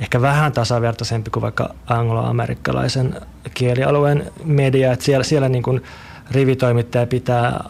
ehkä 0.00 0.20
vähän 0.20 0.52
tasavertaisempi 0.52 1.30
kuin 1.30 1.42
vaikka 1.42 1.74
angloamerikkalaisen 1.86 3.20
kielialueen 3.54 4.32
media. 4.44 4.92
Että 4.92 5.04
siellä, 5.04 5.24
siellä 5.24 5.48
niin 5.48 5.62
kuin, 5.62 5.82
rivitoimittaja 6.30 7.06
pitää 7.06 7.64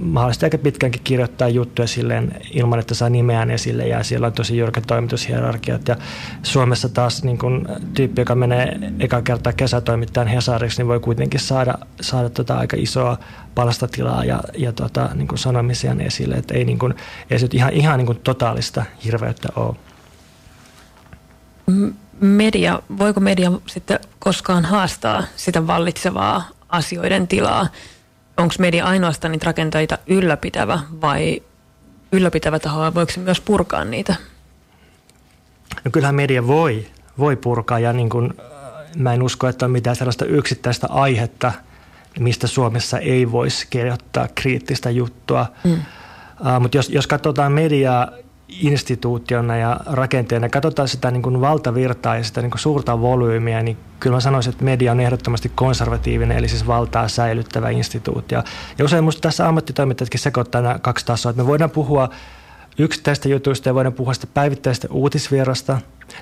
mahdollisesti 0.00 0.46
aika 0.46 0.58
pitkäänkin 0.58 1.00
kirjoittaa 1.04 1.48
juttuja 1.48 1.88
silleen 1.88 2.32
ilman, 2.50 2.78
että 2.78 2.94
saa 2.94 3.08
nimeään 3.08 3.50
esille 3.50 3.88
ja 3.88 4.02
siellä 4.02 4.26
on 4.26 4.32
tosi 4.32 4.56
jyrkät 4.56 4.84
toimitushierarkiat 4.86 5.88
ja 5.88 5.96
Suomessa 6.42 6.88
taas 6.88 7.24
niin 7.24 7.38
kun, 7.38 7.68
tyyppi, 7.94 8.20
joka 8.20 8.34
menee 8.34 8.78
eka 8.98 9.22
kertaa 9.22 9.52
kesätoimittajan 9.52 10.28
Hesariksi, 10.28 10.78
niin 10.80 10.88
voi 10.88 11.00
kuitenkin 11.00 11.40
saada, 11.40 11.74
saada 12.00 12.30
tota 12.30 12.58
aika 12.58 12.76
isoa 12.80 13.18
palstatilaa 13.54 14.24
ja, 14.24 14.40
ja 14.58 14.72
tota, 14.72 15.08
niin 15.14 15.28
sanomisia 15.34 15.96
esille, 15.98 16.34
että 16.34 16.54
ei, 16.54 16.64
niin 16.64 16.78
kun, 16.78 16.94
ei 17.30 17.38
se 17.38 17.48
ihan, 17.52 17.72
ihan 17.72 17.98
niin 17.98 18.06
kun 18.06 18.20
totaalista 18.24 18.84
hirveyttä 19.04 19.48
ole. 19.56 19.76
Media, 22.20 22.82
voiko 22.98 23.20
media 23.20 23.52
sitten 23.66 23.98
koskaan 24.18 24.64
haastaa 24.64 25.24
sitä 25.36 25.66
vallitsevaa 25.66 26.48
asioiden 26.68 27.28
tilaa. 27.28 27.66
Onko 28.36 28.54
media 28.58 28.84
ainoastaan 28.84 29.32
niitä 29.32 29.46
rakenteita 29.46 29.98
ylläpitävä 30.06 30.80
vai 31.00 31.42
ylläpitävä 32.12 32.58
taho, 32.58 32.80
vai 32.80 32.94
voiko 32.94 33.12
se 33.12 33.20
myös 33.20 33.40
purkaa 33.40 33.84
niitä? 33.84 34.14
No 35.84 35.90
kyllähän 35.90 36.14
media 36.14 36.46
voi, 36.46 36.86
voi 37.18 37.36
purkaa 37.36 37.78
ja 37.78 37.92
niin 37.92 38.08
kuin, 38.08 38.34
äh, 38.38 38.46
mä 38.96 39.14
en 39.14 39.22
usko, 39.22 39.48
että 39.48 39.64
on 39.64 39.70
mitään 39.70 39.96
sellaista 39.96 40.24
yksittäistä 40.24 40.86
aihetta, 40.90 41.52
mistä 42.18 42.46
Suomessa 42.46 42.98
ei 42.98 43.32
voisi 43.32 43.66
kirjoittaa 43.70 44.28
kriittistä 44.34 44.90
juttua. 44.90 45.46
Mm. 45.64 45.72
Uh, 45.72 46.60
Mutta 46.60 46.76
jos, 46.76 46.88
jos 46.88 47.06
katsotaan 47.06 47.52
mediaa 47.52 48.08
instituutiona 48.62 49.56
ja 49.56 49.80
rakenteena 49.86 50.48
katsotaan 50.48 50.88
sitä 50.88 51.10
niin 51.10 51.22
kuin 51.22 51.40
valtavirtaa 51.40 52.16
ja 52.16 52.24
sitä 52.24 52.42
niin 52.42 52.50
kuin 52.50 52.60
suurta 52.60 53.00
volyymiä, 53.00 53.62
niin 53.62 53.76
kyllä 54.00 54.16
mä 54.16 54.20
sanoisin, 54.20 54.52
että 54.52 54.64
media 54.64 54.92
on 54.92 55.00
ehdottomasti 55.00 55.52
konservatiivinen, 55.54 56.38
eli 56.38 56.48
siis 56.48 56.66
valtaa 56.66 57.08
säilyttävä 57.08 57.70
instituutio. 57.70 58.42
Ja 58.78 58.84
usein 58.84 59.04
minusta 59.04 59.20
tässä 59.20 59.48
ammattitoimittajatkin 59.48 60.20
sekoittaa 60.20 60.62
nämä 60.62 60.78
kaksi 60.78 61.06
tasoa, 61.06 61.30
että 61.30 61.42
me 61.42 61.46
voidaan 61.46 61.70
puhua 61.70 62.10
yksittäistä 62.78 63.28
jutuista 63.28 63.68
ja 63.68 63.74
voidaan 63.74 63.92
puhua 63.92 64.14
sitä 64.14 64.26
päivittäistä 64.34 64.88
uutisvirrasta. 64.90 65.78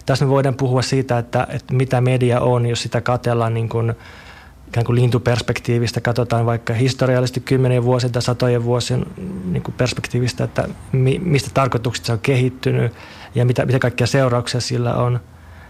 Tässä 0.07 0.25
me 0.25 0.31
voidaan 0.31 0.55
puhua 0.55 0.83
siitä, 0.83 1.19
että, 1.19 1.47
että 1.51 1.75
mitä 1.75 2.01
media 2.01 2.41
on, 2.41 2.67
jos 2.67 2.83
sitä 2.83 3.01
katellaan 3.01 3.55
niin 3.55 3.69
kuin– 3.69 3.95
ikään 4.69 4.87
kuin 4.87 4.97
lintuperspektiivistä 4.97 6.01
katsotaan 6.01 6.47
vaikka 6.47 6.75
historiallisesti 6.75 7.41
kymmenien 7.41 7.85
vuosien 7.85 8.13
tai 8.13 8.23
satojen 8.23 8.65
vuosien 8.65 9.07
niin 9.45 9.63
kuin 9.63 9.75
perspektiivistä, 9.75 10.45
että 10.45 10.69
mi, 10.93 11.19
mistä 11.25 11.51
tarkoituksista 11.55 12.07
se 12.07 12.13
on 12.13 12.19
kehittynyt 12.19 12.93
ja 13.35 13.45
mitä, 13.45 13.67
mitä 13.67 13.79
kaikkia 13.79 14.07
seurauksia 14.07 14.61
sillä 14.61 14.95
on. 14.95 15.21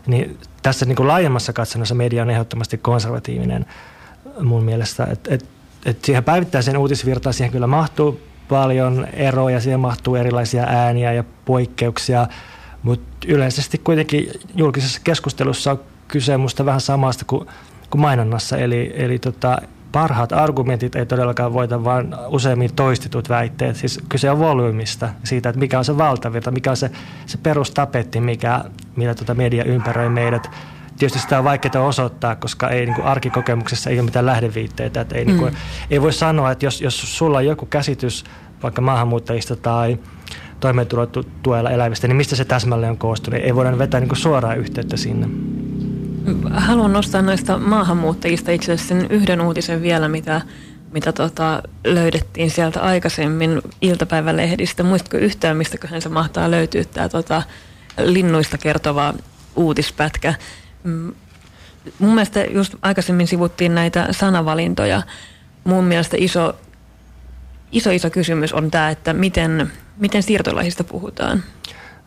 Niin 0.07 0.39
tässä 0.63 0.87
niin 0.87 0.97
kuin 0.97 1.09
laajemmassa 1.09 1.53
katsannossa 1.53 1.95
media 1.95 2.23
on 2.23 2.31
ehdottomasti 2.31 2.79
konservatiivinen 2.79 3.67
mun 4.41 4.65
mielestä. 4.65 5.05
Et, 5.05 5.29
et, 5.31 5.45
et 5.87 6.05
siihen 6.05 6.25
päivittäiseen 6.25 6.77
uutisvirtaan 6.77 7.35
siihen 7.35 7.53
kyllä 7.53 7.67
mahtuu 7.67 8.21
paljon 8.49 9.07
eroja, 9.13 9.61
siihen 9.61 9.81
mahtuu 9.81 10.15
erilaisia 10.15 10.63
ääniä 10.63 11.13
ja 11.13 11.25
poikkeuksia, 11.45 12.27
mutta 12.83 13.27
yleisesti 13.29 13.79
kuitenkin 13.79 14.31
julkisessa 14.55 15.01
keskustelussa 15.05 15.71
on 15.71 15.81
kyse 16.09 16.37
musta 16.37 16.65
vähän 16.65 16.81
samasta 16.81 17.25
kuin 17.25 17.49
kuin 17.91 18.01
mainonnassa. 18.01 18.57
Eli, 18.57 18.93
eli 18.95 19.19
tota, 19.19 19.59
parhaat 19.93 20.33
argumentit 20.33 20.97
ei 20.97 21.07
todellakaan 21.07 21.53
voita, 21.53 21.85
vaan 21.85 22.17
useimmin 22.29 22.75
toistetut 22.75 23.29
väitteet. 23.29 23.77
Siis 23.77 24.01
kyse 24.09 24.31
on 24.31 24.39
volyymista, 24.39 25.09
siitä, 25.25 25.49
että 25.49 25.59
mikä 25.59 25.79
on 25.79 25.85
se 25.85 25.99
valtavirta, 25.99 26.51
mikä 26.51 26.71
on 26.71 26.77
se, 26.77 26.91
se 27.27 27.39
perustapetti, 27.39 28.21
mikä, 28.21 28.65
millä 28.97 29.15
tota 29.15 29.35
media 29.35 29.65
ympäröi 29.65 30.09
meidät. 30.09 30.51
Tietysti 30.99 31.19
sitä 31.19 31.39
on 31.39 31.45
vaikeaa 31.45 31.87
osoittaa, 31.87 32.37
koska 32.37 32.69
ei 32.69 32.87
niin 32.87 32.95
kuin 32.95 33.07
arkikokemuksessa 33.07 33.91
ei 33.91 33.99
ole 33.99 34.05
mitään 34.05 34.27
lähdeviitteitä. 34.27 35.01
Että 35.01 35.15
ei, 35.15 35.25
mm. 35.25 35.29
niin 35.29 35.39
kuin, 35.39 35.57
ei 35.91 36.03
voi 36.03 36.13
sanoa, 36.13 36.51
että 36.51 36.65
jos, 36.65 36.81
jos 36.81 37.19
sulla 37.19 37.39
on 37.39 37.47
joku 37.47 37.67
käsitys 37.67 38.25
vaikka 38.63 38.83
maahanmuuttajista 38.83 39.57
tai 39.57 39.99
toimeentulotuella 40.61 41.71
elävistä, 41.71 42.09
niin 42.09 42.17
mistä 42.17 42.37
se 42.37 42.45
täsmälleen 42.45 42.91
on 42.91 42.99
koostunut? 42.99 43.41
Ei 43.41 43.55
voida 43.55 43.79
vetää 43.79 44.01
niin 44.01 44.09
kuin 44.09 44.19
suoraan 44.19 44.59
yhteyttä 44.59 44.97
sinne. 44.97 45.29
Haluan 46.51 46.93
nostaa 46.93 47.23
noista 47.23 47.59
maahanmuuttajista 47.59 48.51
itse 48.51 48.73
asiassa 48.73 48.89
sen 48.95 49.07
yhden 49.11 49.41
uutisen 49.41 49.83
vielä, 49.83 50.09
mitä, 50.09 50.41
mitä 50.93 51.13
tota, 51.13 51.63
löydettiin 51.85 52.51
sieltä 52.51 52.81
aikaisemmin 52.81 53.63
iltapäivälehdistä. 53.81 54.83
Muistatko 54.83 55.17
yhtään, 55.17 55.57
mistäköhän 55.57 56.03
se 56.03 56.09
mahtaa 56.09 56.51
löytyä 56.51 56.85
tämä 56.85 57.09
tota, 57.09 57.43
linnuista 58.05 58.59
kertova 58.59 59.15
uutispätkä? 59.57 60.35
Mm. 60.85 61.13
mun 61.99 62.15
mielestä 62.15 62.45
just 62.45 62.75
aikaisemmin 62.83 63.27
sivuttiin 63.27 63.75
näitä 63.75 64.09
sanavalintoja. 64.11 65.03
Mun 65.65 65.85
mielestä 65.85 66.17
iso, 66.21 66.57
iso, 67.73 67.91
iso 67.91 68.11
kysymys 68.11 68.53
on 68.53 68.71
tämä, 68.71 68.91
että 68.91 69.13
miten, 69.13 69.73
miten 69.99 70.23
siirtolaisista 70.23 70.85
puhutaan. 70.85 71.43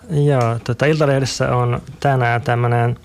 Joo, 0.09 0.59
tota, 0.63 0.85
Iltalehdessä 0.85 1.55
on 1.55 1.81
tänään 1.99 2.41
tämmöinen, 2.41 2.97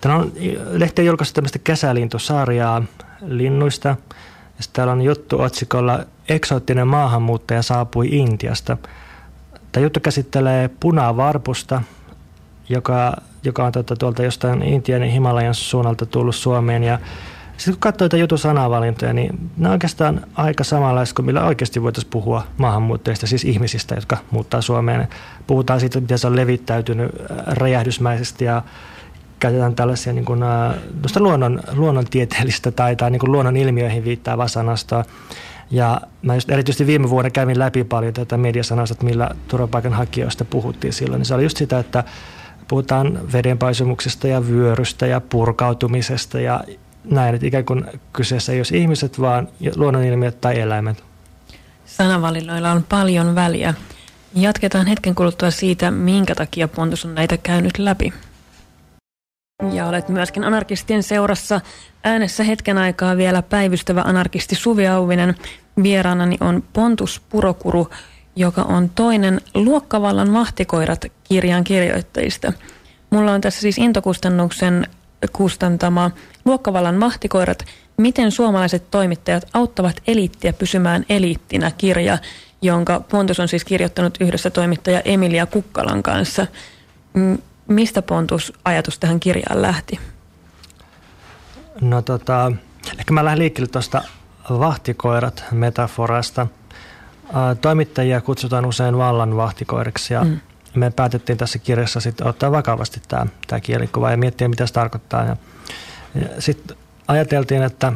tämä 0.00 0.16
on 0.16 0.32
lehti 0.70 1.02
on 1.02 1.06
julkaissut 1.06 1.34
tämmöistä 1.34 1.58
kesälintusarjaa 1.58 2.82
linnuista. 3.26 3.88
Ja 3.88 4.64
täällä 4.72 4.92
on 4.92 5.02
juttu 5.02 5.40
otsikolla 5.40 6.00
Eksoottinen 6.28 6.88
maahanmuuttaja 6.88 7.62
saapui 7.62 8.08
Intiasta. 8.08 8.76
Tämä 9.72 9.84
juttu 9.84 10.00
käsittelee 10.00 10.70
punavarpusta, 10.80 11.82
joka, 12.68 13.16
joka 13.44 13.64
on 13.64 13.72
tuota, 13.72 13.96
tuolta 13.96 14.22
jostain 14.22 14.62
Intian 14.62 15.02
ja 15.02 15.10
Himalajan 15.10 15.54
suunnalta 15.54 16.06
tullut 16.06 16.34
Suomeen. 16.34 16.84
Ja 16.84 16.98
sitten 17.56 17.74
kun 17.74 17.80
katsoo 17.80 18.18
jutun 18.18 18.38
sanavalintoja, 18.38 19.12
niin 19.12 19.50
ne 19.56 19.68
on 19.68 19.72
oikeastaan 19.72 20.20
aika 20.34 20.64
samanlaista 20.64 21.14
kuin 21.14 21.26
millä 21.26 21.44
oikeasti 21.44 21.82
voitaisiin 21.82 22.10
puhua 22.10 22.42
maahanmuuttajista, 22.56 23.26
siis 23.26 23.44
ihmisistä, 23.44 23.94
jotka 23.94 24.16
muuttaa 24.30 24.60
Suomeen. 24.60 25.08
Puhutaan 25.46 25.80
siitä, 25.80 26.00
miten 26.00 26.18
se 26.18 26.26
on 26.26 26.36
levittäytynyt 26.36 27.10
äh, 27.20 27.36
räjähdysmäisesti 27.46 28.44
ja 28.44 28.62
käytetään 29.40 29.74
tällaisia 29.74 30.12
niin 30.12 30.24
kuin, 30.24 30.40
luonnon, 31.18 31.60
luonnontieteellistä 31.72 32.70
tai, 32.70 32.96
tai 32.96 33.10
niin 33.10 33.20
kuin 33.20 33.32
luonnon 33.32 33.56
ilmiöihin 33.56 34.04
viittaavaa 34.04 34.48
sanastoa. 34.48 35.04
Ja 35.70 36.00
mä 36.22 36.34
just 36.34 36.50
erityisesti 36.50 36.86
viime 36.86 37.10
vuonna 37.10 37.30
kävin 37.30 37.58
läpi 37.58 37.84
paljon 37.84 38.14
tätä 38.14 38.36
mediasanasta, 38.36 39.04
millä 39.04 39.30
turvapaikanhakijoista 39.48 40.44
puhuttiin 40.44 40.92
silloin. 40.92 41.18
Niin 41.18 41.26
se 41.26 41.34
oli 41.34 41.42
just 41.42 41.56
sitä, 41.56 41.78
että 41.78 42.04
puhutaan 42.68 43.20
vedenpaisumuksesta 43.32 44.28
ja 44.28 44.46
vyörystä 44.46 45.06
ja 45.06 45.20
purkautumisesta 45.20 46.40
ja 46.40 46.60
näin, 47.04 47.34
että 47.34 47.46
ikään 47.46 47.64
kuin 47.64 47.84
kyseessä 48.12 48.52
ei 48.52 48.58
olisi 48.58 48.78
ihmiset, 48.78 49.20
vaan 49.20 49.48
luonnonilmiöt 49.76 50.40
tai 50.40 50.60
eläimet. 50.60 51.04
Sanavalinnoilla 51.86 52.70
on 52.70 52.84
paljon 52.88 53.34
väliä. 53.34 53.74
Jatketaan 54.34 54.86
hetken 54.86 55.14
kuluttua 55.14 55.50
siitä, 55.50 55.90
minkä 55.90 56.34
takia 56.34 56.68
Pontus 56.68 57.04
on 57.04 57.14
näitä 57.14 57.36
käynyt 57.36 57.78
läpi. 57.78 58.12
Ja 59.72 59.86
olet 59.86 60.08
myöskin 60.08 60.44
anarkistien 60.44 61.02
seurassa. 61.02 61.60
Äänessä 62.04 62.44
hetken 62.44 62.78
aikaa 62.78 63.16
vielä 63.16 63.42
päivystävä 63.42 64.00
anarkisti 64.00 64.54
Suvi 64.54 64.86
Auvinen. 64.86 65.34
Vieraanani 65.82 66.36
on 66.40 66.62
Pontus 66.72 67.20
Purokuru, 67.28 67.88
joka 68.36 68.62
on 68.62 68.90
toinen 68.94 69.40
Luokkavallan 69.54 70.32
vahtikoirat 70.32 71.04
kirjan 71.24 71.64
kirjoittajista. 71.64 72.52
Mulla 73.10 73.32
on 73.32 73.40
tässä 73.40 73.60
siis 73.60 73.78
intokustannuksen 73.78 74.86
kustantama 75.32 76.10
Luokkavallan 76.44 76.94
mahtikoirat, 76.94 77.64
miten 77.96 78.32
suomalaiset 78.32 78.90
toimittajat 78.90 79.48
auttavat 79.52 79.96
eliittiä 80.06 80.52
pysymään 80.52 81.04
eliittinä 81.08 81.70
kirja, 81.78 82.18
jonka 82.62 83.00
Pontus 83.00 83.40
on 83.40 83.48
siis 83.48 83.64
kirjoittanut 83.64 84.16
yhdessä 84.20 84.50
toimittaja 84.50 85.00
Emilia 85.04 85.46
Kukkalan 85.46 86.02
kanssa. 86.02 86.46
Mistä 87.70 88.02
Pontus 88.02 88.52
ajatus 88.64 88.98
tähän 88.98 89.20
kirjaan 89.20 89.62
lähti? 89.62 90.00
No 91.80 92.02
tota, 92.02 92.52
ehkä 92.98 93.12
mä 93.12 93.24
lähden 93.24 93.38
liikkeelle 93.38 93.68
tuosta 93.68 94.02
vahtikoirat 94.50 95.44
metaforasta. 95.52 96.46
Toimittajia 97.60 98.20
kutsutaan 98.20 98.66
usein 98.66 98.98
vallan 98.98 99.36
vahtikoiriksi 99.36 100.14
ja 100.14 100.24
mm 100.24 100.40
me 100.74 100.90
päätettiin 100.90 101.38
tässä 101.38 101.58
kirjassa 101.58 102.00
sitten 102.00 102.26
ottaa 102.26 102.52
vakavasti 102.52 103.00
tämä, 103.08 103.26
tämä 103.46 103.60
kielikuva 103.60 104.10
ja 104.10 104.16
miettiä, 104.16 104.48
mitä 104.48 104.66
se 104.66 104.72
tarkoittaa. 104.72 105.24
Ja, 105.24 105.36
ja 106.14 106.26
sitten 106.38 106.76
ajateltiin, 107.08 107.62
että, 107.62 107.92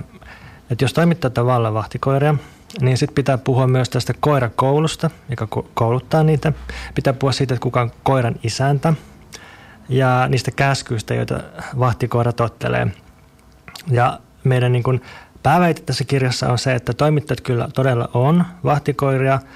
että 0.71 0.85
jos 0.85 0.93
toimittaa 0.93 1.31
tätä 1.31 1.47
vallanvahtikoiria, 1.47 2.35
niin 2.81 2.97
sitten 2.97 3.15
pitää 3.15 3.39
puhua 3.39 3.67
myös 3.67 3.89
tästä 3.89 4.15
koirakoulusta, 4.21 5.11
joka 5.31 5.49
kouluttaa 5.75 6.23
niitä. 6.23 6.53
Pitää 6.95 7.13
puhua 7.13 7.33
siitä, 7.33 7.55
että 7.55 7.63
kuka 7.63 7.81
on 7.81 7.93
koiran 8.03 8.35
isäntä 8.43 8.95
ja 9.89 10.29
niistä 10.29 10.51
käskyistä, 10.51 11.15
joita 11.15 11.41
vahtikoira 11.79 12.33
tottelee. 12.33 12.87
Ja 13.91 14.21
meidän 14.45 14.73
niin 14.73 14.83
kuin 14.83 15.03
pääväite 15.43 15.83
tässä 15.83 16.05
kirjassa 16.05 16.49
on 16.49 16.59
se, 16.59 16.75
että 16.75 16.93
toimittajat 16.93 17.41
kyllä 17.41 17.69
todella 17.75 18.09
on 18.15 18.45
vahtikoiria– 18.65 19.41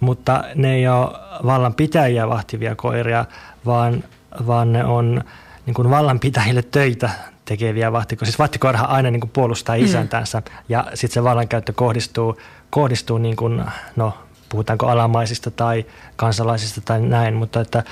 mutta 0.00 0.44
ne 0.54 0.74
ei 0.74 0.88
ole 0.88 1.10
vallan 1.46 1.74
pitäjiä 1.74 2.28
vahtivia 2.28 2.76
koiria, 2.76 3.24
vaan, 3.66 4.04
vaan 4.46 4.72
ne 4.72 4.84
on 4.84 5.24
niin 5.66 5.74
kuin 5.74 5.90
vallanpitäjille 5.90 6.62
töitä 6.62 7.10
tekeviä 7.44 7.92
vahtikoiria. 7.92 8.30
Siis 8.30 8.38
vahtikoirahan 8.38 8.88
aina 8.90 9.10
niin 9.10 9.20
kuin 9.20 9.30
puolustaa 9.30 9.76
mm. 9.76 9.84
isäntänsä 9.84 10.38
mm. 10.38 10.54
ja 10.68 10.84
sitten 10.94 11.14
se 11.14 11.24
vallankäyttö 11.24 11.72
kohdistuu, 11.72 12.38
kohdistuu 12.70 13.18
niin 13.18 13.36
kuin, 13.36 13.64
no 13.96 14.18
puhutaanko 14.48 14.86
alamaisista 14.86 15.50
tai 15.50 15.86
kansalaisista 16.16 16.80
tai 16.80 17.00
näin, 17.00 17.34
mutta 17.34 17.60
että 17.60 17.84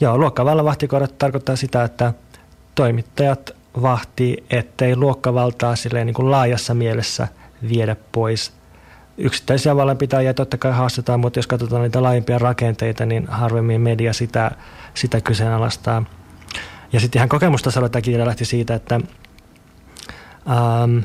joo, 0.00 0.18
luokkavallan 0.18 0.64
vahtikoirat 0.64 1.18
tarkoittaa 1.18 1.56
sitä, 1.56 1.84
että 1.84 2.12
toimittajat 2.74 3.56
vahtii, 3.82 4.44
ettei 4.50 4.96
luokkavaltaa 4.96 5.76
silleen 5.76 6.06
niin 6.06 6.14
kuin 6.14 6.30
laajassa 6.30 6.74
mielessä 6.74 7.28
viedä 7.68 7.96
pois 8.12 8.52
yksittäisiä 9.18 9.76
vallanpitäjiä 9.76 10.34
totta 10.34 10.58
kai 10.58 10.72
haastetaan, 10.72 11.20
mutta 11.20 11.38
jos 11.38 11.46
katsotaan 11.46 11.82
niitä 11.82 12.02
laajempia 12.02 12.38
rakenteita, 12.38 13.06
niin 13.06 13.26
harvemmin 13.28 13.80
media 13.80 14.12
sitä, 14.12 14.50
sitä 14.94 15.20
kyseenalaistaa. 15.20 16.04
Ja 16.92 17.00
sitten 17.00 17.18
ihan 17.18 17.28
kokemustasolla 17.28 17.88
tämä 17.88 18.02
kirja 18.02 18.26
lähti 18.26 18.44
siitä, 18.44 18.74
että, 18.74 19.00
ähm, 20.50 20.98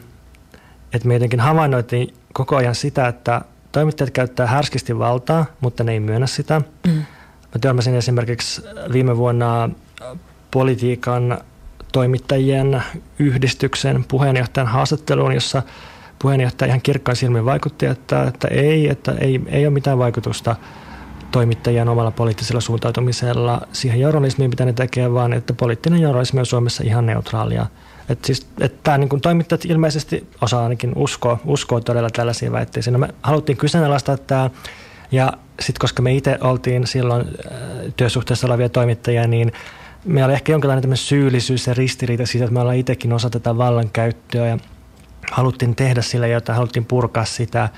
että 0.93 1.07
me 1.07 1.13
jotenkin 1.13 1.39
havainnoitiin 1.39 2.13
koko 2.33 2.55
ajan 2.55 2.75
sitä, 2.75 3.07
että 3.07 3.41
toimittajat 3.71 4.11
käyttää 4.11 4.47
härskisti 4.47 4.99
valtaa, 4.99 5.45
mutta 5.61 5.83
ne 5.83 5.91
ei 5.91 5.99
myönnä 5.99 6.27
sitä. 6.27 6.61
Mm. 6.87 7.03
Mä 7.55 7.59
törmäsin 7.61 7.95
esimerkiksi 7.95 8.61
viime 8.93 9.17
vuonna 9.17 9.69
politiikan 10.51 11.37
toimittajien 11.91 12.83
yhdistyksen 13.19 14.05
puheenjohtajan 14.07 14.67
haastatteluun, 14.67 15.33
jossa– 15.33 15.63
puheenjohtaja 16.21 16.67
ihan 16.67 16.81
kirkkaan 16.81 17.15
silmin 17.15 17.45
vaikutti, 17.45 17.85
että, 17.85 18.23
että 18.23 18.47
ei, 18.47 18.89
että 18.89 19.11
ei, 19.11 19.41
ei 19.45 19.65
ole 19.65 19.73
mitään 19.73 19.97
vaikutusta 19.97 20.55
toimittajien 21.31 21.89
omalla 21.89 22.11
poliittisella 22.11 22.61
suuntautumisella 22.61 23.61
siihen 23.71 23.99
journalismiin, 23.99 24.49
mitä 24.49 24.65
ne 24.65 24.73
tekee, 24.73 25.13
vaan 25.13 25.33
että 25.33 25.53
poliittinen 25.53 26.01
journalismi 26.01 26.39
on 26.39 26.45
Suomessa 26.45 26.83
ihan 26.83 27.05
neutraalia. 27.05 27.65
Että 28.09 28.27
siis, 28.27 28.47
että 28.59 28.79
tämä 28.83 28.97
niin 28.97 29.21
toimittajat 29.21 29.65
ilmeisesti 29.65 30.27
osaa 30.41 30.63
ainakin 30.63 30.91
uskoa, 30.95 31.39
uskoa 31.45 31.81
todella 31.81 32.09
tällaisia 32.09 32.51
väitteisiä. 32.51 32.93
No 32.93 32.99
me 32.99 33.09
haluttiin 33.21 33.57
kyseenalaistaa 33.57 34.17
tämä, 34.17 34.49
ja 35.11 35.33
sitten 35.61 35.79
koska 35.79 36.01
me 36.01 36.13
itse 36.13 36.37
oltiin 36.41 36.87
silloin 36.87 37.21
äh, 37.21 37.57
työsuhteessa 37.97 38.47
olevia 38.47 38.69
toimittajia, 38.69 39.27
niin 39.27 39.51
meillä 40.05 40.25
oli 40.25 40.33
ehkä 40.33 40.51
jonkinlainen 40.51 40.97
syyllisyys 40.97 41.67
ja 41.67 41.73
ristiriita 41.73 42.25
siitä, 42.25 42.45
että 42.45 42.53
me 42.53 42.59
ollaan 42.59 42.77
itsekin 42.77 43.13
osa 43.13 43.29
tätä 43.29 43.57
vallankäyttöä 43.57 44.47
ja 44.47 44.57
haluttiin 45.31 45.75
tehdä 45.75 46.01
sillä 46.01 46.27
jotain, 46.27 46.55
haluttiin 46.55 46.85
purkaa 46.85 47.25
sitä. 47.25 47.69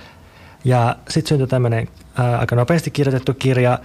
Ja 0.66 0.96
sitten 1.10 1.30
syntyi 1.30 1.48
tämmöinen 1.48 1.88
aika 2.40 2.56
nopeasti 2.56 2.92
kirjoitettu 2.92 3.34
kirja, 3.34 3.80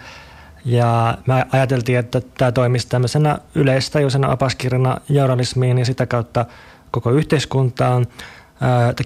ja 0.65 1.19
me 1.27 1.47
ajateltiin, 1.53 1.99
että 1.99 2.21
tämä 2.39 2.53
toimisi 2.53 2.89
tämmöisenä 2.89 3.39
yleistajuisena 3.55 4.29
opaskirjana 4.29 4.97
journalismiin 5.09 5.79
ja 5.79 5.85
sitä 5.85 6.07
kautta 6.07 6.47
koko 6.91 7.11
yhteiskuntaan. 7.11 8.07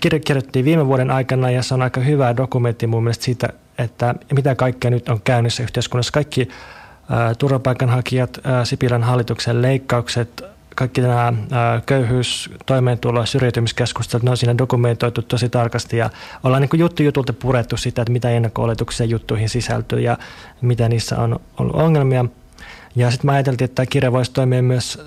Kirja 0.00 0.20
kirjoitettiin 0.20 0.64
viime 0.64 0.86
vuoden 0.86 1.10
aikana 1.10 1.50
ja 1.50 1.62
se 1.62 1.74
on 1.74 1.82
aika 1.82 2.00
hyvä 2.00 2.36
dokumentti 2.36 2.86
mun 2.86 3.02
mielestä 3.02 3.24
siitä, 3.24 3.48
että 3.78 4.14
mitä 4.34 4.54
kaikkea 4.54 4.90
nyt 4.90 5.08
on 5.08 5.20
käynnissä 5.24 5.62
yhteiskunnassa. 5.62 6.12
Kaikki 6.12 6.48
turvapaikanhakijat, 7.38 8.40
Sipilän 8.64 9.02
hallituksen 9.02 9.62
leikkaukset, 9.62 10.42
kaikki 10.76 11.00
nämä 11.00 11.32
köyhyys, 11.86 12.50
toimeentulo, 12.66 13.26
syrjäytymiskeskustelut, 13.26 14.22
ne 14.22 14.30
on 14.30 14.36
siinä 14.36 14.58
dokumentoitu 14.58 15.22
tosi 15.22 15.48
tarkasti 15.48 15.96
ja 15.96 16.10
ollaan 16.44 16.62
niin 16.62 16.80
juttu 16.80 17.02
jutulta 17.02 17.32
purettu 17.32 17.76
sitä, 17.76 18.02
että 18.02 18.12
mitä 18.12 18.30
ennakko 18.30 18.66
juttuihin 19.08 19.48
sisältyy 19.48 20.00
ja 20.00 20.18
mitä 20.60 20.88
niissä 20.88 21.18
on 21.18 21.40
ollut 21.58 21.76
ongelmia. 21.76 22.24
Ja 22.96 23.10
sitten 23.10 23.28
mä 23.28 23.32
ajateltiin, 23.32 23.64
että 23.64 23.74
tämä 23.74 23.86
kirja 23.86 24.12
voisi 24.12 24.32
toimia 24.32 24.62
myös 24.62 24.98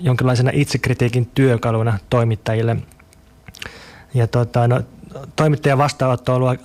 jonkinlaisena 0.00 0.50
itsekritiikin 0.54 1.30
työkaluna 1.34 1.98
toimittajille. 2.10 2.76
Ja 4.14 4.26
tota, 4.26 4.68
no, 4.68 4.80
toimittajan 5.36 5.78
vastaanotto 5.78 6.34
on 6.34 6.42
ollut 6.42 6.60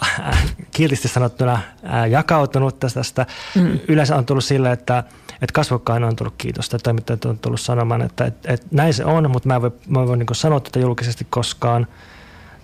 kiltisti 0.72 1.08
sanottuna 1.08 1.62
jakautunut 2.10 2.80
tästä. 2.80 3.26
Mm. 3.56 3.80
Yleensä 3.88 4.16
on 4.16 4.26
tullut 4.26 4.44
sillä, 4.44 4.72
että– 4.72 5.04
että 5.42 5.54
kasvokkain 5.54 6.04
on 6.04 6.16
tullut 6.16 6.34
kiitosta. 6.38 6.80
Toimittajat 6.80 7.26
on 7.26 7.40
tullut 7.40 7.62
sanomaan, 7.62 8.02
että, 8.02 8.26
että, 8.26 8.54
että 8.54 8.68
näin 8.72 8.94
se 8.94 9.06
on, 9.06 9.32
mutta 9.32 9.48
mä 9.48 9.56
en 9.56 9.62
voi, 9.62 9.72
mä 9.88 10.02
en 10.02 10.08
voi 10.08 10.18
niin 10.18 10.28
sanoa 10.32 10.60
tätä 10.60 10.80
julkisesti 10.80 11.28
koskaan. 11.30 11.88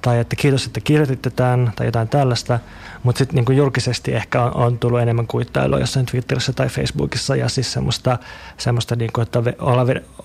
Tai 0.06 0.20
että 0.20 0.36
kiitos, 0.36 0.66
että 0.66 0.80
kirjoititte 0.80 1.30
tämän 1.30 1.72
tai 1.76 1.88
jotain 1.88 2.08
tällaista, 2.08 2.60
mutta 3.04 3.20
sitten 3.20 3.46
niin 3.48 3.58
julkisesti 3.58 4.14
ehkä 4.14 4.44
on, 4.44 4.56
on 4.56 4.80
tullut 4.80 5.00
enemmän 5.00 5.28
kuittailua 5.28 5.80
jossain 5.80 6.06
Twitterissä 6.06 6.54
tai 6.54 6.70
Facebookissa 6.70 7.36
ja 7.36 7.50
siis 7.50 7.74
semmoista, 7.74 8.18
semmoista 8.58 8.96
niin 8.96 9.12
kuin, 9.14 9.24
että 9.24 9.40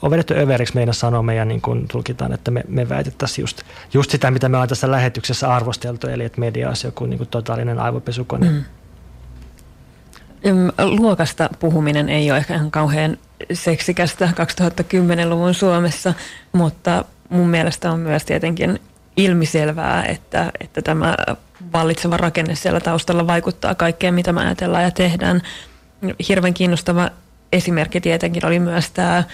on 0.03 0.11
vedetty 0.11 0.35
överiksi 0.35 0.75
meidän 0.75 0.95
sanomme 0.95 1.35
ja 1.35 1.45
niin 1.45 1.61
kuin 1.61 1.89
tulkitaan, 1.89 2.33
että 2.33 2.51
me, 2.51 2.65
me 2.69 2.89
väitettäisiin 2.89 3.43
just, 3.43 3.63
just 3.95 4.11
sitä, 4.11 4.31
mitä 4.31 4.49
me 4.49 4.57
ollaan 4.57 4.69
tässä 4.69 4.91
lähetyksessä 4.91 5.55
arvosteltu, 5.55 6.07
eli 6.07 6.25
että 6.25 6.41
media 6.41 6.69
olisi 6.69 6.87
joku 6.87 7.07
niin 7.07 7.19
kuin 7.19 7.29
totaalinen 7.29 7.79
aivopesukone. 7.79 8.51
Mm. 8.51 8.65
Luokasta 10.79 11.51
puhuminen 11.59 12.09
ei 12.09 12.31
ole 12.31 12.39
ehkä 12.39 12.55
ihan 12.55 12.71
kauhean 12.71 13.17
seksikästä 13.53 14.27
2010-luvun 14.27 15.55
Suomessa, 15.55 16.15
mutta 16.53 17.05
mun 17.29 17.49
mielestä 17.49 17.93
on 17.93 17.99
myös 18.01 18.25
tietenkin 18.25 18.81
ilmiselvää, 19.25 20.05
että, 20.05 20.53
että 20.61 20.83
tämä 20.83 21.17
vallitseva 21.73 22.17
rakenne 22.17 22.55
siellä 22.55 22.81
taustalla 22.81 23.27
vaikuttaa 23.27 23.75
kaikkeen, 23.75 24.15
mitä 24.15 24.33
me 24.33 24.41
ajatellaan 24.41 24.85
ja 24.85 24.91
tehdään. 24.91 25.43
Hirveän 26.29 26.55
kiinnostava 26.55 27.11
esimerkki 27.53 28.01
tietenkin 28.01 28.47
oli 28.47 28.59
myös 28.59 28.91
tämä 28.91 29.25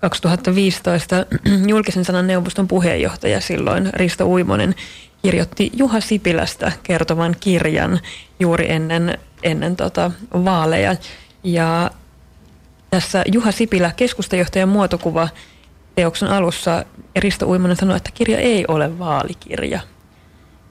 2015 0.00 1.26
julkisen 1.68 2.04
sanan 2.04 2.26
neuvoston 2.26 2.68
puheenjohtaja 2.68 3.40
silloin 3.40 3.90
Risto 3.92 4.26
Uimonen 4.26 4.74
kirjoitti 5.22 5.70
Juha 5.74 6.00
Sipilästä 6.00 6.72
kertovan 6.82 7.36
kirjan 7.40 8.00
juuri 8.40 8.72
ennen, 8.72 9.18
ennen 9.42 9.76
tota 9.76 10.10
vaaleja. 10.32 10.96
Ja 11.44 11.90
tässä 12.90 13.24
Juha 13.32 13.52
Sipilä, 13.52 13.92
keskustajohtajan 13.96 14.68
muotokuva 14.68 15.28
teoksen 15.96 16.28
alussa 16.28 16.84
Risto 17.16 17.46
Uimonen 17.46 17.76
sanoi, 17.76 17.96
että 17.96 18.10
kirja 18.14 18.38
ei 18.38 18.64
ole 18.68 18.98
vaalikirja, 18.98 19.80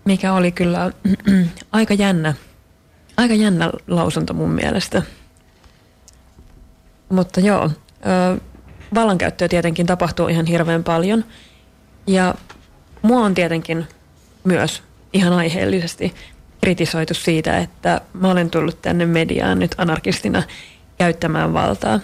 mikä 0.06 0.34
oli 0.34 0.52
kyllä 0.52 0.92
aika 1.72 1.94
jännä, 1.94 2.34
aika 3.18 3.34
jännä 3.34 3.72
lausunto 3.88 4.34
mun 4.34 4.52
mielestä. 4.52 5.02
Mutta 7.10 7.40
joo, 7.40 7.70
vallankäyttöä 8.96 9.48
tietenkin 9.48 9.86
tapahtuu 9.86 10.28
ihan 10.28 10.46
hirveän 10.46 10.84
paljon. 10.84 11.26
Ja 12.08 12.36
mua 13.02 13.22
on 13.22 13.34
tietenkin 13.34 13.88
myös 14.44 14.84
ihan 15.14 15.34
aiheellisesti 15.34 16.16
kritisoitu 16.62 17.14
siitä, 17.14 17.58
että 17.58 18.02
mä 18.14 18.32
olen 18.32 18.50
tullut 18.50 18.82
tänne 18.82 19.06
mediaan 19.06 19.60
nyt 19.60 19.76
anarkistina 19.78 20.44
käyttämään 20.98 21.54
valtaa. 21.54 22.00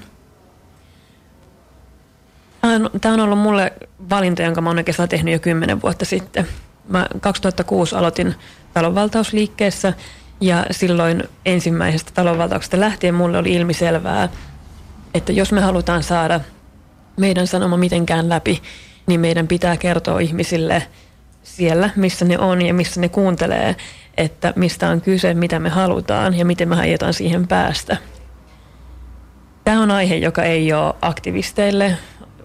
Tämä 3.01 3.13
on 3.13 3.19
ollut 3.19 3.39
mulle 3.39 3.73
valinta, 4.09 4.41
jonka 4.41 4.61
mä 4.61 4.69
oon 4.69 4.77
oikeastaan 4.77 5.09
tehnyt 5.09 5.33
jo 5.33 5.39
kymmenen 5.39 5.81
vuotta 5.81 6.05
sitten. 6.05 6.47
Mä 6.87 7.07
2006 7.19 7.95
aloitin 7.95 8.35
talonvaltausliikkeessä 8.73 9.93
ja 10.41 10.65
silloin 10.71 11.23
ensimmäisestä 11.45 12.11
talonvaltauksesta 12.13 12.79
lähtien 12.79 13.13
mulle 13.13 13.37
oli 13.37 13.53
ilmiselvää, 13.53 14.29
että 15.13 15.31
jos 15.31 15.51
me 15.51 15.61
halutaan 15.61 16.03
saada 16.03 16.39
meidän 17.17 17.47
sanoma 17.47 17.77
mitenkään 17.77 18.29
läpi, 18.29 18.61
niin 19.07 19.19
meidän 19.19 19.47
pitää 19.47 19.77
kertoa 19.77 20.19
ihmisille 20.19 20.87
siellä, 21.43 21.89
missä 21.95 22.25
ne 22.25 22.39
on 22.39 22.61
ja 22.61 22.73
missä 22.73 23.01
ne 23.01 23.09
kuuntelee, 23.09 23.75
että 24.17 24.53
mistä 24.55 24.89
on 24.89 25.01
kyse, 25.01 25.33
mitä 25.33 25.59
me 25.59 25.69
halutaan 25.69 26.33
ja 26.33 26.45
miten 26.45 26.69
me 26.69 26.75
aiotaan 26.75 27.13
siihen 27.13 27.47
päästä. 27.47 27.97
Tämä 29.63 29.81
on 29.81 29.91
aihe, 29.91 30.15
joka 30.15 30.43
ei 30.43 30.73
ole 30.73 30.93
aktivisteille, 31.01 31.97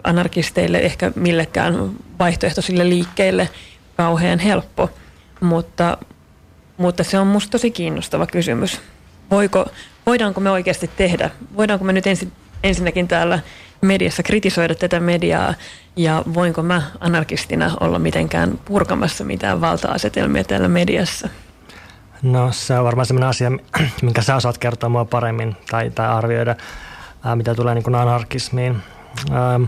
anarkisteille, 0.03 0.77
ehkä 0.77 1.11
millekään 1.15 1.91
vaihtoehtoisille 2.19 2.89
liikkeille 2.89 3.49
kauhean 3.97 4.39
helppo, 4.39 4.89
mutta, 5.39 5.97
mutta 6.77 7.03
se 7.03 7.19
on 7.19 7.27
musta 7.27 7.51
tosi 7.51 7.71
kiinnostava 7.71 8.27
kysymys. 8.27 8.81
Voiko, 9.31 9.65
voidaanko 10.05 10.41
me 10.41 10.51
oikeasti 10.51 10.89
tehdä, 10.97 11.29
voidaanko 11.57 11.85
me 11.85 11.93
nyt 11.93 12.07
ensin, 12.07 12.31
ensinnäkin 12.63 13.07
täällä 13.07 13.39
mediassa 13.81 14.23
kritisoida 14.23 14.75
tätä 14.75 14.99
mediaa 14.99 15.53
ja 15.95 16.23
voinko 16.33 16.63
mä 16.63 16.81
anarkistina 16.99 17.71
olla 17.79 17.99
mitenkään 17.99 18.59
purkamassa 18.65 19.23
mitään 19.23 19.61
valta-asetelmia 19.61 20.43
täällä 20.43 20.67
mediassa? 20.67 21.29
No 22.21 22.51
se 22.51 22.79
on 22.79 22.85
varmaan 22.85 23.05
sellainen 23.05 23.29
asia, 23.29 23.51
minkä 24.01 24.21
sä 24.21 24.35
osaat 24.35 24.57
kertoa 24.57 24.89
mua 24.89 25.05
paremmin 25.05 25.55
tai, 25.71 25.89
tai 25.89 26.07
arvioida, 26.07 26.55
ää, 27.23 27.35
mitä 27.35 27.55
tulee 27.55 27.75
niin 27.75 27.95
anarkismiin. 27.95 28.77
Ähm, 29.31 29.63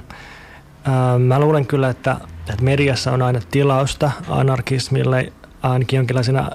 ähm, 0.87 1.21
mä 1.21 1.39
luulen 1.39 1.65
kyllä, 1.65 1.89
että, 1.89 2.17
että 2.49 2.63
mediassa 2.63 3.11
on 3.11 3.21
aina 3.21 3.39
tilausta 3.51 4.11
anarkismille 4.29 5.33
ainakin 5.61 5.97
jonkinlaisena 5.97 6.51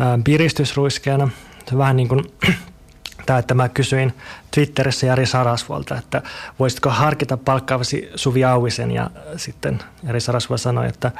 ähm, 0.00 0.22
piristysruiskeena. 0.24 1.28
Se 1.68 1.74
on 1.74 1.78
vähän 1.78 1.96
niin 1.96 2.08
kuin 2.08 2.24
tämä, 3.26 3.38
että 3.38 3.54
mä 3.54 3.68
kysyin 3.68 4.14
Twitterissä 4.54 5.06
Jari 5.06 5.26
Sarasvuolta, 5.26 5.98
että 5.98 6.22
voisitko 6.58 6.90
harkita 6.90 7.36
palkkaavasi 7.36 8.10
Suvi 8.14 8.44
Auvisen 8.44 8.90
ja 8.90 9.10
sitten 9.36 9.78
Jari 10.02 10.20
Sarasvuo 10.20 10.56
sanoi, 10.56 10.88
että, 10.88 11.12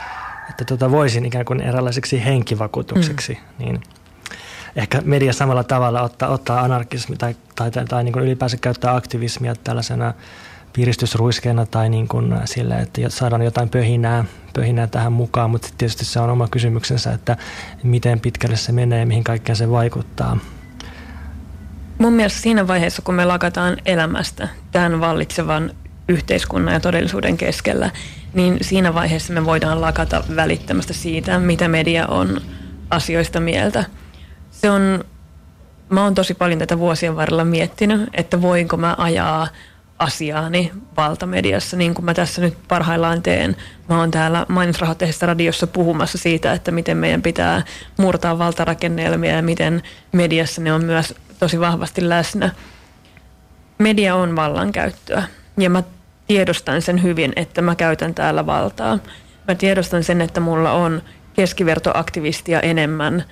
että 0.51 0.65
tota 0.65 0.91
voisin 0.91 1.25
ikään 1.25 1.45
kuin 1.45 1.61
eräänlaiseksi 1.61 2.25
henkivakuutukseksi, 2.25 3.33
mm. 3.33 3.65
niin 3.65 3.81
ehkä 4.77 5.03
media 5.05 5.33
samalla 5.33 5.65
tavalla 5.65 6.03
ottaa, 6.03 6.29
ottaa 6.29 6.61
anarkismi 6.61 7.17
tai, 7.17 7.37
tai, 7.55 7.71
tai, 7.71 7.85
tai 7.85 8.05
niin 8.05 8.13
kuin 8.13 8.25
ylipäänsä 8.25 8.57
käyttää 8.57 8.97
aktivismia 8.97 9.55
tällaisena 9.65 10.15
piristysruiskeena 10.77 11.67
tai 11.67 11.89
niin 11.89 12.09
kuin 12.09 12.35
sillä, 12.45 12.79
että 12.79 13.01
saadaan 13.09 13.43
jotain 13.43 13.69
pöhinää, 13.69 14.25
pöhinää 14.55 14.87
tähän 14.87 15.13
mukaan, 15.13 15.51
mutta 15.51 15.69
tietysti 15.79 16.05
se 16.05 16.21
on 16.21 16.31
oma 16.31 16.49
kysymyksensä, 16.49 17.13
että 17.13 17.37
miten 17.83 18.21
pitkälle 18.21 18.57
se 18.57 18.73
menee 18.73 19.05
mihin 19.05 19.25
kaikkeen 19.25 19.57
se 19.57 19.71
vaikuttaa. 19.71 20.39
Mun 21.99 22.13
mielestä 22.13 22.41
siinä 22.41 22.67
vaiheessa, 22.67 23.03
kun 23.03 23.15
me 23.15 23.25
lakataan 23.25 23.77
elämästä 23.87 24.49
tämän 24.73 25.01
vallitsevan 25.01 25.71
yhteiskunnan 26.09 26.75
ja 26.75 26.81
todellisuuden 26.81 27.37
keskellä, 27.37 27.91
niin 28.35 28.59
siinä 28.63 28.95
vaiheessa 28.95 29.33
me 29.33 29.45
voidaan 29.45 29.81
lakata 29.81 30.25
välittämästä 30.37 30.93
siitä, 30.93 31.39
mitä 31.39 31.69
media 31.69 32.07
on 32.07 32.41
asioista 32.91 33.41
mieltä. 33.41 33.85
Se 34.51 34.71
on, 34.71 35.05
mä 35.89 36.05
oon 36.05 36.15
tosi 36.15 36.35
paljon 36.35 36.59
tätä 36.59 36.79
vuosien 36.79 37.17
varrella 37.17 37.45
miettinyt, 37.45 38.11
että 38.15 38.43
voinko 38.43 38.77
mä 38.77 38.95
ajaa 38.99 39.49
asiaani 39.99 40.73
valtamediassa, 40.97 41.77
niin 41.77 41.95
kuin 41.95 42.05
mä 42.05 42.15
tässä 42.15 42.41
nyt 42.41 42.59
parhaillaan 42.69 43.23
teen. 43.23 43.57
Mä 43.89 43.99
oon 43.99 44.11
täällä 44.11 44.47
mainosrahoitteisessa 44.49 45.27
radiossa 45.27 45.67
puhumassa 45.67 46.19
siitä, 46.19 46.53
että 46.53 46.71
miten 46.71 46.97
meidän 46.97 47.23
pitää 47.23 47.63
murtaa 47.97 48.39
valtarakennelmia 48.39 49.37
ja 49.37 49.43
miten 49.43 49.83
mediassa 50.13 50.61
ne 50.61 50.73
on 50.73 50.85
myös 50.85 51.15
tosi 51.39 51.61
vahvasti 51.61 52.09
läsnä. 52.09 52.51
Media 53.79 54.15
on 54.15 54.37
vallankäyttöä 54.37 55.23
ja 55.57 55.71
mä 55.71 55.83
tiedostan 56.27 56.83
sen 56.83 57.03
hyvin, 57.03 57.33
että 57.37 57.63
mä 57.63 57.75
käytän 57.75 58.15
täällä 58.15 58.47
valtaa. 58.47 58.99
Mä 59.49 59.55
tiedostan 59.55 60.05
sen, 60.05 60.21
että 60.21 60.41
mulla 60.41 60.73
on 60.73 61.03
keskivertoaktivistia 61.35 62.61
enemmän 62.61 63.25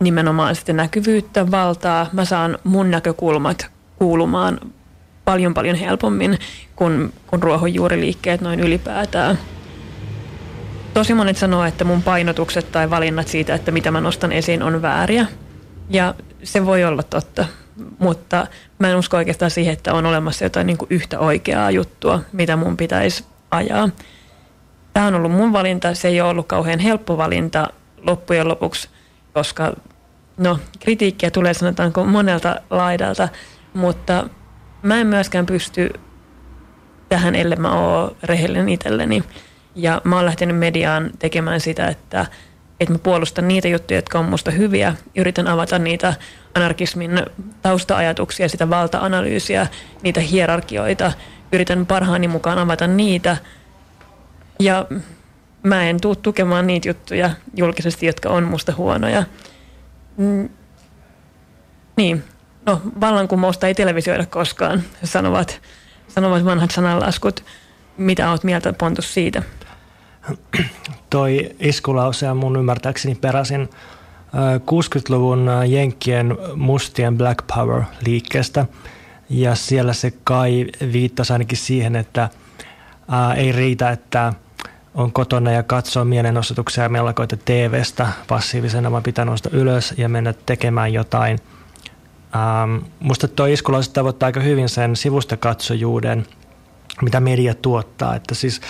nimenomaan 0.00 0.54
sitten 0.56 0.76
näkyvyyttä, 0.76 1.50
valtaa. 1.50 2.06
Mä 2.12 2.24
saan 2.24 2.58
mun 2.64 2.90
näkökulmat 2.90 3.66
kuulumaan 3.96 4.60
paljon 5.24 5.54
paljon 5.54 5.76
helpommin 5.76 6.38
kuin, 6.76 7.12
kuin 7.26 7.42
ruohonjuuriliikkeet 7.42 8.40
noin 8.40 8.60
ylipäätään. 8.60 9.38
Tosi 10.94 11.14
monet 11.14 11.36
sanoo, 11.36 11.64
että 11.64 11.84
mun 11.84 12.02
painotukset 12.02 12.72
tai 12.72 12.90
valinnat 12.90 13.28
siitä, 13.28 13.54
että 13.54 13.70
mitä 13.70 13.90
mä 13.90 14.00
nostan 14.00 14.32
esiin, 14.32 14.62
on 14.62 14.82
vääriä. 14.82 15.26
Ja 15.90 16.14
se 16.42 16.66
voi 16.66 16.84
olla 16.84 17.02
totta, 17.02 17.46
mutta 17.98 18.46
mä 18.78 18.90
en 18.90 18.96
usko 18.96 19.16
oikeastaan 19.16 19.50
siihen, 19.50 19.72
että 19.72 19.94
on 19.94 20.06
olemassa 20.06 20.44
jotain 20.44 20.66
niin 20.66 20.78
yhtä 20.90 21.18
oikeaa 21.18 21.70
juttua, 21.70 22.20
mitä 22.32 22.56
mun 22.56 22.76
pitäisi 22.76 23.24
ajaa. 23.50 23.88
Tämä 24.92 25.06
on 25.06 25.14
ollut 25.14 25.32
mun 25.32 25.52
valinta, 25.52 25.94
se 25.94 26.08
ei 26.08 26.20
ole 26.20 26.30
ollut 26.30 26.46
kauhean 26.46 26.78
helppo 26.78 27.16
valinta 27.16 27.68
loppujen 28.06 28.48
lopuksi, 28.48 28.88
koska 29.34 29.72
no, 30.36 30.58
kritiikkiä 30.80 31.30
tulee 31.30 31.54
sanotaanko 31.54 32.04
monelta 32.04 32.56
laidalta, 32.70 33.28
mutta 33.74 34.28
mä 34.82 35.00
en 35.00 35.06
myöskään 35.06 35.46
pysty 35.46 35.90
tähän, 37.08 37.34
ellei 37.34 37.58
mä 37.58 37.74
oon 37.74 38.16
rehellinen 38.22 38.68
itselleni. 38.68 39.24
Ja 39.74 40.00
mä 40.04 40.16
oon 40.16 40.26
lähtenyt 40.26 40.58
mediaan 40.58 41.10
tekemään 41.18 41.60
sitä, 41.60 41.88
että 41.88 42.26
että 42.82 42.94
mä 42.94 42.98
puolustan 42.98 43.48
niitä 43.48 43.68
juttuja, 43.68 43.98
jotka 43.98 44.18
on 44.18 44.24
musta 44.24 44.50
hyviä. 44.50 44.94
Yritän 45.16 45.48
avata 45.48 45.78
niitä 45.78 46.14
anarkismin 46.54 47.10
tausta-ajatuksia, 47.62 48.48
sitä 48.48 48.70
valta-analyysiä, 48.70 49.66
niitä 50.02 50.20
hierarkioita. 50.20 51.12
Yritän 51.52 51.86
parhaani 51.86 52.28
mukaan 52.28 52.58
avata 52.58 52.86
niitä. 52.86 53.36
Ja 54.60 54.86
mä 55.62 55.84
en 55.84 56.00
tule 56.00 56.16
tukemaan 56.16 56.66
niitä 56.66 56.88
juttuja 56.88 57.30
julkisesti, 57.54 58.06
jotka 58.06 58.28
on 58.28 58.44
musta 58.44 58.72
huonoja. 58.76 59.24
Mm. 60.16 60.48
Niin, 61.96 62.24
no 62.66 62.80
vallankumousta 63.00 63.66
ei 63.66 63.74
televisioida 63.74 64.26
koskaan, 64.26 64.82
sanovat, 65.04 65.60
sanovat 66.08 66.44
vanhat 66.44 66.70
sananlaskut. 66.70 67.44
Mitä 67.96 68.30
oot 68.30 68.44
mieltä 68.44 68.72
Pontus 68.72 69.14
siitä? 69.14 69.42
toi 71.10 71.50
iskulause 71.60 72.30
on 72.30 72.36
mun 72.36 72.56
ymmärtääkseni 72.56 73.14
peräisin 73.14 73.70
60-luvun 74.60 75.50
Jenkkien 75.66 76.38
mustien 76.56 77.18
Black 77.18 77.46
Power-liikkeestä. 77.54 78.66
Ja 79.28 79.54
siellä 79.54 79.92
se 79.92 80.12
kai 80.24 80.66
viittasi 80.92 81.32
ainakin 81.32 81.58
siihen, 81.58 81.96
että 81.96 82.28
ää, 83.08 83.34
ei 83.34 83.52
riitä, 83.52 83.90
että 83.90 84.32
on 84.94 85.12
kotona 85.12 85.50
ja 85.50 85.62
katsoo 85.62 86.04
mielenosoituksia 86.04 86.82
ja 86.82 86.88
mellakoita 86.88 87.36
TV-stä 87.44 88.08
passiivisena, 88.28 88.92
vaan 88.92 89.02
pitää 89.02 89.24
nousta 89.24 89.50
ylös 89.52 89.94
ja 89.96 90.08
mennä 90.08 90.34
tekemään 90.46 90.92
jotain. 90.92 91.38
Ähm, 92.36 92.84
musta 93.00 93.28
tuo 93.28 93.46
iskulaiset 93.46 93.92
tavoittaa 93.92 94.26
aika 94.26 94.40
hyvin 94.40 94.68
sen 94.68 94.96
sivustakatsojuuden, 94.96 96.26
mitä 97.02 97.20
media 97.20 97.54
tuottaa. 97.54 98.16
Että 98.16 98.34
siis 98.34 98.60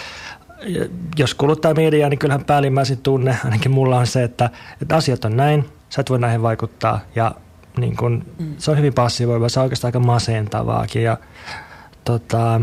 jos 1.16 1.34
kuluttaa 1.34 1.74
mediaa, 1.74 2.08
niin 2.08 2.18
kyllähän 2.18 2.44
päällimmäisin 2.44 2.98
tunne, 2.98 3.38
ainakin 3.44 3.70
mulla 3.70 3.98
on 3.98 4.06
se, 4.06 4.22
että, 4.22 4.50
että 4.82 4.96
asiat 4.96 5.24
on 5.24 5.36
näin, 5.36 5.68
sä 5.90 6.00
et 6.00 6.10
voi 6.10 6.18
näihin 6.18 6.42
vaikuttaa 6.42 7.00
ja 7.14 7.34
niin 7.76 7.96
kun, 7.96 8.24
mm. 8.38 8.54
se 8.58 8.70
on 8.70 8.78
hyvin 8.78 8.94
passivoiva, 8.94 9.48
se 9.48 9.60
on 9.60 9.64
oikeastaan 9.64 9.88
aika 9.88 9.98
masentavaakin 9.98 11.02
ja 11.02 11.16
tota, 12.04 12.60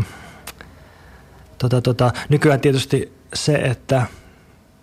tota, 1.58 1.80
tota, 1.80 2.12
nykyään 2.28 2.60
tietysti 2.60 3.12
se, 3.34 3.54
että, 3.54 4.06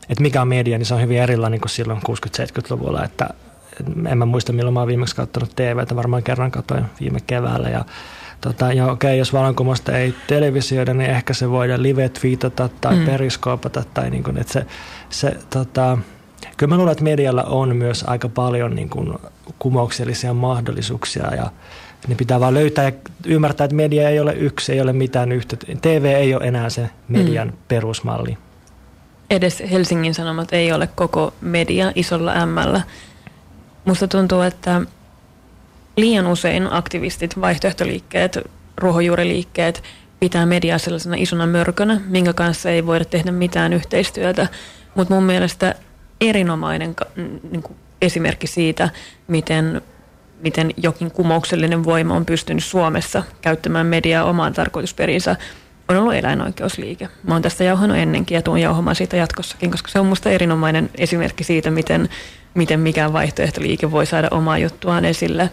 että 0.09 0.22
mikä 0.22 0.41
on 0.41 0.47
media, 0.47 0.78
niin 0.78 0.86
se 0.86 0.93
on 0.93 1.01
hyvin 1.01 1.22
erilainen 1.22 1.59
kuin 1.59 1.70
silloin 1.70 1.99
60-70-luvulla, 1.99 3.03
että 3.03 3.30
en 4.08 4.18
mä 4.18 4.26
muista 4.26 4.54
milloin 4.54 4.74
mä 4.74 4.80
oon 4.80 4.88
viimeksi 4.88 5.16
katsonut 5.16 5.56
TVtä, 5.56 5.96
varmaan 5.96 6.24
kerran 6.24 6.52
katsoin 6.52 6.86
viime 7.00 7.20
keväällä 7.28 7.70
ja 7.70 7.86
Tota, 8.42 8.74
ja 8.74 8.92
okei, 8.92 9.18
jos 9.18 9.34
vallankumousta 9.34 9.98
ei 9.98 10.14
televisioida, 10.28 10.94
niin 10.94 11.10
ehkä 11.10 11.34
se 11.34 11.50
voidaan 11.50 11.84
live-twiitata 11.84 12.70
tai 12.82 12.96
mm. 12.96 13.06
periskoopata. 13.06 13.84
Tai 13.94 14.10
niin 14.10 14.24
kuin, 14.24 14.38
että 14.38 14.54
se, 14.54 14.66
se, 15.10 15.38
tota, 15.50 15.98
kyllä 16.58 16.70
mä 16.70 16.78
luulen, 16.78 16.92
että 16.92 17.04
medialla 17.04 17.44
on 17.44 17.76
myös 17.76 18.04
aika 18.08 18.30
paljon 18.30 18.76
niin 18.76 18.90
kuin, 18.90 19.14
kumouksellisia 19.60 20.34
mahdollisuuksia 20.34 21.36
ja 21.36 21.52
ne 22.08 22.16
pitää 22.16 22.40
vaan 22.40 22.54
löytää 22.54 22.86
ja 22.86 22.92
ymmärtää, 23.26 23.66
että 23.66 23.76
media 23.76 24.10
ei 24.10 24.20
ole 24.20 24.34
yksi, 24.34 24.74
ei 24.74 24.82
ole 24.82 24.94
mitään 24.94 25.32
yhtä. 25.32 25.58
TV 25.82 26.14
ei 26.18 26.36
ole 26.36 26.44
enää 26.44 26.70
se 26.70 26.90
median 27.08 27.48
mm. 27.48 27.54
perusmalli. 27.68 28.38
Edes 29.30 29.64
Helsingin 29.72 30.14
Sanomat 30.14 30.54
ei 30.54 30.72
ole 30.72 30.90
koko 30.96 31.34
media 31.42 31.92
isolla 31.96 32.46
M. 32.46 32.82
Musta 33.88 34.08
tuntuu, 34.08 34.42
että 34.42 34.82
liian 35.98 36.28
usein 36.28 36.74
aktivistit, 36.74 37.42
vaihtoehtoliikkeet, 37.42 38.38
ruohonjuuriliikkeet 38.78 39.84
pitää 40.20 40.46
mediaa 40.46 40.78
sellaisena 40.78 41.16
isona 41.20 41.48
mörkönä, 41.48 42.02
minkä 42.08 42.34
kanssa 42.34 42.70
ei 42.70 42.86
voida 42.86 43.06
tehdä 43.06 43.32
mitään 43.32 43.74
yhteistyötä. 43.74 44.48
Mutta 44.96 45.14
mun 45.14 45.24
mielestä 45.24 45.76
erinomainen 46.22 46.96
niin 47.52 47.64
kuin 47.64 47.78
esimerkki 48.02 48.48
siitä, 48.48 48.90
miten, 49.28 49.82
miten 50.40 50.72
jokin 50.78 51.12
kumouksellinen 51.12 51.84
voima 51.84 52.16
on 52.16 52.26
pystynyt 52.26 52.64
Suomessa 52.64 53.24
käyttämään 53.42 53.86
mediaa 53.86 54.24
omaan 54.24 54.54
tarkoitusperinsä, 54.54 55.36
on 55.88 55.98
ollut 55.98 56.14
eläinoikeusliike. 56.14 57.10
Mä 57.24 57.34
oon 57.36 57.42
tästä 57.42 57.64
jauhannut 57.64 57.98
ennenkin 57.98 58.36
ja 58.36 58.42
tuun 58.42 58.60
jauhamaan 58.60 58.96
siitä 58.96 59.18
jatkossakin, 59.18 59.72
koska 59.72 59.92
se 59.92 60.00
on 60.00 60.06
musta 60.06 60.30
erinomainen 60.30 60.90
esimerkki 60.98 61.44
siitä, 61.44 61.72
miten, 61.72 62.10
miten 62.58 62.80
mikään 62.80 63.14
vaihtoehtoliike 63.14 63.91
voi 63.91 64.05
saada 64.05 64.28
omaa 64.32 64.58
juttuaan 64.58 65.05
esille. 65.05 65.49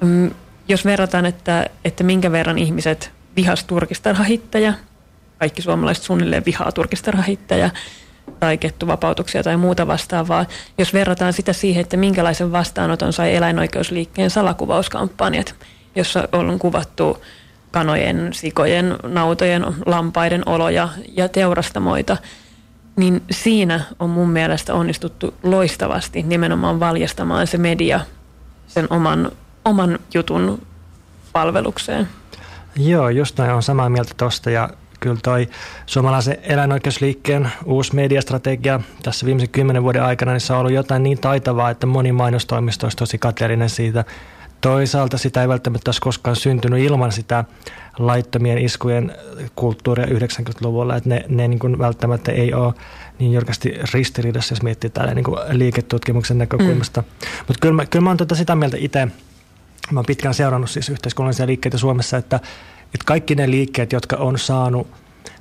Mm, 0.00 0.30
jos 0.68 0.84
verrataan, 0.84 1.26
että, 1.26 1.66
että 1.84 2.04
minkä 2.04 2.32
verran 2.32 2.58
ihmiset 2.58 3.10
vihas 3.36 3.64
turkistarhahittaja, 3.64 4.74
kaikki 5.38 5.62
suomalaiset 5.62 6.04
suunnilleen 6.04 6.44
vihaa 6.46 6.72
turkistarhahittaja, 6.72 7.70
tai 8.40 8.58
kettuvapautuksia 8.58 9.42
tai 9.42 9.56
muuta 9.56 9.86
vastaavaa. 9.86 10.46
Jos 10.78 10.94
verrataan 10.94 11.32
sitä 11.32 11.52
siihen, 11.52 11.80
että 11.80 11.96
minkälaisen 11.96 12.52
vastaanoton 12.52 13.12
sai 13.12 13.34
eläinoikeusliikkeen 13.34 14.30
salakuvauskampanjat, 14.30 15.54
jossa 15.96 16.28
on 16.32 16.58
kuvattu 16.58 17.22
kanojen, 17.70 18.28
sikojen, 18.32 18.96
nautojen, 19.02 19.66
lampaiden 19.86 20.42
oloja 20.46 20.88
ja 21.16 21.28
teurastamoita, 21.28 22.16
niin 22.96 23.22
siinä 23.30 23.80
on 23.98 24.10
mun 24.10 24.30
mielestä 24.30 24.74
onnistuttu 24.74 25.34
loistavasti 25.42 26.22
nimenomaan 26.22 26.80
valjastamaan 26.80 27.46
se 27.46 27.58
media 27.58 28.00
sen 28.66 28.86
oman 28.90 29.32
oman 29.64 29.98
jutun 30.14 30.62
palvelukseen. 31.32 32.08
Joo, 32.76 33.08
just 33.08 33.38
näin 33.38 33.52
on 33.52 33.62
samaa 33.62 33.88
mieltä 33.88 34.14
tuosta 34.16 34.50
ja 34.50 34.70
kyllä 35.00 35.16
toi 35.22 35.48
suomalaisen 35.86 36.38
eläinoikeusliikkeen 36.42 37.52
uusi 37.64 37.94
mediastrategia 37.94 38.80
tässä 39.02 39.26
viimeisen 39.26 39.50
kymmenen 39.50 39.82
vuoden 39.82 40.02
aikana, 40.02 40.32
niin 40.32 40.40
se 40.40 40.52
on 40.52 40.58
ollut 40.58 40.72
jotain 40.72 41.02
niin 41.02 41.18
taitavaa, 41.18 41.70
että 41.70 41.86
moni 41.86 42.12
mainostoimisto 42.12 42.86
olisi 42.86 42.96
tosi 42.96 43.18
kateellinen 43.18 43.70
siitä. 43.70 44.04
Toisaalta 44.60 45.18
sitä 45.18 45.42
ei 45.42 45.48
välttämättä 45.48 45.88
olisi 45.88 46.00
koskaan 46.00 46.36
syntynyt 46.36 46.84
ilman 46.84 47.12
sitä 47.12 47.44
laittomien 47.98 48.58
iskujen 48.58 49.12
kulttuuria 49.56 50.06
90-luvulla, 50.06 50.96
että 50.96 51.08
ne, 51.08 51.24
ne 51.28 51.48
niin 51.48 51.58
kuin 51.58 51.78
välttämättä 51.78 52.32
ei 52.32 52.54
ole 52.54 52.74
niin 53.18 53.32
jyrkästi 53.32 53.74
ristiriidassa, 53.92 54.52
jos 54.52 54.62
miettii 54.62 54.90
täällä 54.90 55.14
niin 55.14 55.24
kuin 55.24 55.38
liiketutkimuksen 55.50 56.38
näkökulmasta. 56.38 57.00
Mm. 57.00 57.06
Mutta 57.38 57.60
kyllä 57.60 57.74
mä, 57.74 57.86
kyllä 57.86 58.02
mä 58.02 58.10
oon 58.10 58.16
tota 58.16 58.34
sitä 58.34 58.54
mieltä 58.54 58.76
itse, 58.80 59.08
Mä 59.90 59.98
oon 59.98 60.06
pitkään 60.06 60.34
seurannut 60.34 60.70
siis 60.70 60.88
yhteiskunnallisia 60.88 61.46
liikkeitä 61.46 61.78
Suomessa, 61.78 62.16
että, 62.16 62.36
että 62.84 63.04
kaikki 63.04 63.34
ne 63.34 63.50
liikkeet, 63.50 63.92
jotka 63.92 64.16
on 64.16 64.38
saanut, 64.38 64.86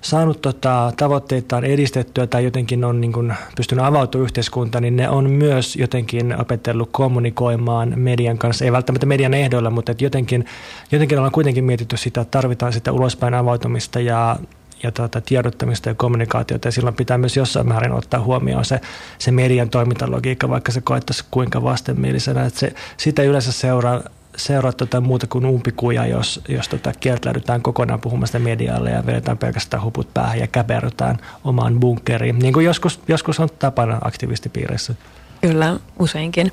saanut 0.02 0.42
tota, 0.42 0.92
tavoitteitaan 0.98 1.64
edistettyä 1.64 2.28
tai 2.28 2.44
jotenkin 2.44 2.84
on 2.84 3.02
niin 3.02 3.14
kuin 3.14 3.34
pystynyt 3.56 3.86
avautumaan 3.86 4.24
yhteiskuntaan, 4.24 4.82
niin 4.82 4.96
ne 4.96 5.10
on 5.10 5.30
myös 5.30 5.76
jotenkin 5.76 6.42
opetellut 6.42 6.90
kommunikoimaan 6.92 7.94
median 7.96 8.38
kanssa. 8.38 8.66
Ei 8.66 8.72
välttämättä 8.72 9.06
median 9.06 9.34
ehdoilla, 9.34 9.70
mutta 9.70 9.92
että 9.92 10.04
jotenkin, 10.04 10.46
jotenkin 10.92 11.18
ollaan 11.18 11.32
kuitenkin 11.32 11.64
mietitty 11.64 11.98
sitä, 11.98 12.22
että 12.22 12.32
tarvitaan 12.32 12.74
sitä 12.74 12.92
ulospäin 12.92 13.34
avautumista 13.34 14.00
ja 14.00 14.36
ja 14.84 14.92
tuota, 14.92 15.22
tiedottamista 15.22 15.90
ja 15.90 15.96
kommunikaatiota 15.96 16.68
ja 16.68 16.72
silloin 16.72 16.96
pitää 16.96 17.18
myös 17.18 17.38
jossain 17.38 17.68
määrin 17.68 17.92
ottaa 17.92 18.20
huomioon 18.20 18.66
se, 18.66 18.82
se 19.18 19.32
median 19.32 19.70
toimintalogiikka, 19.70 20.50
vaikka 20.50 20.72
se 20.72 20.82
koettaisi 20.82 21.26
kuinka 21.32 21.64
vastenmielisenä. 21.64 22.46
Että 22.46 22.60
se, 22.60 22.74
sitä 22.98 23.24
yleensä 23.24 23.52
seuraa 23.52 24.02
seuraa 24.38 24.72
tota 24.72 25.02
muuta 25.02 25.28
kuin 25.28 25.46
umpikuja, 25.46 26.06
jos, 26.06 26.42
jos 26.48 26.68
tota 26.68 26.94
kieltäydytään 27.00 27.62
kokonaan 27.62 28.02
puhumasta 28.02 28.40
medialle 28.40 28.92
ja 28.92 29.06
vedetään 29.06 29.38
pelkästään 29.38 29.84
huput 29.84 30.14
päähän 30.14 30.40
ja 30.40 30.48
käperrytään 30.48 31.18
omaan 31.44 31.80
bunkkeriin, 31.80 32.40
niin 32.40 32.54
kuin 32.54 32.66
joskus, 32.66 33.00
joskus 33.08 33.40
on 33.40 33.50
tapana 33.60 33.98
aktivistipiirissä. 34.02 34.96
Kyllä, 35.42 35.80
useinkin. 36.00 36.52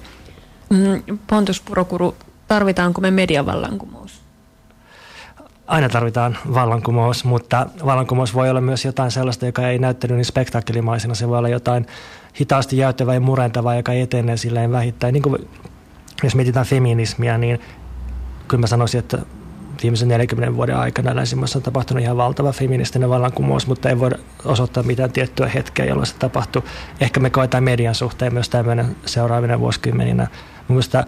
Mm, 0.70 1.18
Pontus 1.26 1.60
Purokuru, 1.60 2.16
tarvitaanko 2.48 3.00
me 3.00 3.10
mediavallankumous? 3.10 4.20
Aina 5.66 5.88
tarvitaan 5.88 6.38
vallankumous, 6.54 7.24
mutta 7.24 7.66
vallankumous 7.84 8.34
voi 8.34 8.50
olla 8.50 8.60
myös 8.60 8.84
jotain 8.84 9.10
sellaista, 9.10 9.46
joka 9.46 9.68
ei 9.68 9.78
näyttänyt 9.78 10.16
niin 10.16 10.24
spektaakkelimaisena. 10.24 11.14
Se 11.14 11.28
voi 11.28 11.38
olla 11.38 11.48
jotain 11.48 11.86
hitaasti 12.40 12.76
jäyttävää 12.76 13.14
ja 13.14 13.20
murentavaa, 13.20 13.74
joka 13.74 13.92
etenee 13.92 14.36
silleen 14.36 14.72
vähittäin. 14.72 15.12
Niin 15.12 15.22
kuin 15.22 15.48
jos 16.22 16.34
mietitään 16.34 16.66
feminismiä, 16.66 17.38
niin 17.38 17.60
kyllä 18.48 18.60
mä 18.60 18.66
sanoisin, 18.66 18.98
että 18.98 19.18
viimeisen 19.82 20.08
40 20.08 20.56
vuoden 20.56 20.76
aikana 20.76 21.16
länsimaissa 21.16 21.58
on 21.58 21.62
tapahtunut 21.62 22.02
ihan 22.02 22.16
valtava 22.16 22.52
feministinen 22.52 23.10
vallankumous, 23.10 23.66
mutta 23.66 23.88
ei 23.88 23.98
voida 23.98 24.18
osoittaa 24.44 24.82
mitään 24.82 25.12
tiettyä 25.12 25.48
hetkeä, 25.48 25.86
jolloin 25.86 26.06
se 26.06 26.14
tapahtui. 26.18 26.62
Ehkä 27.00 27.20
me 27.20 27.30
koetaan 27.30 27.64
median 27.64 27.94
suhteen 27.94 28.34
myös 28.34 28.48
tämmöinen 28.48 28.96
seuraavina 29.06 29.60
vuosikymmeninä. 29.60 30.26
Mielestäni 30.68 31.06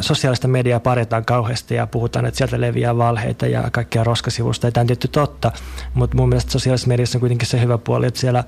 sosiaalista 0.00 0.48
mediaa 0.48 0.80
parjataan 0.80 1.24
kauheasti 1.24 1.74
ja 1.74 1.86
puhutaan, 1.86 2.26
että 2.26 2.38
sieltä 2.38 2.60
leviää 2.60 2.96
valheita 2.96 3.46
ja 3.46 3.68
kaikkia 3.72 4.04
roskasivusta. 4.04 4.70
Tämä 4.72 4.82
on 4.82 4.86
tietty 4.86 5.08
totta, 5.08 5.52
mutta 5.94 6.16
mun 6.16 6.28
mielestä 6.28 6.52
sosiaalisessa 6.52 6.88
mediassa 6.88 7.18
on 7.18 7.20
kuitenkin 7.20 7.48
se 7.48 7.60
hyvä 7.60 7.78
puoli, 7.78 8.06
että 8.06 8.20
siellä, 8.20 8.44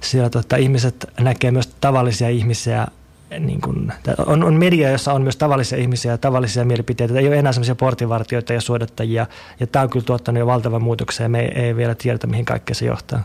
siellä 0.00 0.30
tota, 0.30 0.56
ihmiset 0.56 1.06
näkee 1.20 1.50
myös 1.50 1.66
tavallisia 1.66 2.28
ihmisiä 2.28 2.86
niin 3.38 3.60
kuin, 3.60 3.92
on, 4.26 4.44
on 4.44 4.54
media, 4.54 4.90
jossa 4.90 5.12
on 5.12 5.22
myös 5.22 5.36
tavallisia 5.36 5.78
ihmisiä 5.78 6.12
ja 6.12 6.18
tavallisia 6.18 6.64
mielipiteitä. 6.64 7.18
Ei 7.18 7.28
ole 7.28 7.38
enää 7.38 7.52
sellaisia 7.52 7.74
portinvartijoita 7.74 8.52
ja 8.52 8.60
suodattajia. 8.60 9.26
Ja 9.60 9.66
tämä 9.66 9.82
on 9.82 9.90
kyllä 9.90 10.04
tuottanut 10.04 10.38
jo 10.38 10.46
valtavan 10.46 10.82
muutoksen 10.82 11.24
ja 11.24 11.28
me 11.28 11.40
ei, 11.40 11.62
ei 11.62 11.76
vielä 11.76 11.94
tiedetä, 11.94 12.26
mihin 12.26 12.44
kaikkea 12.44 12.74
se 12.74 12.86
johtaa. 12.86 13.22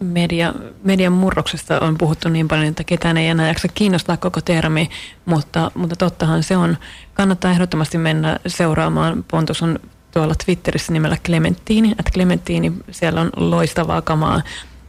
Media, 0.00 0.54
median 0.84 1.12
murroksesta 1.12 1.80
on 1.80 1.98
puhuttu 1.98 2.28
niin 2.28 2.48
paljon, 2.48 2.66
että 2.66 2.84
ketään 2.84 3.16
ei 3.16 3.28
enää 3.28 3.48
jaksa 3.48 3.68
kiinnostaa 3.68 4.16
koko 4.16 4.40
termi, 4.40 4.90
mutta, 5.24 5.70
mutta 5.74 5.96
tottahan 5.96 6.42
se 6.42 6.56
on. 6.56 6.76
Kannattaa 7.14 7.50
ehdottomasti 7.50 7.98
mennä 7.98 8.40
seuraamaan. 8.46 9.24
Pontus 9.30 9.62
on 9.62 9.78
tuolla 10.12 10.34
Twitterissä 10.44 10.92
nimellä 10.92 11.16
Clementini, 11.26 11.90
että 11.90 12.10
Clementini, 12.14 12.72
siellä 12.90 13.20
on 13.20 13.30
loistavaa 13.36 14.02
kamaa. 14.02 14.42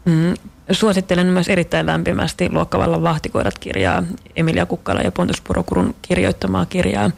Mm, 0.05 0.33
Suosittelen 0.71 1.27
myös 1.27 1.49
erittäin 1.49 1.85
lämpimästi 1.85 2.49
Luokkavallan 2.51 3.03
vahtikoirat 3.03 3.59
kirjaa, 3.59 4.03
Emilia 4.35 4.65
Kukkala 4.65 5.01
ja 5.01 5.11
Pontus 5.11 5.41
Purokurun 5.41 5.95
kirjoittamaa 6.01 6.65
kirjaa. 6.65 7.11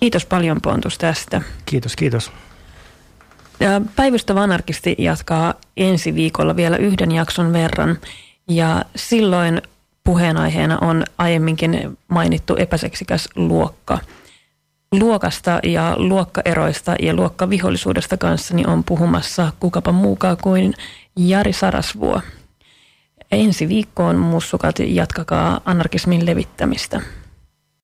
Kiitos 0.00 0.26
paljon 0.26 0.60
Pontus 0.62 0.98
tästä. 0.98 1.42
Kiitos, 1.66 1.96
kiitos. 1.96 2.32
Ja 3.60 3.80
Päivystävä 3.96 4.42
anarkisti 4.42 4.94
jatkaa 4.98 5.54
ensi 5.76 6.14
viikolla 6.14 6.56
vielä 6.56 6.76
yhden 6.76 7.12
jakson 7.12 7.52
verran. 7.52 7.98
Ja 8.48 8.84
silloin 8.96 9.62
puheenaiheena 10.04 10.78
on 10.80 11.04
aiemminkin 11.18 11.98
mainittu 12.08 12.56
epäseksikäs 12.56 13.28
luokka. 13.36 13.98
Luokasta 14.92 15.60
ja 15.62 15.94
luokkaeroista 15.96 16.94
ja 17.02 17.14
luokkavihollisuudesta 17.14 18.16
kanssani 18.16 18.66
on 18.66 18.84
puhumassa 18.84 19.52
kukapa 19.60 19.92
muukaan 19.92 20.36
kuin 20.42 20.74
Jari 21.16 21.52
Sarasvuo. 21.52 22.20
Ensi 23.30 23.68
viikkoon 23.68 24.16
mussukat 24.16 24.78
jatkakaa 24.78 25.60
anarkismin 25.64 26.26
levittämistä. 26.26 27.00